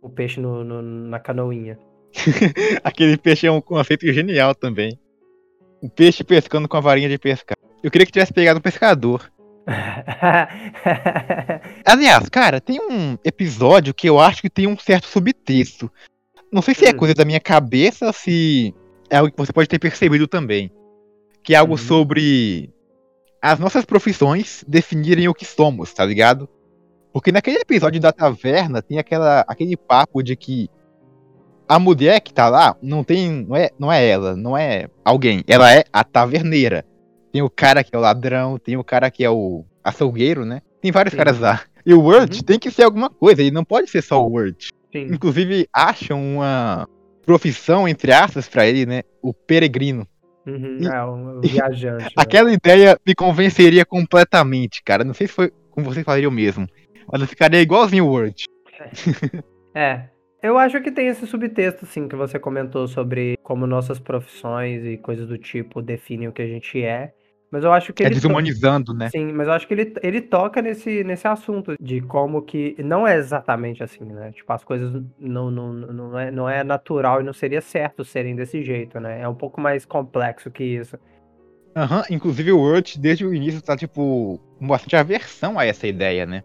o 0.03 0.11
peixe 0.11 0.41
no, 0.41 0.65
no- 0.65 0.83
na 0.83 1.21
canoinha. 1.21 1.79
Aquele 2.83 3.17
peixe 3.17 3.47
é 3.47 3.51
um 3.53 3.61
conceito 3.61 4.13
genial 4.13 4.57
também. 4.57 4.99
O 5.81 5.89
peixe 5.89 6.25
pescando 6.25 6.67
com 6.69 6.77
a 6.77 6.81
varinha 6.81 7.09
de 7.09 7.17
pescar. 7.19 7.57
Eu 7.81 7.91
queria 7.93 8.07
que 8.07 8.13
tivesse 8.13 8.33
pegado 8.33 8.59
um 8.59 8.63
pescador. 8.63 9.31
Aliás, 11.85 12.29
cara, 12.29 12.61
tem 12.61 12.81
um 12.81 13.19
episódio 13.25 13.95
que 13.95 14.09
eu 14.09 14.19
acho 14.21 14.43
que 14.43 14.51
tem 14.51 14.67
um 14.67 14.79
certo 14.79 15.07
subtexto. 15.07 15.91
Não 16.53 16.63
sei 16.63 16.75
se 16.75 16.87
é 16.87 16.91
Hum. 16.91 16.97
coisa 16.97 17.15
da 17.15 17.25
minha 17.25 17.41
cabeça 17.41 18.13
se 18.13 18.75
é 19.11 19.17
algo 19.17 19.31
que 19.31 19.37
você 19.39 19.53
pode 19.53 19.69
ter 19.69 19.79
percebido 19.79 20.27
também. 20.27 20.71
Que 21.43 21.55
é 21.55 21.59
algo 21.59 21.73
Uhum. 21.73 21.79
sobre 21.79 22.71
as 23.43 23.59
nossas 23.59 23.85
profissões 23.85 24.65
definirem 24.67 25.29
o 25.29 25.35
que 25.35 25.45
somos, 25.45 25.93
tá 25.93 26.05
ligado? 26.05 26.49
Porque 27.13 27.33
naquele 27.33 27.59
episódio 27.59 28.01
da 28.01 28.13
taverna 28.13 28.83
tem 28.83 28.99
aquela, 28.99 29.45
aquele 29.49 29.77
papo 29.77 30.23
de 30.23 30.37
que 30.37 30.69
a 31.69 31.79
mulher 31.79 32.21
que 32.21 32.33
tá 32.33 32.49
lá 32.49 32.77
não 32.83 33.03
tem. 33.03 33.45
Não 33.47 33.57
é, 33.57 33.71
não 33.79 33.93
é 33.93 34.07
ela, 34.07 34.37
não 34.37 34.57
é 34.57 34.89
alguém. 35.05 35.43
Ela 35.49 35.73
é 35.75 35.85
a 35.93 36.05
taverneira. 36.05 36.85
Tem 37.37 37.43
o 37.43 37.51
cara 37.51 37.85
que 37.85 37.95
é 37.95 37.99
o 37.99 38.01
ladrão, 38.01 38.57
tem 38.59 38.79
o 38.79 38.83
cara 38.83 39.11
que 39.11 39.23
é 39.23 39.29
o 39.29 39.63
açougueiro, 39.85 40.47
né? 40.47 40.63
Tem 40.81 40.91
vários 40.91 41.11
Sim. 41.13 41.19
caras 41.19 41.39
lá. 41.39 41.61
E 41.85 41.93
o 41.93 42.01
Word 42.01 42.35
Uhum. 42.39 42.43
tem 42.43 42.59
que 42.59 42.71
ser 42.71 42.85
alguma 42.85 43.11
coisa, 43.11 43.43
ele 43.43 43.51
não 43.51 43.63
pode 43.63 43.91
ser 43.91 44.03
só 44.03 44.25
o 44.25 44.31
Word. 44.31 44.69
Sim. 44.91 45.03
Inclusive, 45.13 45.69
acham 45.71 46.19
uma 46.37 46.89
profissão, 47.27 47.87
entre 47.87 48.11
aspas, 48.11 48.49
pra 48.49 48.67
ele, 48.67 48.87
né? 48.87 49.03
O 49.21 49.35
peregrino. 49.35 50.07
Uhum, 50.47 50.79
E- 50.81 50.87
é 50.87 51.05
um 51.05 51.41
viajante. 51.45 52.05
né? 52.05 52.09
Aquela 52.17 52.51
ideia 52.51 52.99
me 53.07 53.15
convenceria 53.15 53.85
completamente, 53.85 54.83
cara. 54.83 55.05
Não 55.05 55.13
sei 55.13 55.27
se 55.27 55.35
foi 55.35 55.53
como 55.71 55.85
vocês 55.93 56.07
fariam 56.07 56.31
mesmo. 56.31 56.67
Mas 57.13 57.21
eu 57.21 57.27
ficaria 57.29 57.61
igualzinho 57.61 58.07
o 58.07 58.13
Word. 58.13 58.45
É. 59.75 60.05
Eu 60.43 60.57
acho 60.59 60.81
que 60.81 60.93
tem 60.93 61.09
esse 61.09 61.27
subtexto, 61.27 61.85
sim, 61.87 62.07
que 62.09 62.15
você 62.15 62.39
comentou 62.39 62.87
sobre 62.87 63.37
como 63.43 63.67
nossas 63.67 63.99
profissões 63.99 64.85
e 64.85 64.97
coisas 64.97 65.27
do 65.27 65.37
tipo 65.37 65.83
definem 65.83 66.29
o 66.29 66.33
que 66.33 66.43
a 66.43 66.47
gente 66.47 66.81
é. 66.83 67.13
Mas 67.57 67.65
eu 67.65 67.73
acho 67.73 67.91
que 67.95 68.03
É 68.03 68.07
ele. 68.07 68.17
desumanizando, 68.17 68.93
né? 68.93 69.09
Sim, 69.09 69.33
mas 69.33 69.49
eu 69.49 69.55
acho 69.55 69.67
que 69.67 69.73
ele, 69.73 69.95
ele 70.03 70.21
toca 70.21 70.61
nesse, 70.61 71.03
nesse 71.03 71.27
assunto 71.27 71.75
de 71.81 72.03
como 72.03 72.43
que 72.43 72.77
não 72.85 73.09
é 73.09 73.17
exatamente 73.17 73.83
assim, 73.83 74.05
né? 74.05 74.31
Tipo, 74.33 74.53
as 74.53 74.63
coisas 74.63 75.03
não, 75.19 75.51
não, 75.51 75.73
não, 75.73 76.19
é, 76.19 76.31
não 76.31 76.47
é 76.47 76.63
natural 76.63 77.23
e 77.23 77.25
não 77.25 77.33
seria 77.33 77.63
certo 77.63 78.05
serem 78.05 78.37
desse 78.37 78.63
jeito, 78.63 79.01
né? 79.01 79.23
É 79.23 79.27
um 79.27 79.35
pouco 79.35 79.59
mais 79.59 79.87
complexo 79.87 80.51
que 80.51 80.65
isso. 80.65 80.99
Aham, 81.75 82.03
inclusive 82.11 82.53
o 82.53 82.59
Word, 82.59 83.01
desde 83.01 83.25
o 83.25 83.33
início, 83.33 83.63
tá, 83.63 83.75
tipo, 83.75 84.39
com 84.59 84.67
bastante 84.67 84.95
aversão 84.95 85.59
a 85.59 85.65
essa 85.65 85.87
ideia, 85.87 86.27
né? 86.27 86.43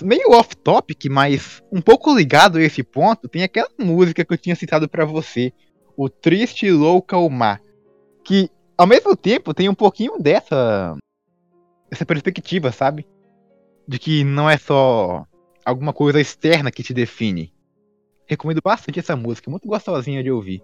Meio 0.00 0.30
off-topic, 0.32 1.04
mas 1.10 1.62
um 1.70 1.82
pouco 1.82 2.16
ligado 2.16 2.56
a 2.56 2.62
esse 2.62 2.82
ponto, 2.82 3.28
tem 3.28 3.42
aquela 3.42 3.68
música 3.78 4.24
que 4.24 4.32
eu 4.32 4.38
tinha 4.38 4.56
citado 4.56 4.88
pra 4.88 5.04
você, 5.04 5.52
o 5.98 6.08
Triste 6.08 6.70
Louca 6.70 7.18
Mar, 7.28 7.60
que, 8.24 8.48
ao 8.76 8.86
mesmo 8.86 9.16
tempo, 9.16 9.54
tem 9.54 9.68
um 9.68 9.74
pouquinho 9.74 10.18
dessa, 10.18 10.96
essa 11.90 12.04
perspectiva, 12.04 12.72
sabe? 12.72 13.06
De 13.86 13.98
que 13.98 14.24
não 14.24 14.48
é 14.48 14.56
só 14.56 15.24
alguma 15.64 15.92
coisa 15.92 16.20
externa 16.20 16.70
que 16.70 16.82
te 16.82 16.92
define. 16.92 17.52
Recomendo 18.26 18.60
bastante 18.62 18.98
essa 18.98 19.16
música, 19.16 19.50
muito 19.50 19.68
gostosinha 19.68 20.22
de 20.22 20.30
ouvir. 20.30 20.62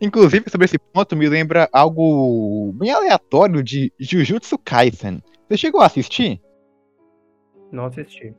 Inclusive, 0.00 0.48
sobre 0.48 0.64
esse 0.64 0.78
ponto, 0.78 1.16
me 1.16 1.28
lembra 1.28 1.68
algo 1.72 2.72
bem 2.74 2.90
aleatório 2.90 3.62
de 3.62 3.92
Jujutsu 3.98 4.56
Kaisen. 4.58 5.22
Você 5.48 5.56
chegou 5.56 5.80
a 5.80 5.86
assistir? 5.86 6.40
Não 7.70 7.86
assisti. 7.86 8.34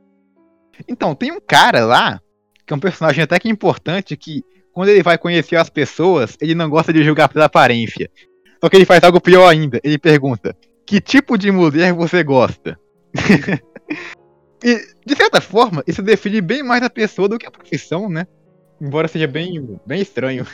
Então, 0.88 1.14
tem 1.14 1.30
um 1.30 1.40
cara 1.40 1.84
lá, 1.84 2.20
que 2.66 2.72
é 2.72 2.76
um 2.76 2.80
personagem 2.80 3.22
até 3.22 3.38
que 3.38 3.48
importante, 3.48 4.16
que 4.16 4.42
quando 4.74 4.88
ele 4.88 5.02
vai 5.02 5.16
conhecer 5.16 5.56
as 5.56 5.70
pessoas, 5.70 6.36
ele 6.40 6.54
não 6.54 6.68
gosta 6.68 6.92
de 6.92 7.02
julgar 7.02 7.28
pela 7.28 7.44
aparência. 7.44 8.10
Só 8.60 8.68
que 8.68 8.76
ele 8.76 8.84
faz 8.84 9.02
algo 9.04 9.20
pior 9.20 9.48
ainda. 9.48 9.80
Ele 9.84 9.96
pergunta: 9.96 10.54
Que 10.84 11.00
tipo 11.00 11.38
de 11.38 11.50
mulher 11.50 11.92
você 11.92 12.24
gosta? 12.24 12.78
e, 14.62 14.80
de 15.06 15.16
certa 15.16 15.40
forma, 15.40 15.84
isso 15.86 16.02
define 16.02 16.40
bem 16.40 16.62
mais 16.62 16.82
a 16.82 16.90
pessoa 16.90 17.28
do 17.28 17.38
que 17.38 17.46
a 17.46 17.50
profissão, 17.50 18.08
né? 18.08 18.26
Embora 18.80 19.06
seja 19.06 19.28
bem, 19.28 19.78
bem 19.86 20.02
estranho. 20.02 20.44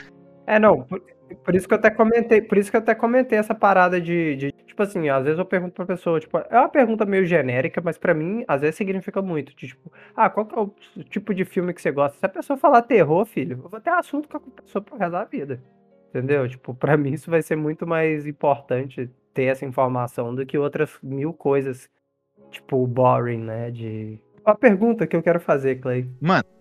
É, 0.47 0.59
não, 0.59 0.87
por, 1.35 1.55
isso 1.55 1.66
que 1.66 1.75
eu 1.75 1.79
até 1.79 1.90
comentei, 1.90 2.40
por 2.40 2.59
isso 2.59 2.71
que 2.71 2.77
eu 2.77 2.81
até 2.81 2.95
comentei 2.95 3.38
essa 3.38 3.55
parada 3.55 4.01
de, 4.01 4.37
de, 4.37 4.53
tipo 4.53 4.83
assim, 4.83 5.09
às 5.09 5.25
vezes 5.25 5.38
eu 5.38 5.45
pergunto 5.45 5.75
pra 5.75 5.87
pessoa, 5.87 6.21
tipo, 6.21 6.38
é 6.38 6.59
uma 6.59 6.69
pergunta 6.69 7.05
meio 7.05 7.25
genérica, 7.27 7.81
mas 7.85 7.99
pra 7.99 8.14
mim, 8.14 8.45
às 8.47 8.61
vezes 8.61 8.77
significa 8.77 9.21
muito, 9.23 9.55
de, 9.55 9.69
tipo, 9.69 9.93
ah, 10.16 10.29
qual 10.31 10.47
que 10.47 10.55
é 10.55 10.61
o 10.61 10.75
tipo 11.05 11.35
de 11.35 11.45
filme 11.45 11.73
que 11.75 11.81
você 11.81 11.90
gosta? 11.90 12.19
Se 12.19 12.27
a 12.27 12.29
pessoa 12.29 12.57
falar 12.57 12.83
terror, 12.83 13.25
filho, 13.25 13.61
eu 13.62 13.69
vou 13.69 13.81
ter 13.81 13.90
assunto 13.90 14.29
com 14.29 14.37
a 14.37 14.62
pessoa 14.62 14.83
pro 14.83 14.97
resto 14.97 15.12
da 15.12 15.25
vida, 15.25 15.61
entendeu? 16.09 16.49
Tipo, 16.49 16.75
pra 16.75 16.97
mim 16.97 17.12
isso 17.12 17.31
vai 17.31 17.43
ser 17.43 17.57
muito 17.57 17.87
mais 17.87 18.27
importante 18.27 19.11
ter 19.33 19.45
essa 19.45 19.64
informação 19.64 20.35
do 20.35 20.45
que 20.45 20.59
outras 20.59 20.99
mil 21.03 21.33
coisas, 21.33 21.88
tipo, 22.51 22.87
boring, 22.87 23.45
né, 23.45 23.71
de... 23.71 24.19
Uma 24.45 24.57
pergunta 24.57 25.07
que 25.07 25.14
eu 25.14 25.23
quero 25.23 25.38
fazer, 25.38 25.81
Clay. 25.81 26.09
Mano. 26.21 26.60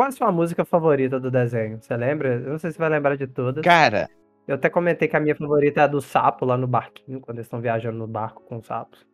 Qual 0.00 0.08
a 0.08 0.12
sua 0.12 0.32
música 0.32 0.64
favorita 0.64 1.20
do 1.20 1.30
desenho? 1.30 1.78
Você 1.78 1.94
lembra? 1.94 2.36
Eu 2.36 2.52
não 2.52 2.58
sei 2.58 2.70
se 2.72 2.78
vai 2.78 2.88
lembrar 2.88 3.16
de 3.16 3.26
todas. 3.26 3.62
Cara, 3.62 4.08
Eu 4.48 4.54
até 4.54 4.70
comentei 4.70 5.06
que 5.06 5.14
a 5.14 5.20
minha 5.20 5.36
favorita 5.36 5.82
é 5.82 5.84
a 5.84 5.86
do 5.86 6.00
sapo 6.00 6.46
lá 6.46 6.56
no 6.56 6.66
barquinho, 6.66 7.20
quando 7.20 7.36
eles 7.36 7.44
estão 7.44 7.60
viajando 7.60 7.98
no 7.98 8.06
barco 8.06 8.42
com 8.48 8.56
os 8.56 8.66
sapos. 8.66 9.04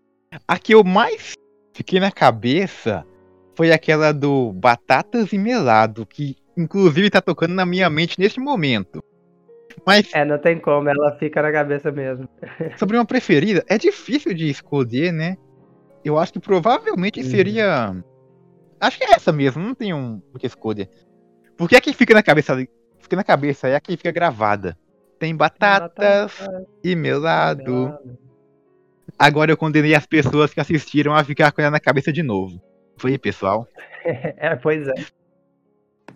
a 0.47 0.59
que 0.61 0.73
eu 0.73 0.85
mais 0.85 1.33
fiquei 1.75 1.99
na 1.99 2.13
cabeça 2.13 3.05
foi 3.57 3.73
aquela 3.73 4.13
do 4.13 4.53
Batatas 4.53 5.33
e 5.33 5.39
Melado, 5.39 6.07
que 6.07 6.37
inclusive 6.57 7.11
tá 7.11 7.21
tocando 7.21 7.53
na 7.53 7.67
minha 7.67 7.91
mente 7.91 8.17
neste 8.17 8.39
momento. 8.39 9.03
Mas 9.85 10.09
É, 10.15 10.25
não 10.25 10.39
tem 10.39 10.57
como, 10.57 10.89
ela 10.89 11.17
fica 11.19 11.43
na 11.43 11.51
cabeça 11.51 11.91
mesmo. 11.91 12.29
sobre 12.79 12.97
uma 12.97 13.05
preferida, 13.05 13.65
é 13.69 13.77
difícil 13.77 14.33
de 14.33 14.49
escolher, 14.49 15.13
né? 15.13 15.37
Eu 16.05 16.17
acho 16.17 16.33
que 16.35 16.39
provavelmente 16.39 17.19
Uhum. 17.19 17.27
seria. 17.29 18.05
Acho 18.81 18.99
que 18.99 19.05
é 19.05 19.13
essa 19.13 19.33
mesmo, 19.33 19.63
não 19.63 19.75
tem 19.75 19.95
um 19.95 20.23
o 20.35 20.39
que 20.39 20.47
escolher. 20.47 20.89
Porque 21.57 21.77
a 21.77 21.81
que 21.81 21.93
fica 21.93 22.15
na 22.15 22.23
cabeça 22.23 22.57
fica 23.01 23.17
na 23.17 23.25
cabeça 23.25 23.69
é 23.69 23.77
a 23.77 23.81
que 23.81 23.97
fica 23.97 24.11
gravada. 24.11 24.77
Tem 25.19 25.35
batatas 25.35 26.33
e 26.85 26.95
melado. 26.95 27.99
Agora 29.19 29.51
eu 29.51 29.57
condenei 29.57 29.95
as 29.95 30.05
pessoas 30.05 30.53
que 30.53 30.61
assistiram 30.61 31.15
a 31.15 31.25
ficar 31.25 31.53
com 31.53 31.63
ela 31.63 31.71
na 31.71 31.81
cabeça 31.81 32.13
de 32.13 32.23
novo. 32.23 32.61
Foi 32.97 33.19
pessoal. 33.19 33.67
É, 34.09 34.55
pois 34.55 34.87
é. 34.87 34.95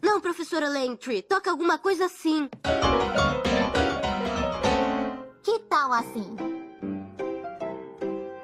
Não, 0.01 0.21
professora 0.21 0.69
Langtree, 0.69 1.23
toca 1.23 1.51
alguma 1.51 1.77
coisa 1.77 2.05
assim. 2.05 2.49
Que 5.43 5.59
tal 5.69 5.93
assim? 5.93 6.37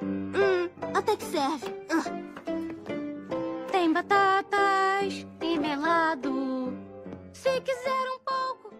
Hum, 0.02 0.68
até 0.92 1.16
que 1.16 1.22
serve. 1.22 1.66
Ah, 1.88 2.35
Tem 3.86 3.92
batatas 3.92 5.24
e 5.40 5.58
melado. 5.60 6.72
quiser 7.32 8.08
um 8.16 8.18
pouco. 8.24 8.74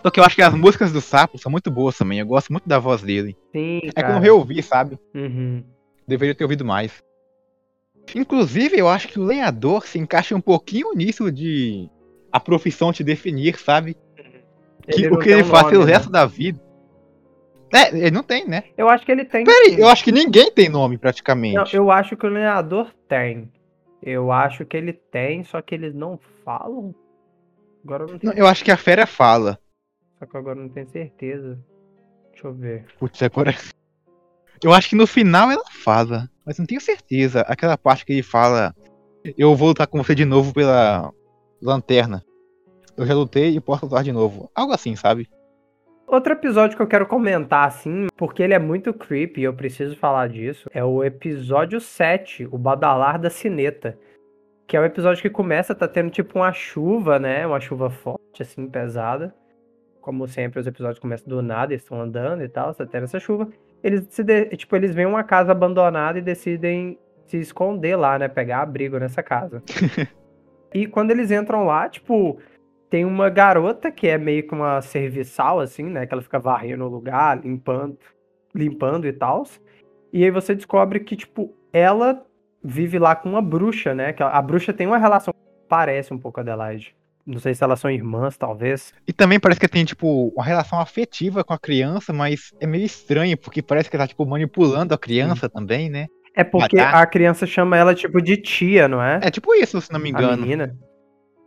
Só 0.00 0.10
que 0.10 0.18
eu 0.18 0.24
acho 0.24 0.34
que 0.34 0.40
as 0.40 0.54
músicas 0.54 0.90
do 0.90 1.02
Sapo 1.02 1.36
são 1.36 1.52
muito 1.52 1.70
boas 1.70 1.98
também. 1.98 2.20
Eu 2.20 2.24
gosto 2.24 2.50
muito 2.50 2.66
da 2.66 2.78
voz 2.78 3.02
dele. 3.02 3.36
Sim, 3.52 3.82
É 3.94 4.02
que 4.02 4.08
eu 4.08 4.14
não 4.14 4.20
reouvi, 4.20 4.62
sabe? 4.62 4.98
Uhum. 5.14 5.62
Deveria 6.08 6.34
ter 6.34 6.44
ouvido 6.44 6.64
mais. 6.64 7.04
Inclusive, 8.16 8.78
eu 8.78 8.88
acho 8.88 9.06
que 9.08 9.20
o 9.20 9.22
lenhador 9.22 9.86
se 9.86 9.98
encaixa 9.98 10.34
um 10.34 10.40
pouquinho 10.40 10.94
nisso 10.94 11.30
de 11.30 11.90
a 12.32 12.40
profissão 12.40 12.90
te 12.90 13.04
definir, 13.04 13.58
sabe? 13.58 13.98
Que, 14.90 15.08
o 15.08 15.18
que 15.18 15.26
tem 15.26 15.34
ele 15.34 15.42
um 15.42 15.46
faz 15.46 15.64
nome, 15.64 15.72
pelo 15.72 15.84
né? 15.84 15.92
resto 15.92 16.10
da 16.10 16.24
vida. 16.24 16.58
É, 17.70 17.94
ele 17.94 18.10
não 18.12 18.22
tem, 18.22 18.48
né? 18.48 18.64
Eu 18.78 18.88
acho 18.88 19.04
que 19.04 19.12
ele 19.12 19.26
tem. 19.26 19.44
Peraí, 19.44 19.78
eu 19.78 19.88
acho 19.88 20.02
que 20.02 20.10
ninguém 20.10 20.50
tem 20.50 20.70
nome 20.70 20.96
praticamente. 20.96 21.54
Não, 21.54 21.66
eu 21.70 21.90
acho 21.90 22.16
que 22.16 22.24
o 22.24 22.30
lenhador 22.30 22.90
tem. 23.06 23.52
Eu 24.02 24.32
acho 24.32 24.64
que 24.66 24.76
ele 24.76 24.92
tem, 24.92 25.44
só 25.44 25.62
que 25.62 25.74
eles 25.74 25.94
não 25.94 26.18
falam. 26.44 26.94
Agora 27.84 28.04
eu 28.04 28.08
não 28.08 28.18
tenho, 28.18 28.32
Não, 28.32 28.38
eu 28.38 28.46
acho 28.46 28.64
que 28.64 28.70
a 28.70 28.76
fera 28.76 29.06
fala. 29.06 29.58
só 30.18 30.26
que 30.26 30.36
agora 30.36 30.58
eu 30.58 30.62
não 30.64 30.68
tenho 30.68 30.88
certeza. 30.88 31.58
Deixa 32.32 32.46
eu 32.46 32.54
ver. 32.54 32.86
Putz, 32.98 33.22
agora. 33.22 33.52
Eu 34.64 34.72
acho 34.72 34.90
que 34.90 34.94
no 34.94 35.08
final 35.08 35.50
ela 35.50 35.64
fala, 35.68 36.30
mas 36.46 36.56
não 36.56 36.64
tenho 36.64 36.80
certeza. 36.80 37.40
Aquela 37.48 37.76
parte 37.76 38.06
que 38.06 38.12
ele 38.12 38.22
fala: 38.22 38.72
Eu 39.36 39.56
vou 39.56 39.68
lutar 39.68 39.88
com 39.88 39.98
você 39.98 40.14
de 40.14 40.24
novo 40.24 40.54
pela 40.54 41.12
lanterna. 41.60 42.24
Eu 42.96 43.04
já 43.04 43.12
lutei 43.12 43.56
e 43.56 43.60
posso 43.60 43.86
lutar 43.86 44.04
de 44.04 44.12
novo. 44.12 44.48
Algo 44.54 44.72
assim, 44.72 44.94
sabe? 44.94 45.28
Outro 46.12 46.34
episódio 46.34 46.76
que 46.76 46.82
eu 46.82 46.86
quero 46.86 47.06
comentar, 47.06 47.66
assim, 47.66 48.06
porque 48.18 48.42
ele 48.42 48.52
é 48.52 48.58
muito 48.58 48.92
creepy 48.92 49.40
e 49.40 49.44
eu 49.44 49.54
preciso 49.54 49.96
falar 49.96 50.28
disso, 50.28 50.68
é 50.74 50.84
o 50.84 51.02
episódio 51.02 51.80
7, 51.80 52.46
o 52.52 52.58
Badalar 52.58 53.18
da 53.18 53.30
Cineta. 53.30 53.98
Que 54.66 54.76
é 54.76 54.80
o 54.80 54.84
episódio 54.84 55.22
que 55.22 55.30
começa, 55.30 55.74
tá 55.74 55.88
tendo 55.88 56.10
tipo 56.10 56.38
uma 56.38 56.52
chuva, 56.52 57.18
né? 57.18 57.46
Uma 57.46 57.60
chuva 57.60 57.88
forte, 57.88 58.42
assim, 58.42 58.68
pesada. 58.68 59.34
Como 60.02 60.28
sempre, 60.28 60.60
os 60.60 60.66
episódios 60.66 60.98
começam 60.98 61.30
do 61.30 61.40
nada, 61.40 61.72
eles 61.72 61.82
estão 61.82 61.98
andando 61.98 62.44
e 62.44 62.48
tal, 62.48 62.74
tá 62.74 62.84
tendo 62.84 63.04
essa 63.04 63.18
chuva. 63.18 63.48
Eles 63.82 64.06
se 64.10 64.22
de- 64.22 64.54
tipo, 64.54 64.76
eles 64.76 64.94
veem 64.94 65.08
uma 65.08 65.24
casa 65.24 65.52
abandonada 65.52 66.18
e 66.18 66.22
decidem 66.22 66.98
se 67.24 67.38
esconder 67.38 67.96
lá, 67.96 68.18
né? 68.18 68.28
Pegar 68.28 68.60
abrigo 68.60 68.98
nessa 68.98 69.22
casa. 69.22 69.62
e 70.74 70.86
quando 70.86 71.10
eles 71.10 71.30
entram 71.30 71.64
lá, 71.64 71.88
tipo, 71.88 72.38
tem 72.92 73.06
uma 73.06 73.30
garota 73.30 73.90
que 73.90 74.06
é 74.06 74.18
meio 74.18 74.46
que 74.46 74.52
uma 74.52 74.82
serviçal, 74.82 75.60
assim, 75.60 75.84
né? 75.84 76.04
Que 76.06 76.12
ela 76.12 76.20
fica 76.20 76.38
varrendo 76.38 76.84
o 76.84 76.88
lugar, 76.88 77.42
limpando, 77.42 77.96
limpando 78.54 79.06
e 79.06 79.12
tal. 79.14 79.44
E 80.12 80.22
aí 80.22 80.30
você 80.30 80.54
descobre 80.54 81.00
que, 81.00 81.16
tipo, 81.16 81.56
ela 81.72 82.22
vive 82.62 82.98
lá 82.98 83.16
com 83.16 83.30
uma 83.30 83.40
bruxa, 83.40 83.94
né? 83.94 84.12
Que 84.12 84.22
a, 84.22 84.28
a 84.28 84.42
bruxa 84.42 84.74
tem 84.74 84.86
uma 84.86 84.98
relação 84.98 85.32
que 85.32 85.66
parece 85.66 86.12
um 86.12 86.18
pouco 86.18 86.38
a 86.38 86.42
Adelaide. 86.42 86.94
Não 87.24 87.38
sei 87.38 87.54
se 87.54 87.64
elas 87.64 87.80
são 87.80 87.90
irmãs, 87.90 88.36
talvez. 88.36 88.92
E 89.08 89.12
também 89.14 89.40
parece 89.40 89.58
que 89.58 89.68
tem, 89.68 89.86
tipo, 89.86 90.28
uma 90.28 90.44
relação 90.44 90.78
afetiva 90.78 91.42
com 91.42 91.54
a 91.54 91.58
criança, 91.58 92.12
mas 92.12 92.52
é 92.60 92.66
meio 92.66 92.84
estranho, 92.84 93.38
porque 93.38 93.62
parece 93.62 93.90
que 93.90 93.96
tá, 93.96 94.06
tipo, 94.06 94.26
manipulando 94.26 94.92
a 94.92 94.98
criança 94.98 95.48
também, 95.48 95.88
né? 95.88 96.08
É 96.36 96.44
porque 96.44 96.76
tá. 96.76 97.00
a 97.00 97.06
criança 97.06 97.46
chama 97.46 97.74
ela, 97.74 97.94
tipo, 97.94 98.20
de 98.20 98.36
tia, 98.36 98.86
não 98.86 99.02
é? 99.02 99.18
É 99.22 99.30
tipo 99.30 99.54
isso, 99.54 99.80
se 99.80 99.90
não 99.90 99.98
me 99.98 100.08
a 100.08 100.12
engano. 100.12 100.42
menina. 100.42 100.76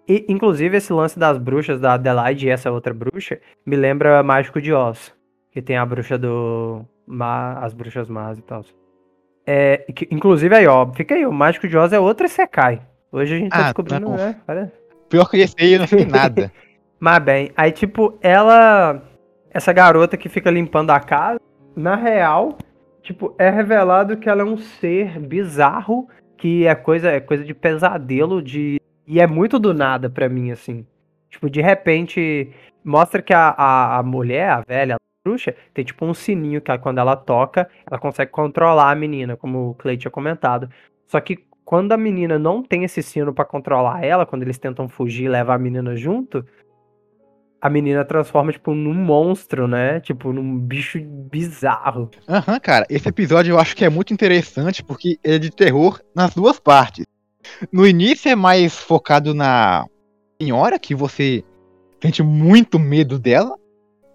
E, 0.07 0.25
inclusive, 0.29 0.77
esse 0.77 0.93
lance 0.93 1.17
das 1.17 1.37
bruxas, 1.37 1.79
da 1.79 1.93
Adelaide 1.93 2.45
e 2.47 2.49
essa 2.49 2.71
outra 2.71 2.93
bruxa, 2.93 3.39
me 3.65 3.75
lembra 3.75 4.21
Mágico 4.23 4.61
de 4.61 4.71
Oz. 4.73 5.13
Que 5.51 5.61
tem 5.61 5.77
a 5.77 5.85
bruxa 5.85 6.17
do. 6.17 6.85
Ma, 7.07 7.53
as 7.59 7.73
bruxas 7.73 8.09
más 8.09 8.37
e 8.37 8.41
tal. 8.41 8.63
É, 9.47 9.77
que- 9.95 10.07
inclusive 10.11 10.53
aí, 10.55 10.67
ó, 10.67 10.91
fica 10.93 11.15
aí, 11.15 11.25
o 11.25 11.31
Mágico 11.31 11.67
de 11.67 11.77
Oz 11.77 11.93
é 11.93 11.99
outro 11.99 12.25
Isekai. 12.25 12.81
Hoje 13.11 13.35
a 13.35 13.37
gente 13.37 13.51
tá 13.51 13.59
Ah, 13.59 13.63
descobrindo, 13.63 14.09
não. 14.09 14.17
né? 14.17 14.35
Olha. 14.47 14.71
Pior 15.09 15.29
que 15.29 15.37
esse 15.37 15.55
aí 15.59 15.73
eu 15.73 15.79
não 15.79 15.87
sei 15.87 16.03
nada. 16.05 16.51
Mas 16.99 17.19
bem, 17.23 17.51
aí 17.55 17.71
tipo, 17.71 18.17
ela. 18.21 19.01
Essa 19.51 19.71
garota 19.71 20.17
que 20.17 20.27
fica 20.27 20.51
limpando 20.51 20.89
a 20.91 20.99
casa, 20.99 21.39
na 21.75 21.95
real, 21.95 22.57
tipo, 23.01 23.33
é 23.37 23.49
revelado 23.49 24.17
que 24.17 24.27
ela 24.29 24.41
é 24.41 24.45
um 24.45 24.57
ser 24.57 25.17
bizarro, 25.19 26.09
que 26.37 26.65
é 26.67 26.75
coisa, 26.75 27.09
é 27.11 27.19
coisa 27.21 27.43
de 27.45 27.53
pesadelo, 27.53 28.41
de. 28.41 28.81
E 29.07 29.19
é 29.19 29.27
muito 29.27 29.59
do 29.59 29.73
nada 29.73 30.09
pra 30.09 30.27
mim, 30.29 30.51
assim. 30.51 30.85
Tipo, 31.29 31.49
de 31.49 31.61
repente, 31.61 32.49
mostra 32.83 33.21
que 33.21 33.33
a, 33.33 33.49
a, 33.49 33.97
a 33.99 34.03
mulher, 34.03 34.49
a 34.49 34.61
velha, 34.61 34.95
a 34.95 34.97
bruxa, 35.23 35.55
tem 35.73 35.83
tipo 35.85 36.05
um 36.05 36.13
sininho 36.13 36.61
que 36.61 36.71
ela- 36.71 36.79
quando 36.79 36.99
ela 36.99 37.15
toca, 37.15 37.69
ela 37.89 37.99
consegue 37.99 38.31
controlar 38.31 38.91
a 38.91 38.95
menina, 38.95 39.35
como 39.35 39.69
o 39.69 39.73
Clay 39.75 39.97
tinha 39.97 40.11
comentado. 40.11 40.69
Só 41.07 41.19
que 41.19 41.45
quando 41.63 41.91
a 41.91 41.97
menina 41.97 42.37
não 42.39 42.61
tem 42.63 42.83
esse 42.83 43.01
sino 43.03 43.33
pra 43.33 43.43
controlar 43.45 44.03
ela, 44.03 44.25
quando 44.25 44.43
eles 44.43 44.57
tentam 44.57 44.87
fugir 44.87 45.25
e 45.25 45.29
levar 45.29 45.55
a 45.55 45.59
menina 45.59 45.95
junto, 45.95 46.45
a 47.61 47.69
menina 47.69 48.05
transforma, 48.05 48.51
tipo, 48.51 48.73
num 48.75 48.93
monstro, 48.93 49.67
né? 49.67 49.99
Tipo, 49.99 50.31
num 50.31 50.57
bicho 50.59 50.99
bizarro. 51.03 52.11
Aham, 52.29 52.59
cara, 52.59 52.85
esse 52.89 53.09
episódio 53.09 53.53
eu 53.53 53.59
acho 53.59 53.75
que 53.75 53.83
é 53.83 53.89
muito 53.89 54.13
interessante 54.13 54.83
porque 54.83 55.17
é 55.23 55.39
de 55.39 55.49
terror 55.49 55.99
nas 56.15 56.35
duas 56.35 56.59
partes. 56.59 57.05
No 57.71 57.85
início 57.85 58.29
é 58.29 58.35
mais 58.35 58.77
focado 58.77 59.33
na 59.33 59.85
senhora, 60.41 60.79
que 60.79 60.93
você 60.93 61.43
sente 62.01 62.21
muito 62.21 62.77
medo 62.77 63.17
dela. 63.19 63.55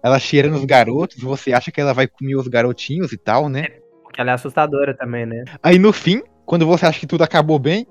Ela 0.03 0.19
cheira 0.19 0.49
nos 0.49 0.65
garotos, 0.65 1.21
você 1.21 1.53
acha 1.53 1.71
que 1.71 1.79
ela 1.79 1.93
vai 1.93 2.07
comer 2.07 2.35
os 2.35 2.47
garotinhos 2.47 3.11
e 3.11 3.17
tal, 3.17 3.47
né? 3.47 3.67
Porque 4.03 4.19
ela 4.19 4.31
é 4.31 4.33
assustadora 4.33 4.95
também, 4.95 5.25
né? 5.25 5.43
Aí 5.61 5.77
no 5.77 5.93
fim, 5.93 6.23
quando 6.45 6.65
você 6.65 6.85
acha 6.85 6.99
que 6.99 7.07
tudo 7.07 7.23
acabou 7.23 7.59
bem, 7.59 7.85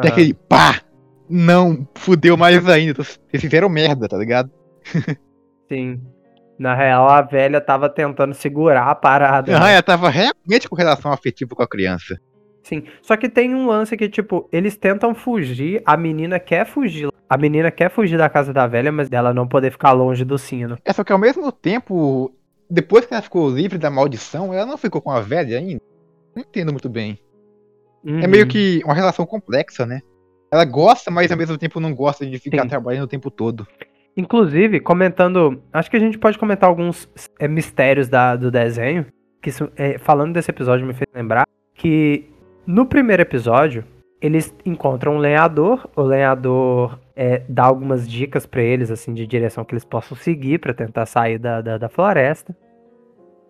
tem 0.00 0.10
Aham. 0.10 0.12
aquele 0.12 0.34
pá! 0.34 0.82
Não, 1.28 1.88
fudeu 1.94 2.36
mais 2.36 2.68
ainda. 2.68 3.02
Vocês 3.02 3.40
fizeram 3.40 3.68
merda, 3.68 4.06
tá 4.08 4.16
ligado? 4.16 4.50
Sim. 5.68 6.00
Na 6.58 6.74
real, 6.74 7.08
a 7.08 7.20
velha 7.20 7.60
tava 7.60 7.88
tentando 7.88 8.32
segurar 8.32 8.88
a 8.88 8.94
parada. 8.94 9.52
Aham, 9.54 9.64
né? 9.64 9.72
ela 9.72 9.82
tava 9.82 10.08
realmente 10.08 10.68
com 10.68 10.76
relação 10.76 11.12
afetiva 11.12 11.54
com 11.54 11.62
a 11.62 11.68
criança. 11.68 12.18
Sim. 12.66 12.82
Só 13.00 13.16
que 13.16 13.28
tem 13.28 13.54
um 13.54 13.68
lance 13.68 13.96
que, 13.96 14.08
tipo, 14.08 14.48
eles 14.50 14.76
tentam 14.76 15.14
fugir, 15.14 15.80
a 15.86 15.96
menina 15.96 16.40
quer 16.40 16.66
fugir. 16.66 17.08
A 17.30 17.36
menina 17.38 17.70
quer 17.70 17.88
fugir 17.90 18.18
da 18.18 18.28
casa 18.28 18.52
da 18.52 18.66
velha, 18.66 18.90
mas 18.90 19.08
dela 19.08 19.32
não 19.32 19.46
poder 19.46 19.70
ficar 19.70 19.92
longe 19.92 20.24
do 20.24 20.36
sino. 20.36 20.76
É 20.84 20.92
só 20.92 21.04
que 21.04 21.12
ao 21.12 21.18
mesmo 21.18 21.52
tempo, 21.52 22.34
depois 22.68 23.06
que 23.06 23.14
ela 23.14 23.22
ficou 23.22 23.48
livre 23.48 23.78
da 23.78 23.88
maldição, 23.88 24.52
ela 24.52 24.66
não 24.66 24.76
ficou 24.76 25.00
com 25.00 25.12
a 25.12 25.20
velha 25.20 25.58
ainda. 25.58 25.80
Não 26.34 26.42
entendo 26.42 26.72
muito 26.72 26.88
bem. 26.88 27.16
É 28.04 28.10
Uhum. 28.10 28.28
meio 28.28 28.48
que 28.48 28.80
uma 28.84 28.94
relação 28.94 29.24
complexa, 29.24 29.86
né? 29.86 30.00
Ela 30.52 30.64
gosta, 30.64 31.08
mas 31.08 31.30
ao 31.30 31.38
mesmo 31.38 31.56
tempo 31.56 31.78
não 31.78 31.94
gosta 31.94 32.26
de 32.26 32.36
ficar 32.40 32.62
Sim. 32.62 32.68
trabalhando 32.68 33.04
o 33.04 33.08
tempo 33.08 33.30
todo. 33.30 33.64
Inclusive, 34.16 34.80
comentando. 34.80 35.62
Acho 35.72 35.88
que 35.88 35.96
a 35.96 36.00
gente 36.00 36.18
pode 36.18 36.36
comentar 36.36 36.68
alguns 36.68 37.08
é, 37.38 37.46
mistérios 37.46 38.08
da- 38.08 38.34
do 38.34 38.50
desenho. 38.50 39.06
Que 39.40 39.50
isso, 39.50 39.70
é, 39.76 39.98
falando 39.98 40.32
desse 40.34 40.50
episódio, 40.50 40.84
me 40.84 40.94
fez 40.94 41.06
lembrar 41.14 41.46
que 41.74 42.28
no 42.66 42.86
primeiro 42.86 43.22
episódio, 43.22 43.84
eles 44.20 44.54
encontram 44.64 45.16
um 45.16 45.18
lenhador. 45.18 45.88
O 45.94 46.02
lenhador 46.02 46.98
é, 47.14 47.42
dá 47.48 47.64
algumas 47.64 48.08
dicas 48.08 48.46
pra 48.46 48.62
eles, 48.62 48.90
assim, 48.90 49.14
de 49.14 49.26
direção 49.26 49.64
que 49.64 49.74
eles 49.74 49.84
possam 49.84 50.16
seguir 50.16 50.58
pra 50.58 50.74
tentar 50.74 51.06
sair 51.06 51.38
da, 51.38 51.60
da, 51.60 51.78
da 51.78 51.88
floresta. 51.88 52.56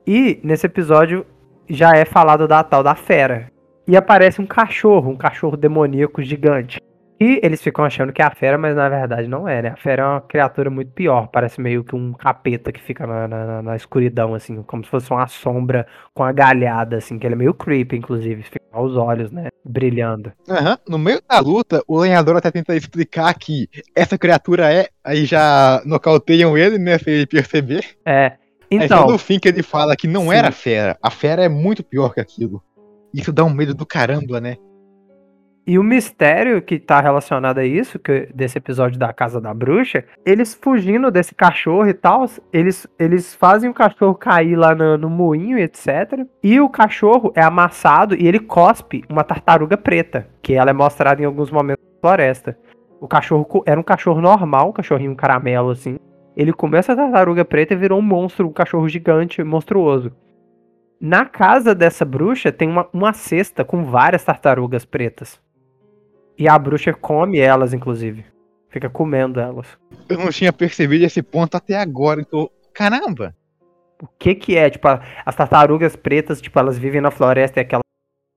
E 0.06 0.40
nesse 0.42 0.66
episódio 0.66 1.26
já 1.68 1.96
é 1.96 2.04
falado 2.04 2.46
da 2.46 2.62
tal 2.62 2.82
da 2.82 2.94
fera. 2.94 3.50
E 3.88 3.96
aparece 3.96 4.40
um 4.40 4.46
cachorro, 4.46 5.10
um 5.10 5.16
cachorro 5.16 5.56
demoníaco 5.56 6.22
gigante. 6.22 6.80
E 7.18 7.40
eles 7.42 7.62
ficam 7.62 7.82
achando 7.82 8.12
que 8.12 8.20
é 8.20 8.24
a 8.26 8.30
fera, 8.30 8.58
mas 8.58 8.76
na 8.76 8.88
verdade 8.90 9.26
não 9.26 9.48
é, 9.48 9.62
né? 9.62 9.68
A 9.70 9.76
fera 9.76 10.02
é 10.02 10.06
uma 10.06 10.20
criatura 10.20 10.68
muito 10.68 10.92
pior. 10.92 11.28
Parece 11.28 11.60
meio 11.60 11.82
que 11.82 11.96
um 11.96 12.12
capeta 12.12 12.70
que 12.70 12.80
fica 12.80 13.06
na, 13.06 13.26
na, 13.26 13.62
na 13.62 13.76
escuridão, 13.76 14.34
assim, 14.34 14.62
como 14.62 14.84
se 14.84 14.90
fosse 14.90 15.10
uma 15.10 15.26
sombra 15.26 15.86
com 16.12 16.22
a 16.22 16.30
galhada, 16.30 16.98
assim, 16.98 17.18
que 17.18 17.26
ele 17.26 17.34
é 17.34 17.38
meio 17.38 17.54
creepy, 17.54 17.96
inclusive. 17.96 18.42
Fica 18.42 18.65
aos 18.76 18.94
olhos, 18.96 19.30
né? 19.30 19.48
Brilhando. 19.64 20.32
Aham. 20.48 20.78
No 20.88 20.98
meio 20.98 21.20
da 21.28 21.38
luta, 21.40 21.82
o 21.88 21.98
lenhador 21.98 22.36
até 22.36 22.50
tenta 22.50 22.76
explicar 22.76 23.32
que 23.34 23.68
essa 23.94 24.18
criatura 24.18 24.72
é. 24.72 24.88
Aí 25.02 25.24
já 25.24 25.82
nocauteiam 25.84 26.56
ele, 26.56 26.78
né? 26.78 26.98
Sem 26.98 27.14
ele 27.14 27.26
perceber. 27.26 27.84
É. 28.04 28.26
Aí 28.26 28.38
Então, 28.70 29.06
no 29.06 29.18
fim 29.18 29.38
que 29.38 29.48
ele 29.48 29.62
fala 29.62 29.96
que 29.96 30.06
não 30.06 30.24
Sim. 30.24 30.32
era 30.34 30.52
fera. 30.52 30.98
A 31.02 31.10
fera 31.10 31.44
é 31.44 31.48
muito 31.48 31.82
pior 31.82 32.12
que 32.12 32.20
aquilo. 32.20 32.62
Isso 33.14 33.32
dá 33.32 33.44
um 33.44 33.50
medo 33.50 33.74
do 33.74 33.86
caramba, 33.86 34.40
né? 34.40 34.56
E 35.66 35.80
o 35.80 35.82
mistério 35.82 36.62
que 36.62 36.78
tá 36.78 37.00
relacionado 37.00 37.58
a 37.58 37.64
isso, 37.64 37.98
que 37.98 38.28
desse 38.32 38.56
episódio 38.56 39.00
da 39.00 39.12
Casa 39.12 39.40
da 39.40 39.52
Bruxa, 39.52 40.04
eles 40.24 40.54
fugindo 40.54 41.10
desse 41.10 41.34
cachorro 41.34 41.88
e 41.88 41.92
tal, 41.92 42.24
eles, 42.52 42.86
eles 42.96 43.34
fazem 43.34 43.68
o 43.68 43.74
cachorro 43.74 44.14
cair 44.14 44.54
lá 44.54 44.76
no, 44.76 44.96
no 44.96 45.10
moinho, 45.10 45.58
etc. 45.58 46.24
E 46.40 46.60
o 46.60 46.68
cachorro 46.68 47.32
é 47.34 47.42
amassado 47.42 48.14
e 48.14 48.28
ele 48.28 48.38
cospe 48.38 49.02
uma 49.08 49.24
tartaruga 49.24 49.76
preta, 49.76 50.28
que 50.40 50.54
ela 50.54 50.70
é 50.70 50.72
mostrada 50.72 51.20
em 51.20 51.24
alguns 51.24 51.50
momentos 51.50 51.84
da 51.84 52.00
floresta. 52.00 52.56
O 53.00 53.08
cachorro 53.08 53.64
era 53.66 53.80
um 53.80 53.82
cachorro 53.82 54.20
normal, 54.20 54.68
um 54.68 54.72
cachorrinho 54.72 55.16
caramelo 55.16 55.70
assim. 55.70 55.98
Ele 56.36 56.52
comeu 56.52 56.78
essa 56.78 56.94
tartaruga 56.94 57.44
preta 57.44 57.74
e 57.74 57.76
virou 57.76 57.98
um 57.98 58.02
monstro, 58.02 58.46
um 58.46 58.52
cachorro 58.52 58.88
gigante, 58.88 59.42
monstruoso. 59.42 60.12
Na 61.00 61.24
casa 61.24 61.74
dessa 61.74 62.04
bruxa 62.04 62.52
tem 62.52 62.68
uma, 62.68 62.88
uma 62.92 63.12
cesta 63.12 63.64
com 63.64 63.84
várias 63.84 64.22
tartarugas 64.22 64.84
pretas. 64.84 65.44
E 66.38 66.48
a 66.48 66.58
bruxa 66.58 66.92
come 66.92 67.38
elas, 67.38 67.72
inclusive. 67.72 68.24
Fica 68.68 68.90
comendo 68.90 69.40
elas. 69.40 69.66
Eu 70.08 70.18
não 70.18 70.28
tinha 70.30 70.52
percebido 70.52 71.04
esse 71.04 71.22
ponto 71.22 71.56
até 71.56 71.76
agora. 71.76 72.20
Então, 72.20 72.50
caramba! 72.74 73.34
O 74.02 74.06
que 74.18 74.34
que 74.34 74.56
é? 74.56 74.68
Tipo, 74.68 74.88
as 75.24 75.34
tartarugas 75.34 75.96
pretas, 75.96 76.40
tipo, 76.40 76.58
elas 76.58 76.76
vivem 76.76 77.00
na 77.00 77.10
floresta 77.10 77.60
e 77.60 77.62
aquela 77.62 77.80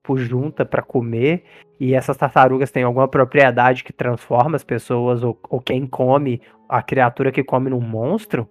tipo, 0.02 0.18
junta 0.18 0.66
pra 0.66 0.82
comer. 0.82 1.44
E 1.80 1.94
essas 1.94 2.16
tartarugas 2.16 2.72
têm 2.72 2.84
alguma 2.84 3.08
propriedade 3.08 3.84
que 3.84 3.92
transforma 3.92 4.56
as 4.56 4.64
pessoas 4.64 5.24
ou, 5.24 5.38
ou 5.50 5.60
quem 5.60 5.86
come, 5.86 6.42
a 6.68 6.82
criatura 6.82 7.32
que 7.32 7.44
come 7.44 7.70
num 7.70 7.82
monstro? 7.82 8.48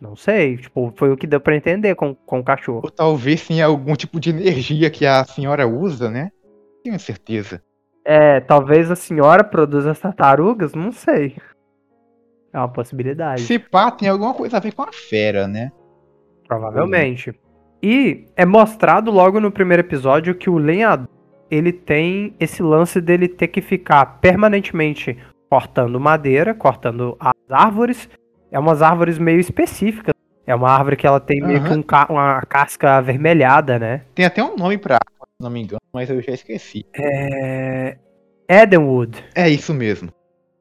Não 0.00 0.16
sei. 0.16 0.56
Tipo, 0.56 0.92
foi 0.96 1.12
o 1.12 1.16
que 1.16 1.26
deu 1.26 1.40
pra 1.40 1.56
entender 1.56 1.94
com, 1.94 2.14
com 2.14 2.40
o 2.40 2.44
cachorro. 2.44 2.80
Ou 2.84 2.90
talvez 2.90 3.46
tenha 3.46 3.66
algum 3.66 3.94
tipo 3.94 4.18
de 4.18 4.30
energia 4.30 4.90
que 4.90 5.04
a 5.04 5.24
senhora 5.24 5.66
usa, 5.66 6.10
né? 6.10 6.30
Tenho 6.82 6.98
certeza. 6.98 7.62
É, 8.10 8.40
talvez 8.40 8.90
a 8.90 8.96
senhora 8.96 9.44
produza 9.44 9.90
as 9.90 10.00
tartarugas? 10.00 10.72
Não 10.74 10.90
sei. 10.90 11.36
É 12.50 12.58
uma 12.58 12.68
possibilidade. 12.68 13.42
Se 13.42 13.58
pá, 13.58 13.90
tem 13.90 14.08
alguma 14.08 14.32
coisa 14.32 14.56
a 14.56 14.60
ver 14.60 14.72
com 14.72 14.80
a 14.82 14.90
fera, 14.90 15.46
né? 15.46 15.70
Provavelmente. 16.46 17.38
E 17.82 18.24
é 18.34 18.46
mostrado 18.46 19.10
logo 19.10 19.38
no 19.38 19.50
primeiro 19.52 19.82
episódio 19.82 20.34
que 20.34 20.48
o 20.48 20.56
lenhador 20.56 21.06
ele 21.50 21.70
tem 21.72 22.34
esse 22.40 22.62
lance 22.62 22.98
dele 23.00 23.28
ter 23.28 23.48
que 23.48 23.60
ficar 23.60 24.04
permanentemente 24.20 25.16
cortando 25.50 26.00
madeira, 26.00 26.54
cortando 26.54 27.16
as 27.20 27.32
árvores. 27.50 28.08
É 28.50 28.58
umas 28.58 28.80
árvores 28.82 29.18
meio 29.18 29.38
específicas. 29.38 30.14
É 30.46 30.54
uma 30.54 30.70
árvore 30.70 30.96
que 30.96 31.06
ela 31.06 31.20
tem 31.20 31.42
meio 31.42 31.62
que 31.62 31.72
um 31.74 31.82
ca- 31.82 32.06
uma 32.08 32.40
casca 32.42 32.96
avermelhada, 32.96 33.78
né? 33.78 34.02
Tem 34.14 34.24
até 34.24 34.42
um 34.42 34.56
nome 34.56 34.78
pra 34.78 34.98
não 35.40 35.50
me 35.50 35.62
engano, 35.62 35.80
mas 35.92 36.10
eu 36.10 36.20
já 36.20 36.32
esqueci. 36.32 36.84
É... 36.94 37.96
Edenwood. 38.48 39.24
É 39.34 39.48
isso 39.48 39.72
mesmo. 39.72 40.10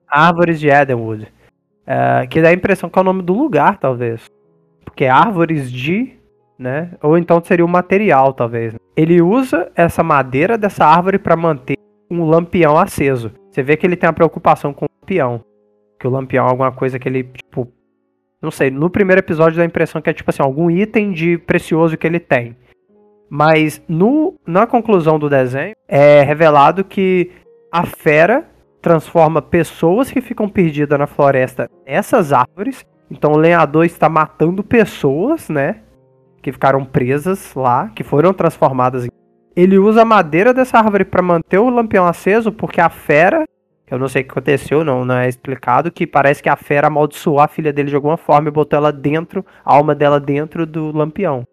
Árvores 0.08 0.60
de 0.60 0.70
Edenwood. 0.70 1.28
É, 1.86 2.28
que 2.28 2.42
dá 2.42 2.50
a 2.50 2.54
impressão 2.54 2.90
que 2.90 3.00
é 3.00 3.02
o 3.02 3.06
nome 3.06 3.24
do 3.24 3.34
lugar, 3.34 3.80
talvez. 3.80 4.26
Porque 4.84 5.06
é 5.06 5.10
árvores 5.10 5.72
de, 5.72 6.18
né? 6.60 6.92
Ou 7.02 7.18
então 7.18 7.42
seria 7.44 7.66
o 7.66 7.68
material, 7.68 8.34
talvez. 8.34 8.76
Ele 8.96 9.22
usa 9.22 9.72
essa 9.76 10.04
madeira 10.04 10.58
dessa 10.58 10.86
árvore 10.86 11.18
para 11.18 11.36
manter 11.36 11.78
um 12.12 12.26
lampião 12.26 12.78
aceso. 12.78 13.32
Você 13.50 13.64
vê 13.64 13.76
que 13.76 13.86
ele 13.86 13.96
tem 13.96 14.08
uma 14.08 14.14
preocupação 14.14 14.74
com 14.74 14.86
o 14.86 14.90
lampião. 15.02 15.44
Que 16.00 16.08
o 16.08 16.12
lampião 16.12 16.46
é 16.46 16.50
alguma 16.50 16.72
coisa 16.72 17.00
que 17.00 17.08
ele, 17.08 17.24
tipo. 17.24 17.72
Não 18.40 18.52
sei, 18.52 18.70
no 18.70 18.90
primeiro 18.90 19.20
episódio 19.20 19.58
dá 19.58 19.64
a 19.64 19.66
impressão 19.66 20.02
que 20.02 20.10
é 20.10 20.14
tipo 20.14 20.30
assim, 20.30 20.44
algum 20.44 20.70
item 20.70 21.12
de 21.12 21.40
precioso 21.40 21.98
que 21.98 22.06
ele 22.06 22.20
tem. 22.20 22.56
Mas 23.30 23.82
no, 23.88 24.36
na 24.46 24.66
conclusão 24.66 25.20
do 25.20 25.30
desenho 25.30 25.76
é 25.88 26.22
revelado 26.22 26.84
que 26.84 27.32
a 27.72 27.86
fera 27.86 28.46
transforma 28.82 29.42
pessoas 29.42 30.10
que 30.10 30.22
ficam 30.22 30.48
perdidas 30.48 30.98
na 30.98 31.08
floresta 31.08 31.70
nessas 31.86 32.32
árvores. 32.32 32.86
Então 33.12 33.34
o 33.34 33.38
lenhador 33.38 33.86
está 33.86 34.08
matando 34.08 34.64
pessoas, 34.64 35.50
né? 35.50 35.82
Que 36.42 36.52
ficaram 36.52 36.86
presas 36.86 37.54
lá, 37.54 37.90
que 37.90 38.04
foram 38.04 38.34
transformadas 38.34 39.06
em. 39.06 39.10
Ele 39.56 39.78
usa 39.78 40.04
a 40.04 40.06
madeira 40.06 40.54
dessa 40.54 40.78
árvore 40.78 41.04
para 41.04 41.22
manter 41.22 41.58
o 41.58 41.70
lampião 41.70 42.06
aceso, 42.06 42.52
porque 42.52 42.80
a 42.80 42.90
fera, 42.90 43.44
eu 43.90 43.98
não 43.98 44.08
sei 44.08 44.22
o 44.22 44.26
que 44.26 44.32
aconteceu, 44.32 44.84
não, 44.84 45.04
não 45.04 45.16
é 45.16 45.28
explicado, 45.28 45.92
que 45.92 46.06
parece 46.06 46.44
que 46.44 46.50
a 46.50 46.56
fera 46.56 46.88
amaldiçoou 46.88 47.40
a 47.40 47.48
filha 47.48 47.74
dele 47.74 47.90
de 47.90 47.96
alguma 47.96 48.18
forma 48.18 48.50
e 48.50 48.52
botou 48.52 48.78
ela 48.78 48.92
dentro, 48.92 49.44
a 49.66 49.74
alma 49.74 49.96
dela 49.96 50.20
dentro 50.20 50.66
do 50.66 50.96
lampião. 50.96 51.44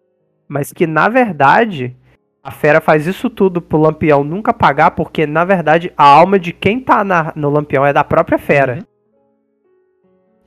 Mas 0.47 0.71
que 0.71 0.85
na 0.85 1.09
verdade 1.09 1.95
a 2.43 2.51
fera 2.51 2.79
faz 2.79 3.07
isso 3.07 3.29
tudo 3.29 3.59
pro 3.61 3.79
Lampião 3.79 4.23
nunca 4.23 4.53
pagar, 4.53 4.91
porque 4.91 5.25
na 5.25 5.43
verdade 5.43 5.91
a 5.97 6.03
alma 6.05 6.37
de 6.37 6.53
quem 6.53 6.79
tá 6.79 7.03
na- 7.03 7.33
no 7.35 7.49
Lampião 7.49 7.85
é 7.85 7.91
da 7.91 8.03
própria 8.03 8.37
fera. 8.37 8.75
Uhum. 8.75 8.85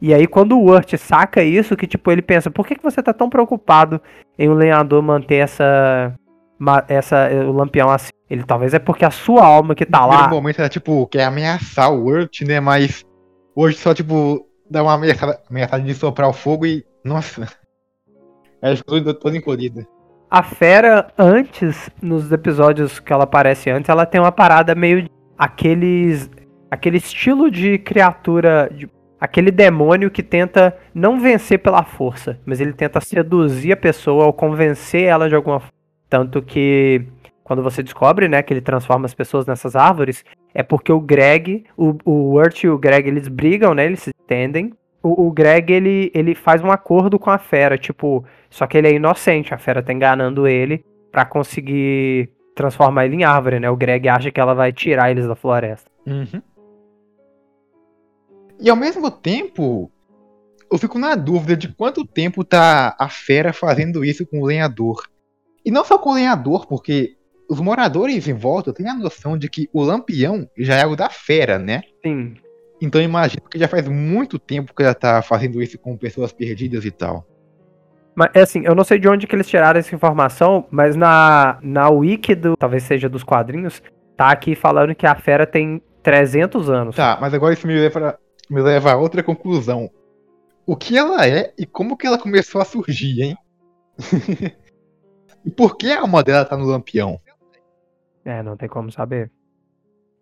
E 0.00 0.14
aí 0.14 0.26
quando 0.28 0.56
o 0.56 0.64
Urt 0.70 0.94
saca 0.96 1.42
isso, 1.42 1.76
que 1.76 1.86
tipo, 1.86 2.10
ele 2.12 2.22
pensa, 2.22 2.50
por 2.50 2.64
que, 2.66 2.76
que 2.76 2.82
você 2.82 3.02
tá 3.02 3.12
tão 3.12 3.28
preocupado 3.28 4.00
em 4.38 4.48
o 4.48 4.54
lenhador 4.54 5.02
manter 5.02 5.36
essa. 5.36 6.14
essa 6.86 7.28
o 7.48 7.52
Lampião 7.52 7.90
assim? 7.90 8.10
Ele 8.30 8.44
talvez 8.44 8.74
é 8.74 8.78
porque 8.78 9.04
a 9.04 9.10
sua 9.10 9.44
alma 9.44 9.74
que 9.74 9.84
tá 9.84 10.00
No 10.02 10.06
lá. 10.06 10.10
primeiro 10.18 10.34
momento 10.36 10.58
era 10.60 10.68
tipo, 10.68 11.04
quer 11.08 11.24
ameaçar 11.24 11.92
o 11.92 12.04
Urt, 12.04 12.42
né? 12.42 12.60
Mas 12.60 13.04
hoje 13.56 13.76
só, 13.78 13.92
tipo, 13.92 14.46
dá 14.70 14.82
uma 14.84 14.92
ameaçada, 14.94 15.40
ameaçada 15.50 15.82
de 15.82 15.94
soprar 15.94 16.28
o 16.28 16.32
fogo 16.32 16.64
e. 16.64 16.84
Nossa. 17.04 17.48
Ficou 18.76 18.98
toda- 18.98 19.14
toda 19.14 19.36
encolhida. 19.36 19.86
A 20.30 20.42
fera, 20.42 21.08
antes, 21.16 21.88
nos 22.02 22.30
episódios 22.30 23.00
que 23.00 23.12
ela 23.12 23.24
aparece 23.24 23.70
antes, 23.70 23.88
ela 23.88 24.04
tem 24.06 24.20
uma 24.20 24.32
parada 24.32 24.74
meio. 24.74 25.02
de- 25.02 25.10
aqueles. 25.36 26.30
aquele 26.70 26.98
estilo 26.98 27.50
de 27.50 27.78
criatura. 27.78 28.68
de- 28.72 28.88
aquele 29.20 29.50
demônio 29.50 30.10
que 30.10 30.22
tenta 30.22 30.76
não 30.94 31.18
vencer 31.18 31.58
pela 31.58 31.82
força, 31.82 32.38
mas 32.46 32.60
ele 32.60 32.72
tenta 32.72 33.00
seduzir 33.00 33.72
a 33.72 33.76
pessoa 33.76 34.26
ou 34.26 34.32
convencer 34.32 35.02
ela 35.04 35.28
de 35.28 35.34
alguma 35.34 35.60
forma. 35.60 35.72
Tanto 36.08 36.42
que. 36.42 37.04
Quando 37.42 37.62
você 37.62 37.82
descobre, 37.82 38.28
né, 38.28 38.42
que 38.42 38.52
ele 38.52 38.60
transforma 38.60 39.06
as 39.06 39.14
pessoas 39.14 39.46
nessas 39.46 39.74
árvores, 39.74 40.22
é 40.54 40.62
porque 40.62 40.92
o 40.92 41.00
Greg, 41.00 41.64
o, 41.74 41.96
o 42.04 42.34
Urt 42.34 42.62
e 42.64 42.68
o 42.68 42.76
Greg, 42.76 43.08
eles 43.08 43.26
brigam, 43.26 43.72
né, 43.74 43.86
eles 43.86 44.00
se 44.02 44.10
entendem. 44.22 44.74
O, 45.02 45.26
o 45.26 45.32
Greg, 45.32 45.72
ele, 45.72 46.10
ele 46.14 46.34
faz 46.34 46.62
um 46.62 46.70
acordo 46.70 47.18
com 47.18 47.30
a 47.30 47.38
fera, 47.38 47.78
tipo, 47.78 48.24
só 48.50 48.66
que 48.66 48.76
ele 48.76 48.88
é 48.88 48.92
inocente, 48.92 49.54
a 49.54 49.58
fera 49.58 49.82
tá 49.82 49.92
enganando 49.92 50.46
ele 50.46 50.84
pra 51.10 51.24
conseguir 51.24 52.30
transformar 52.54 53.06
ele 53.06 53.16
em 53.16 53.24
árvore, 53.24 53.60
né? 53.60 53.70
O 53.70 53.76
Greg 53.76 54.08
acha 54.08 54.30
que 54.30 54.40
ela 54.40 54.54
vai 54.54 54.72
tirar 54.72 55.10
eles 55.10 55.26
da 55.26 55.36
floresta. 55.36 55.90
Uhum. 56.06 56.42
E 58.60 58.68
ao 58.68 58.76
mesmo 58.76 59.10
tempo, 59.10 59.90
eu 60.70 60.76
fico 60.78 60.98
na 60.98 61.14
dúvida 61.14 61.56
de 61.56 61.68
quanto 61.68 62.04
tempo 62.04 62.44
tá 62.44 62.96
a 62.98 63.08
fera 63.08 63.52
fazendo 63.52 64.04
isso 64.04 64.26
com 64.26 64.40
o 64.40 64.46
lenhador. 64.46 65.02
E 65.64 65.70
não 65.70 65.84
só 65.84 65.98
com 65.98 66.10
o 66.10 66.14
lenhador, 66.14 66.66
porque 66.66 67.16
os 67.48 67.60
moradores 67.60 68.26
em 68.26 68.34
volta 68.34 68.72
têm 68.72 68.88
a 68.88 68.94
noção 68.94 69.38
de 69.38 69.48
que 69.48 69.68
o 69.72 69.82
lampião 69.82 70.48
já 70.58 70.76
é 70.76 70.82
algo 70.82 70.96
da 70.96 71.08
fera, 71.08 71.58
né? 71.58 71.82
Sim. 72.04 72.34
Então 72.80 73.00
imagino 73.00 73.42
que 73.50 73.58
já 73.58 73.66
faz 73.66 73.88
muito 73.88 74.38
tempo 74.38 74.74
que 74.74 74.82
ela 74.82 74.94
tá 74.94 75.20
fazendo 75.22 75.62
isso 75.62 75.78
com 75.78 75.96
pessoas 75.96 76.32
perdidas 76.32 76.84
e 76.84 76.90
tal. 76.90 77.26
Mas 78.14 78.30
é 78.34 78.40
assim, 78.40 78.62
eu 78.64 78.74
não 78.74 78.82
sei 78.84 78.98
de 78.98 79.08
onde 79.08 79.26
que 79.26 79.36
eles 79.36 79.48
tiraram 79.48 79.78
essa 79.78 79.94
informação, 79.94 80.66
mas 80.70 80.96
na, 80.96 81.58
na 81.62 81.88
wiki 81.88 82.34
do, 82.34 82.56
talvez 82.56 82.82
seja 82.82 83.08
dos 83.08 83.22
quadrinhos, 83.22 83.80
tá 84.16 84.30
aqui 84.30 84.56
falando 84.56 84.94
que 84.94 85.06
a 85.06 85.14
fera 85.14 85.46
tem 85.46 85.80
300 86.02 86.68
anos. 86.68 86.96
Tá, 86.96 87.16
mas 87.20 87.32
agora 87.32 87.54
isso 87.54 87.66
me 87.66 87.74
leva, 87.74 88.18
me 88.50 88.60
leva 88.60 88.92
a 88.92 88.96
outra 88.96 89.22
conclusão. 89.22 89.88
O 90.66 90.76
que 90.76 90.98
ela 90.98 91.26
é 91.26 91.52
e 91.56 91.64
como 91.64 91.96
que 91.96 92.06
ela 92.06 92.18
começou 92.18 92.60
a 92.60 92.64
surgir, 92.64 93.22
hein? 93.22 93.36
e 95.44 95.50
por 95.50 95.76
que 95.76 95.92
a 95.92 96.00
alma 96.00 96.22
dela 96.22 96.44
tá 96.44 96.56
no 96.56 96.66
lampião? 96.66 97.20
É, 98.24 98.42
não 98.42 98.56
tem 98.56 98.68
como 98.68 98.90
saber. 98.90 99.30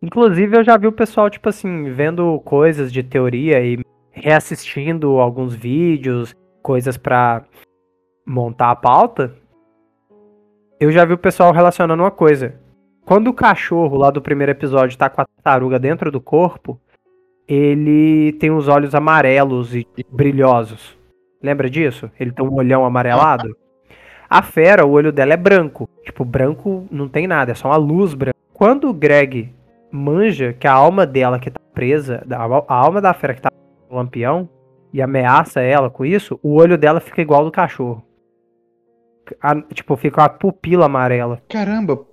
Inclusive, 0.02 0.58
eu 0.58 0.64
já 0.64 0.76
vi 0.76 0.86
o 0.86 0.92
pessoal, 0.92 1.30
tipo 1.30 1.48
assim, 1.48 1.90
vendo 1.90 2.38
coisas 2.40 2.92
de 2.92 3.02
teoria 3.02 3.60
e 3.64 3.78
reassistindo 4.12 5.18
alguns 5.18 5.54
vídeos, 5.54 6.34
coisas 6.62 6.96
pra 6.96 7.44
montar 8.26 8.70
a 8.70 8.76
pauta. 8.76 9.34
Eu 10.78 10.90
já 10.90 11.04
vi 11.04 11.14
o 11.14 11.18
pessoal 11.18 11.52
relacionando 11.52 12.02
uma 12.02 12.10
coisa. 12.10 12.60
Quando 13.04 13.28
o 13.28 13.34
cachorro 13.34 13.96
lá 13.96 14.10
do 14.10 14.20
primeiro 14.20 14.52
episódio 14.52 14.98
tá 14.98 15.08
com 15.08 15.20
a 15.20 15.24
tartaruga 15.24 15.78
dentro 15.78 16.10
do 16.10 16.20
corpo, 16.20 16.80
ele 17.46 18.32
tem 18.34 18.50
os 18.50 18.68
olhos 18.68 18.94
amarelos 18.94 19.74
e 19.74 19.86
brilhosos. 20.10 20.98
Lembra 21.42 21.70
disso? 21.70 22.10
Ele 22.18 22.32
tem 22.32 22.44
um 22.44 22.54
olhão 22.54 22.84
amarelado. 22.84 23.56
A 24.28 24.42
fera, 24.42 24.84
o 24.84 24.90
olho 24.90 25.12
dela 25.12 25.34
é 25.34 25.36
branco. 25.36 25.88
Tipo, 26.04 26.24
branco 26.24 26.86
não 26.90 27.08
tem 27.08 27.26
nada, 27.26 27.52
é 27.52 27.54
só 27.54 27.68
uma 27.68 27.76
luz 27.76 28.12
branca. 28.12 28.36
Quando 28.52 28.88
o 28.88 28.92
Greg 28.92 29.54
manja 29.96 30.52
que 30.52 30.66
a 30.66 30.72
alma 30.72 31.06
dela 31.06 31.38
que 31.38 31.50
tá 31.50 31.58
presa, 31.74 32.22
da- 32.26 32.38
a 32.38 32.74
alma 32.74 33.00
da 33.00 33.12
fera 33.12 33.34
que 33.34 33.40
tá 33.42 33.50
no 33.90 33.96
lampião, 33.96 34.48
e 34.92 35.02
ameaça 35.02 35.60
ela 35.60 35.90
com 35.90 36.04
isso, 36.04 36.38
o 36.42 36.54
olho 36.54 36.78
dela 36.78 37.00
fica 37.00 37.20
igual 37.20 37.40
ao 37.40 37.46
do 37.46 37.52
cachorro. 37.52 38.02
A- 39.40 39.60
tipo, 39.74 39.96
fica 39.96 40.22
uma 40.22 40.28
pupila 40.28 40.86
amarela. 40.86 41.42
Caramba, 41.48 42.06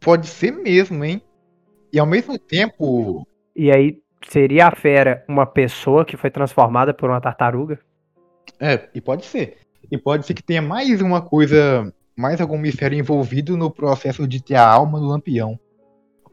pode 0.00 0.26
ser 0.26 0.50
mesmo, 0.52 1.04
hein? 1.04 1.20
E 1.92 1.98
ao 1.98 2.06
mesmo 2.06 2.38
tempo, 2.38 3.26
E 3.54 3.70
aí, 3.70 4.00
seria 4.28 4.68
a 4.68 4.70
fera 4.74 5.24
uma 5.28 5.44
pessoa 5.46 6.04
que 6.04 6.16
foi 6.16 6.30
transformada 6.30 6.92
por 6.94 7.10
uma 7.10 7.20
tartaruga? 7.20 7.78
é, 8.60 8.88
e 8.94 9.00
pode 9.00 9.24
ser. 9.26 9.58
E 9.90 9.96
pode 9.98 10.26
ser 10.26 10.34
que 10.34 10.42
tenha 10.42 10.60
mais 10.62 11.00
uma 11.00 11.20
coisa, 11.22 11.92
mais 12.16 12.40
algum 12.40 12.58
mistério 12.58 12.98
envolvido 12.98 13.56
no 13.56 13.70
processo 13.70 14.26
de 14.26 14.42
ter 14.42 14.54
a 14.56 14.66
alma 14.66 14.98
do 14.98 15.06
lampião. 15.06 15.58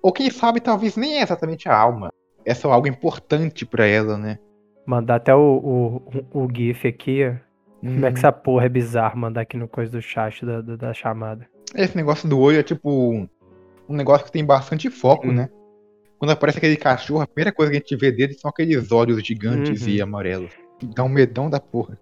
Ou 0.05 0.13
quem 0.13 0.29
sabe, 0.29 0.59
talvez 0.61 0.95
nem 0.95 1.17
é 1.17 1.23
exatamente 1.23 1.67
a 1.67 1.75
alma. 1.75 2.13
É 2.45 2.53
só 2.53 2.71
algo 2.71 2.87
importante 2.87 3.65
pra 3.65 3.87
ela, 3.87 4.15
né? 4.15 4.37
Mandar 4.85 5.15
até 5.15 5.33
o, 5.33 5.99
o, 6.31 6.43
o 6.43 6.47
GIF 6.55 6.87
aqui, 6.87 7.25
ó. 7.25 7.33
Como 7.81 8.05
é 8.05 8.11
que 8.11 8.19
essa 8.19 8.31
porra 8.31 8.67
é 8.67 8.69
bizarro 8.69 9.17
mandar 9.17 9.41
aqui 9.41 9.57
no 9.57 9.67
coisa 9.67 9.91
do 9.93 10.01
chat 10.03 10.45
da, 10.45 10.61
da, 10.61 10.75
da 10.75 10.93
chamada. 10.93 11.47
Esse 11.73 11.97
negócio 11.97 12.29
do 12.29 12.39
olho 12.39 12.59
é 12.59 12.61
tipo 12.61 13.27
um 13.89 13.95
negócio 13.95 14.27
que 14.27 14.31
tem 14.31 14.45
bastante 14.45 14.91
foco, 14.91 15.27
Hum. 15.27 15.33
né? 15.33 15.49
Quando 16.19 16.29
aparece 16.29 16.59
aquele 16.59 16.77
cachorro, 16.77 17.21
a 17.21 17.27
primeira 17.27 17.51
coisa 17.51 17.71
que 17.71 17.77
a 17.77 17.79
gente 17.79 17.95
vê 17.95 18.11
dele 18.11 18.35
são 18.35 18.49
aqueles 18.49 18.91
olhos 18.91 19.25
gigantes 19.25 19.81
Uhum. 19.81 19.89
e 19.89 20.01
amarelos. 20.03 20.51
Dá 20.95 21.03
um 21.03 21.09
medão 21.09 21.49
da 21.49 21.59
porra. 21.59 21.97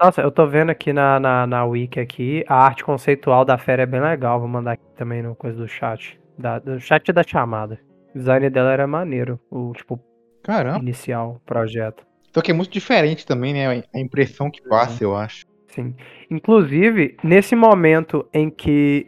Nossa, 0.00 0.22
eu 0.22 0.32
tô 0.32 0.46
vendo 0.46 0.70
aqui 0.70 0.90
na, 0.90 1.20
na, 1.20 1.46
na 1.46 1.66
wiki 1.66 2.00
aqui, 2.00 2.46
a 2.48 2.54
arte 2.64 2.82
conceitual 2.82 3.44
da 3.44 3.58
fera 3.58 3.82
é 3.82 3.86
bem 3.86 4.00
legal. 4.00 4.40
Vou 4.40 4.48
mandar 4.48 4.72
aqui 4.72 4.84
também 4.96 5.22
no 5.22 5.34
coisa 5.34 5.58
do 5.58 5.68
chat. 5.68 6.18
Da, 6.38 6.58
do 6.58 6.80
chat 6.80 7.12
da 7.12 7.22
chamada. 7.22 7.78
O 8.14 8.18
design 8.18 8.48
dela 8.50 8.72
era 8.72 8.86
maneiro, 8.86 9.38
o 9.50 9.72
tipo, 9.72 10.00
Caramba. 10.42 10.78
inicial, 10.80 11.40
projeto. 11.46 12.04
Só 12.32 12.40
que 12.40 12.50
é 12.50 12.54
muito 12.54 12.70
diferente 12.70 13.24
também, 13.26 13.52
né? 13.54 13.82
A 13.94 13.98
impressão 14.00 14.50
que 14.50 14.60
passa, 14.68 15.04
eu 15.04 15.16
acho. 15.16 15.46
Sim. 15.68 15.94
Inclusive, 16.30 17.16
nesse 17.22 17.54
momento 17.54 18.26
em 18.32 18.50
que 18.50 19.06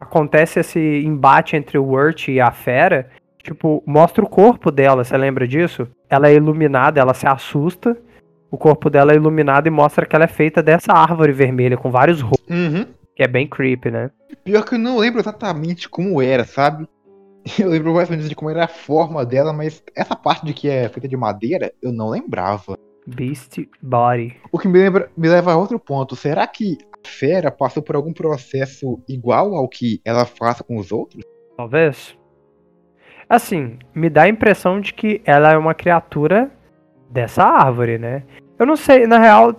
acontece 0.00 0.60
esse 0.60 0.78
embate 1.04 1.56
entre 1.56 1.76
o 1.78 1.84
Wirt 1.92 2.28
e 2.28 2.40
a 2.40 2.50
fera, 2.52 3.10
tipo, 3.42 3.82
mostra 3.86 4.24
o 4.24 4.28
corpo 4.28 4.70
dela, 4.70 5.02
você 5.04 5.16
lembra 5.16 5.46
disso? 5.46 5.88
Ela 6.08 6.28
é 6.28 6.34
iluminada, 6.34 7.00
ela 7.00 7.14
se 7.14 7.26
assusta. 7.26 7.96
O 8.50 8.56
corpo 8.56 8.88
dela 8.88 9.12
é 9.12 9.16
iluminado 9.16 9.66
e 9.66 9.70
mostra 9.70 10.06
que 10.06 10.14
ela 10.16 10.24
é 10.24 10.28
feita 10.28 10.62
dessa 10.62 10.92
árvore 10.92 11.32
vermelha 11.32 11.76
com 11.76 11.90
vários 11.90 12.20
rostos, 12.20 12.48
Uhum. 12.48 12.86
Que 13.18 13.24
é 13.24 13.26
bem 13.26 13.48
creepy, 13.48 13.90
né? 13.90 14.12
Pior 14.44 14.64
que 14.64 14.76
eu 14.76 14.78
não 14.78 14.96
lembro 14.96 15.20
exatamente 15.20 15.88
como 15.88 16.22
era, 16.22 16.44
sabe? 16.44 16.86
Eu 17.58 17.68
lembro 17.68 17.94
mais 17.94 18.08
ou 18.08 18.12
menos 18.12 18.28
de 18.28 18.34
como 18.36 18.50
era 18.50 18.64
a 18.64 18.68
forma 18.68 19.26
dela, 19.26 19.52
mas 19.52 19.82
essa 19.96 20.14
parte 20.14 20.46
de 20.46 20.52
que 20.54 20.68
é 20.68 20.88
feita 20.88 21.08
de 21.08 21.16
madeira, 21.16 21.72
eu 21.82 21.90
não 21.90 22.10
lembrava. 22.10 22.76
Beast 23.06 23.58
Body. 23.80 24.36
O 24.52 24.58
que 24.58 24.68
me, 24.68 24.78
lembra, 24.78 25.10
me 25.16 25.28
leva 25.28 25.52
a 25.52 25.56
outro 25.56 25.78
ponto. 25.80 26.14
Será 26.14 26.46
que 26.46 26.76
a 26.92 27.08
fera 27.08 27.50
passou 27.50 27.82
por 27.82 27.96
algum 27.96 28.12
processo 28.12 29.00
igual 29.08 29.54
ao 29.54 29.66
que 29.66 30.00
ela 30.04 30.26
faz 30.26 30.60
com 30.60 30.76
os 30.76 30.92
outros? 30.92 31.24
Talvez. 31.56 32.16
Assim, 33.28 33.78
me 33.94 34.10
dá 34.10 34.24
a 34.24 34.28
impressão 34.28 34.78
de 34.80 34.92
que 34.92 35.22
ela 35.24 35.52
é 35.52 35.56
uma 35.56 35.74
criatura 35.74 36.50
dessa 37.10 37.42
árvore, 37.42 37.98
né? 37.98 38.24
Eu 38.58 38.66
não 38.66 38.76
sei, 38.76 39.06
na 39.06 39.18
real. 39.18 39.54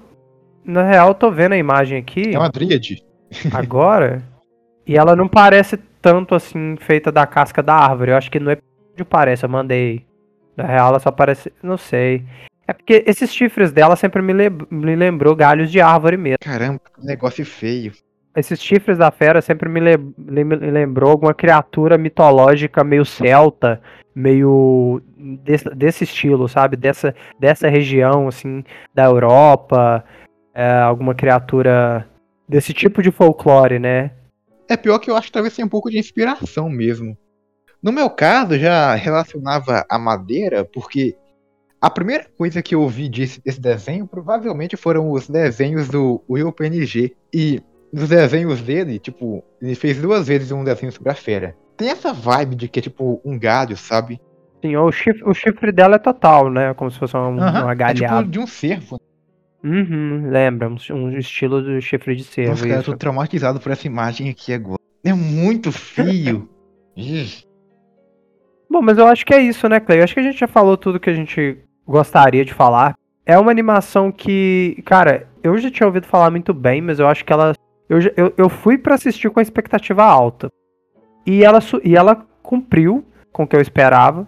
Na 0.63 0.83
real, 0.83 1.07
eu 1.09 1.15
tô 1.15 1.31
vendo 1.31 1.53
a 1.53 1.57
imagem 1.57 1.97
aqui 1.97 2.35
É 2.35 2.37
uma 2.37 2.49
dríade. 2.49 3.08
Agora. 3.53 4.21
e 4.85 4.97
ela 4.97 5.15
não 5.15 5.27
parece 5.27 5.77
tanto 6.01 6.33
assim, 6.35 6.75
feita 6.79 7.11
da 7.11 7.25
casca 7.27 7.61
da 7.61 7.75
árvore. 7.75 8.11
Eu 8.11 8.17
acho 8.17 8.31
que 8.31 8.39
no 8.39 8.51
episódio 8.51 9.05
parece, 9.07 9.45
eu 9.45 9.49
mandei. 9.49 10.05
Na 10.55 10.65
real, 10.65 10.89
ela 10.89 10.99
só 10.99 11.11
parece. 11.11 11.51
Não 11.61 11.77
sei. 11.77 12.23
É 12.67 12.73
porque 12.73 13.03
esses 13.07 13.33
chifres 13.33 13.71
dela 13.71 13.95
sempre 13.95 14.21
me, 14.21 14.31
lem- 14.33 14.57
me 14.69 14.95
lembrou 14.95 15.35
galhos 15.35 15.71
de 15.71 15.81
árvore 15.81 16.17
mesmo. 16.17 16.37
Caramba, 16.41 16.79
que 16.95 17.05
negócio 17.05 17.45
feio. 17.45 17.91
Esses 18.35 18.61
chifres 18.61 18.97
da 18.97 19.09
fera 19.09 19.41
sempre 19.41 19.67
me, 19.67 19.79
lem- 19.79 20.13
me 20.17 20.43
lembrou 20.71 21.09
alguma 21.11 21.33
criatura 21.33 21.97
mitológica 21.97 22.83
meio 22.83 23.03
celta, 23.03 23.81
meio 24.15 25.01
desse, 25.43 25.67
desse 25.75 26.03
estilo, 26.03 26.47
sabe? 26.47 26.77
Dessa, 26.77 27.15
dessa 27.39 27.67
região, 27.67 28.27
assim, 28.27 28.63
da 28.93 29.05
Europa. 29.05 30.03
é, 30.53 30.71
alguma 30.81 31.15
criatura 31.15 32.05
desse 32.49 32.73
tipo 32.73 33.01
de 33.03 33.11
folclore, 33.11 33.77
né? 33.77 34.11
É 34.67 34.75
pior 34.75 34.97
que 34.99 35.09
eu 35.09 35.15
acho 35.15 35.27
que 35.27 35.33
talvez 35.33 35.55
tenha 35.55 35.65
um 35.65 35.69
pouco 35.69 35.89
de 35.89 35.99
inspiração 35.99 36.67
mesmo. 36.67 37.15
No 37.81 37.91
meu 37.91 38.09
caso, 38.09 38.57
já 38.57 38.93
relacionava 38.95 39.85
a 39.89 39.97
madeira, 39.97 40.65
porque 40.65 41.15
a 41.79 41.89
primeira 41.89 42.25
coisa 42.37 42.61
que 42.61 42.75
eu 42.75 42.85
vi 42.89 43.07
desse, 43.07 43.41
desse 43.41 43.61
desenho 43.61 44.05
provavelmente 44.05 44.75
foram 44.75 45.11
os 45.11 45.29
desenhos 45.29 45.87
do 45.87 46.21
Will 46.29 46.51
PNG. 46.51 47.15
E 47.33 47.61
nos 47.93 48.09
desenhos 48.09 48.61
dele, 48.61 48.99
tipo, 48.99 49.43
ele 49.61 49.75
fez 49.75 50.01
duas 50.01 50.27
vezes 50.27 50.51
um 50.51 50.63
desenho 50.63 50.91
sobre 50.91 51.11
a 51.11 51.15
fera. 51.15 51.55
Tem 51.77 51.89
essa 51.89 52.11
vibe 52.11 52.55
de 52.55 52.67
que 52.67 52.79
é 52.79 52.81
tipo 52.81 53.21
um 53.23 53.39
galho, 53.39 53.77
sabe? 53.77 54.19
Sim, 54.61 54.75
o 54.75 54.91
chifre, 54.91 55.23
o 55.23 55.33
chifre 55.33 55.71
dela 55.71 55.95
é 55.95 55.99
total, 55.99 56.49
né? 56.49 56.73
Como 56.73 56.91
se 56.91 56.99
fosse 56.99 57.15
um, 57.15 57.39
Aham, 57.39 57.63
uma 57.63 57.71
é 57.71 57.75
galhada. 57.75 58.17
tipo 58.19 58.31
de 58.31 58.39
um 58.39 58.45
cervo. 58.45 58.99
Uhum, 59.63 60.29
lembra, 60.29 60.69
um, 60.69 60.77
um 60.91 61.17
estilo 61.17 61.61
do 61.61 61.81
chifre 61.81 62.15
de 62.15 62.23
cervo. 62.23 62.51
Nossa, 62.51 62.67
cara, 62.67 62.79
eu 62.79 62.83
tô 62.83 62.95
traumatizado 62.95 63.59
por 63.59 63.71
essa 63.71 63.87
imagem 63.87 64.29
aqui 64.29 64.53
agora. 64.53 64.79
É 65.03 65.13
muito 65.13 65.71
feio. 65.71 66.47
Bom, 68.69 68.81
mas 68.81 68.97
eu 68.97 69.07
acho 69.07 69.25
que 69.25 69.33
é 69.33 69.41
isso, 69.41 69.67
né, 69.67 69.79
Clay? 69.79 69.99
Eu 69.99 70.03
acho 70.03 70.13
que 70.13 70.19
a 70.19 70.23
gente 70.23 70.39
já 70.39 70.47
falou 70.47 70.77
tudo 70.77 70.99
que 70.99 71.09
a 71.09 71.13
gente 71.13 71.57
gostaria 71.87 72.45
de 72.45 72.53
falar. 72.53 72.95
É 73.25 73.37
uma 73.37 73.51
animação 73.51 74.11
que, 74.11 74.81
cara, 74.85 75.27
eu 75.43 75.57
já 75.57 75.71
tinha 75.71 75.87
ouvido 75.87 76.05
falar 76.05 76.29
muito 76.29 76.53
bem, 76.53 76.81
mas 76.81 76.99
eu 76.99 77.07
acho 77.07 77.25
que 77.25 77.33
ela. 77.33 77.53
Eu, 77.89 77.99
eu, 78.15 78.33
eu 78.37 78.49
fui 78.49 78.77
pra 78.77 78.95
assistir 78.95 79.29
com 79.31 79.39
a 79.39 79.43
expectativa 79.43 80.03
alta. 80.03 80.51
E 81.25 81.43
ela, 81.43 81.59
e 81.83 81.95
ela 81.95 82.27
cumpriu 82.43 83.03
com 83.31 83.43
o 83.43 83.47
que 83.47 83.55
eu 83.55 83.61
esperava. 83.61 84.27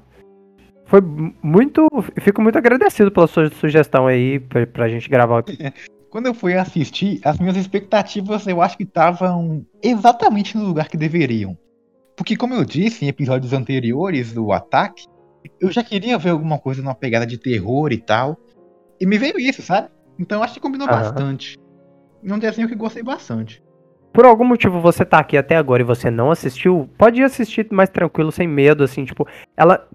Foi 0.92 1.00
mu- 1.00 1.34
muito. 1.42 1.88
Fico 2.20 2.42
muito 2.42 2.58
agradecido 2.58 3.10
pela 3.10 3.26
sua 3.26 3.50
sugestão 3.50 4.08
aí 4.08 4.42
pra, 4.42 4.68
pra 4.68 4.90
gente 4.90 5.10
gravar 5.10 5.36
o 5.36 5.40
episódio. 5.40 5.72
Quando 6.10 6.26
eu 6.26 6.34
fui 6.34 6.54
assistir, 6.56 7.22
as 7.24 7.40
minhas 7.40 7.56
expectativas 7.56 8.46
eu 8.46 8.62
acho 8.62 8.76
que 8.76 8.84
estavam 8.84 9.66
exatamente 9.82 10.58
no 10.58 10.66
lugar 10.66 10.90
que 10.90 10.98
deveriam. 10.98 11.58
Porque, 12.18 12.36
como 12.36 12.54
eu 12.54 12.66
disse 12.66 13.06
em 13.06 13.08
episódios 13.08 13.54
anteriores 13.54 14.34
do 14.34 14.52
Ataque, 14.52 15.06
eu 15.62 15.72
já 15.72 15.82
queria 15.82 16.18
ver 16.18 16.32
alguma 16.32 16.60
coisa 16.60 16.82
numa 16.82 16.94
pegada 16.94 17.26
de 17.26 17.38
terror 17.38 17.94
e 17.94 17.98
tal. 17.98 18.38
E 19.00 19.06
me 19.06 19.18
veio 19.18 19.40
isso, 19.40 19.62
sabe? 19.62 19.88
Então 20.20 20.40
eu 20.40 20.44
acho 20.44 20.56
que 20.56 20.60
combinou 20.60 20.90
Aham. 20.90 21.04
bastante. 21.04 21.58
E 22.22 22.34
um 22.34 22.38
desenho 22.38 22.68
que 22.68 22.76
gostei 22.76 23.02
bastante. 23.02 23.64
Por 24.12 24.26
algum 24.26 24.44
motivo 24.44 24.82
você 24.82 25.06
tá 25.06 25.20
aqui 25.20 25.38
até 25.38 25.56
agora 25.56 25.82
e 25.82 25.86
você 25.86 26.12
não 26.12 26.32
assistiu, 26.32 26.90
pode 26.98 27.22
ir 27.22 27.24
assistir 27.24 27.66
mais 27.72 27.90
tranquilo, 27.90 28.30
sem 28.30 28.46
medo, 28.46 28.84
assim, 28.84 29.06
tipo, 29.06 29.26
ela. 29.56 29.88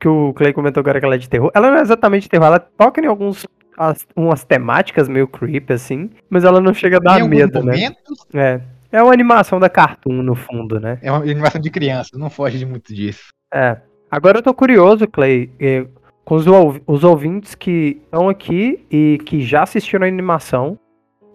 Que 0.00 0.08
o 0.08 0.32
Clay 0.34 0.52
comentou 0.52 0.80
agora 0.80 0.98
que 0.98 1.06
ela 1.06 1.14
é 1.14 1.18
de 1.18 1.28
terror. 1.28 1.50
Ela 1.54 1.70
não 1.70 1.78
é 1.78 1.82
exatamente 1.82 2.28
terror, 2.28 2.46
ela 2.46 2.58
toca 2.58 3.00
em 3.00 3.06
alguns. 3.06 3.46
as- 3.76 4.06
umas 4.14 4.44
temáticas 4.44 5.08
meio 5.08 5.26
creepy, 5.26 5.72
assim, 5.72 6.10
mas 6.30 6.44
ela 6.44 6.60
não 6.60 6.72
chega 6.72 6.98
a 6.98 7.00
dar 7.00 7.20
em 7.20 7.28
medo, 7.28 7.60
né? 7.64 7.92
É. 8.32 8.60
É 8.92 9.02
uma 9.02 9.12
animação 9.12 9.58
da 9.58 9.68
Cartoon, 9.68 10.22
no 10.22 10.36
fundo, 10.36 10.78
né? 10.78 10.98
é 11.02 11.10
uma 11.10 11.20
animação 11.22 11.60
de 11.60 11.68
criança, 11.70 12.10
não 12.16 12.30
foge 12.30 12.56
de 12.58 12.64
muito 12.64 12.94
disso. 12.94 13.32
É. 13.52 13.78
Agora 14.08 14.38
eu 14.38 14.42
tô 14.42 14.54
curioso, 14.54 15.08
Clay, 15.08 15.50
eh, 15.58 15.86
com 16.24 16.36
os, 16.36 16.44
os 16.86 17.02
ouvintes 17.02 17.56
que 17.56 18.00
estão 18.04 18.28
aqui 18.28 18.86
e 18.88 19.18
que 19.26 19.40
já 19.40 19.64
assistiram 19.64 20.04
a 20.04 20.08
animação. 20.08 20.78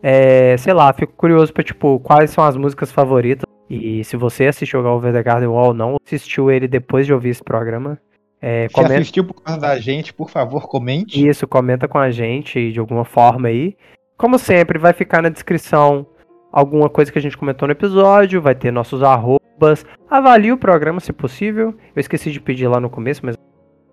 É, 0.02 0.56
sei 0.58 0.72
lá, 0.74 0.94
fico 0.94 1.12
curioso 1.18 1.52
pra, 1.54 1.62
tipo, 1.62 2.00
quais 2.00 2.30
são 2.30 2.46
as 2.46 2.56
músicas 2.56 2.90
favoritas. 2.90 3.44
E 3.70 4.02
se 4.06 4.16
você 4.16 4.48
assistiu 4.48 4.88
ao 4.88 4.96
Over 4.96 5.12
the 5.12 5.22
Garden 5.22 5.50
Wall 5.50 5.68
ou 5.68 5.74
não, 5.74 5.98
assistiu 6.06 6.50
ele 6.50 6.70
depois 6.70 7.06
de 7.06 7.14
ouvir 7.14 7.30
esse 7.32 7.44
programa. 7.44 8.00
É, 8.42 8.68
Se 8.68 8.74
comenta 8.74 8.96
assistiu 8.96 9.26
por 9.26 9.42
causa 9.42 9.60
da 9.60 9.78
gente, 9.80 10.14
por 10.14 10.30
favor, 10.30 10.68
comente. 10.68 11.28
isso, 11.28 11.48
comenta 11.48 11.88
com 11.88 11.98
a 11.98 12.10
gente 12.10 12.72
de 12.72 12.80
alguma 12.80 13.04
forma 13.04 13.50
aí. 13.50 13.76
Como 14.18 14.38
sempre, 14.38 14.80
vai 14.80 14.94
ficar 14.94 15.22
na 15.22 15.30
descrição 15.30 16.06
alguma 16.52 16.90
coisa 16.90 17.12
que 17.12 17.20
a 17.20 17.22
gente 17.22 17.38
comentou 17.38 17.68
no 17.68 17.74
episódio, 17.74 18.42
vai 18.42 18.56
ter 18.56 18.72
nossos 18.72 19.04
arrobas. 19.04 19.86
Avalie 20.10 20.52
o 20.52 20.58
programa 20.58 21.00
se 21.00 21.14
possível. 21.14 21.76
Eu 21.96 22.00
esqueci 22.00 22.32
de 22.32 22.40
pedir 22.40 22.68
lá 22.68 22.80
no 22.80 22.90
começo, 22.90 23.26
mas 23.26 23.38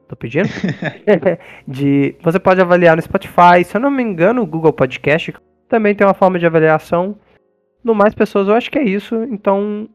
tô 0.09 0.17
pedindo. 0.17 0.49
de, 1.67 2.17
você 2.23 2.39
pode 2.39 2.61
avaliar 2.61 2.97
no 2.97 3.03
Spotify, 3.03 3.65
se 3.65 3.77
eu 3.77 3.81
não 3.81 3.91
me 3.91 4.03
engano, 4.03 4.43
o 4.43 4.47
Google 4.47 4.73
Podcast 4.73 5.35
também 5.69 5.95
tem 5.95 6.07
uma 6.07 6.15
forma 6.15 6.39
de 6.39 6.47
avaliação. 6.47 7.17
No 7.83 7.95
mais 7.95 8.15
pessoas, 8.15 8.49
eu 8.49 8.55
acho 8.55 8.71
que 8.71 8.79
é 8.79 8.85
isso. 8.85 9.23
Então, 9.25 9.89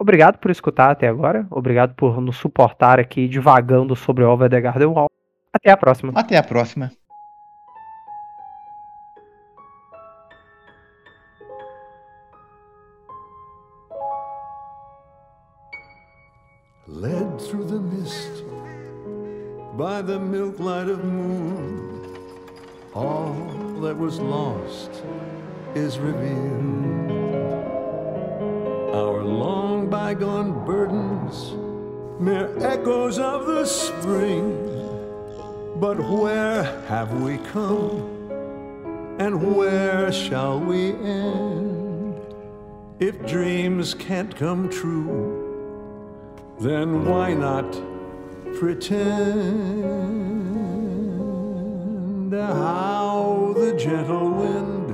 obrigado 0.00 0.38
por 0.38 0.50
escutar 0.50 0.90
até 0.90 1.06
agora. 1.06 1.46
Obrigado 1.50 1.94
por 1.94 2.20
nos 2.20 2.38
suportar 2.38 2.98
aqui 2.98 3.28
divagando 3.28 3.94
sobre 3.94 4.24
o 4.24 4.30
Over 4.30 4.48
the 4.48 4.60
Garden 4.60 4.88
Wall. 4.88 5.08
Até 5.52 5.70
a 5.70 5.76
próxima. 5.76 6.12
Até 6.16 6.36
a 6.36 6.42
próxima. 6.42 6.90
led 16.90 17.40
through 17.40 17.64
the 17.64 17.78
mist 17.78 18.44
by 19.78 20.02
the 20.02 20.18
milk 20.18 20.58
light 20.58 20.88
of 20.88 21.04
moon. 21.04 22.16
All 22.94 23.32
that 23.80 23.96
was 23.96 24.18
lost 24.18 24.90
is 25.76 25.98
revealed. 25.98 27.19
Our 28.92 29.22
long 29.22 29.88
bygone 29.88 30.64
burdens, 30.66 31.52
mere 32.20 32.52
echoes 32.58 33.20
of 33.20 33.46
the 33.46 33.64
spring. 33.64 34.66
But 35.76 36.00
where 36.00 36.64
have 36.88 37.22
we 37.22 37.38
come? 37.38 38.02
And 39.20 39.56
where 39.56 40.10
shall 40.10 40.58
we 40.58 40.94
end? 40.94 42.20
If 42.98 43.24
dreams 43.28 43.94
can't 43.94 44.34
come 44.34 44.68
true, 44.68 45.38
then 46.58 47.04
why 47.04 47.32
not 47.34 47.70
pretend 48.58 49.54
how 52.34 53.54
the 53.56 53.72
gentle 53.76 54.30
wind 54.30 54.92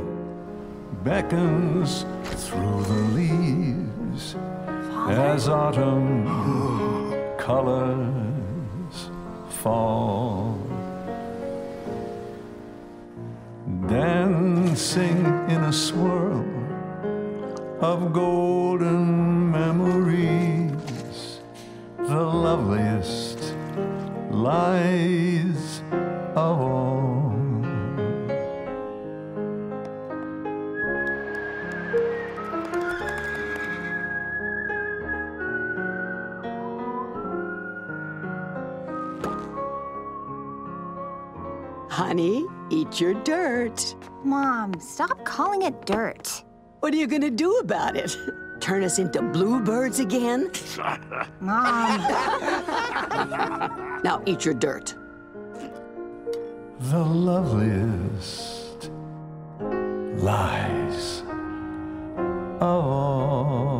beckons 1.02 2.04
through 2.44 2.82
the 2.84 3.02
leaves 3.14 3.75
as 5.08 5.48
autumn 5.48 6.26
colors 7.36 9.10
fall. 9.48 10.58
Dancing 13.86 15.18
in 15.48 15.64
a 15.64 15.72
swirl 15.72 16.44
of 17.80 18.12
golden 18.12 19.50
memories, 19.50 21.40
the 21.98 22.20
loveliest 22.20 23.54
lies 24.30 25.82
of 26.34 26.60
all. 26.60 27.15
Eat 42.86 43.00
your 43.00 43.14
dirt. 43.24 43.94
Mom, 44.24 44.78
stop 44.80 45.24
calling 45.24 45.62
it 45.62 45.86
dirt. 45.86 46.44
What 46.80 46.92
are 46.94 46.96
you 46.96 47.06
gonna 47.06 47.30
do 47.30 47.56
about 47.58 47.96
it? 47.96 48.16
Turn 48.60 48.82
us 48.84 48.98
into 48.98 49.20
bluebirds 49.22 50.00
again? 50.00 50.50
Mom, 51.40 52.00
Now 54.04 54.22
eat 54.26 54.44
your 54.44 54.54
dirt. 54.54 54.94
the 56.78 56.98
loveliest 56.98 58.90
lies 60.22 61.22
of 62.60 62.62
all. 62.62 63.75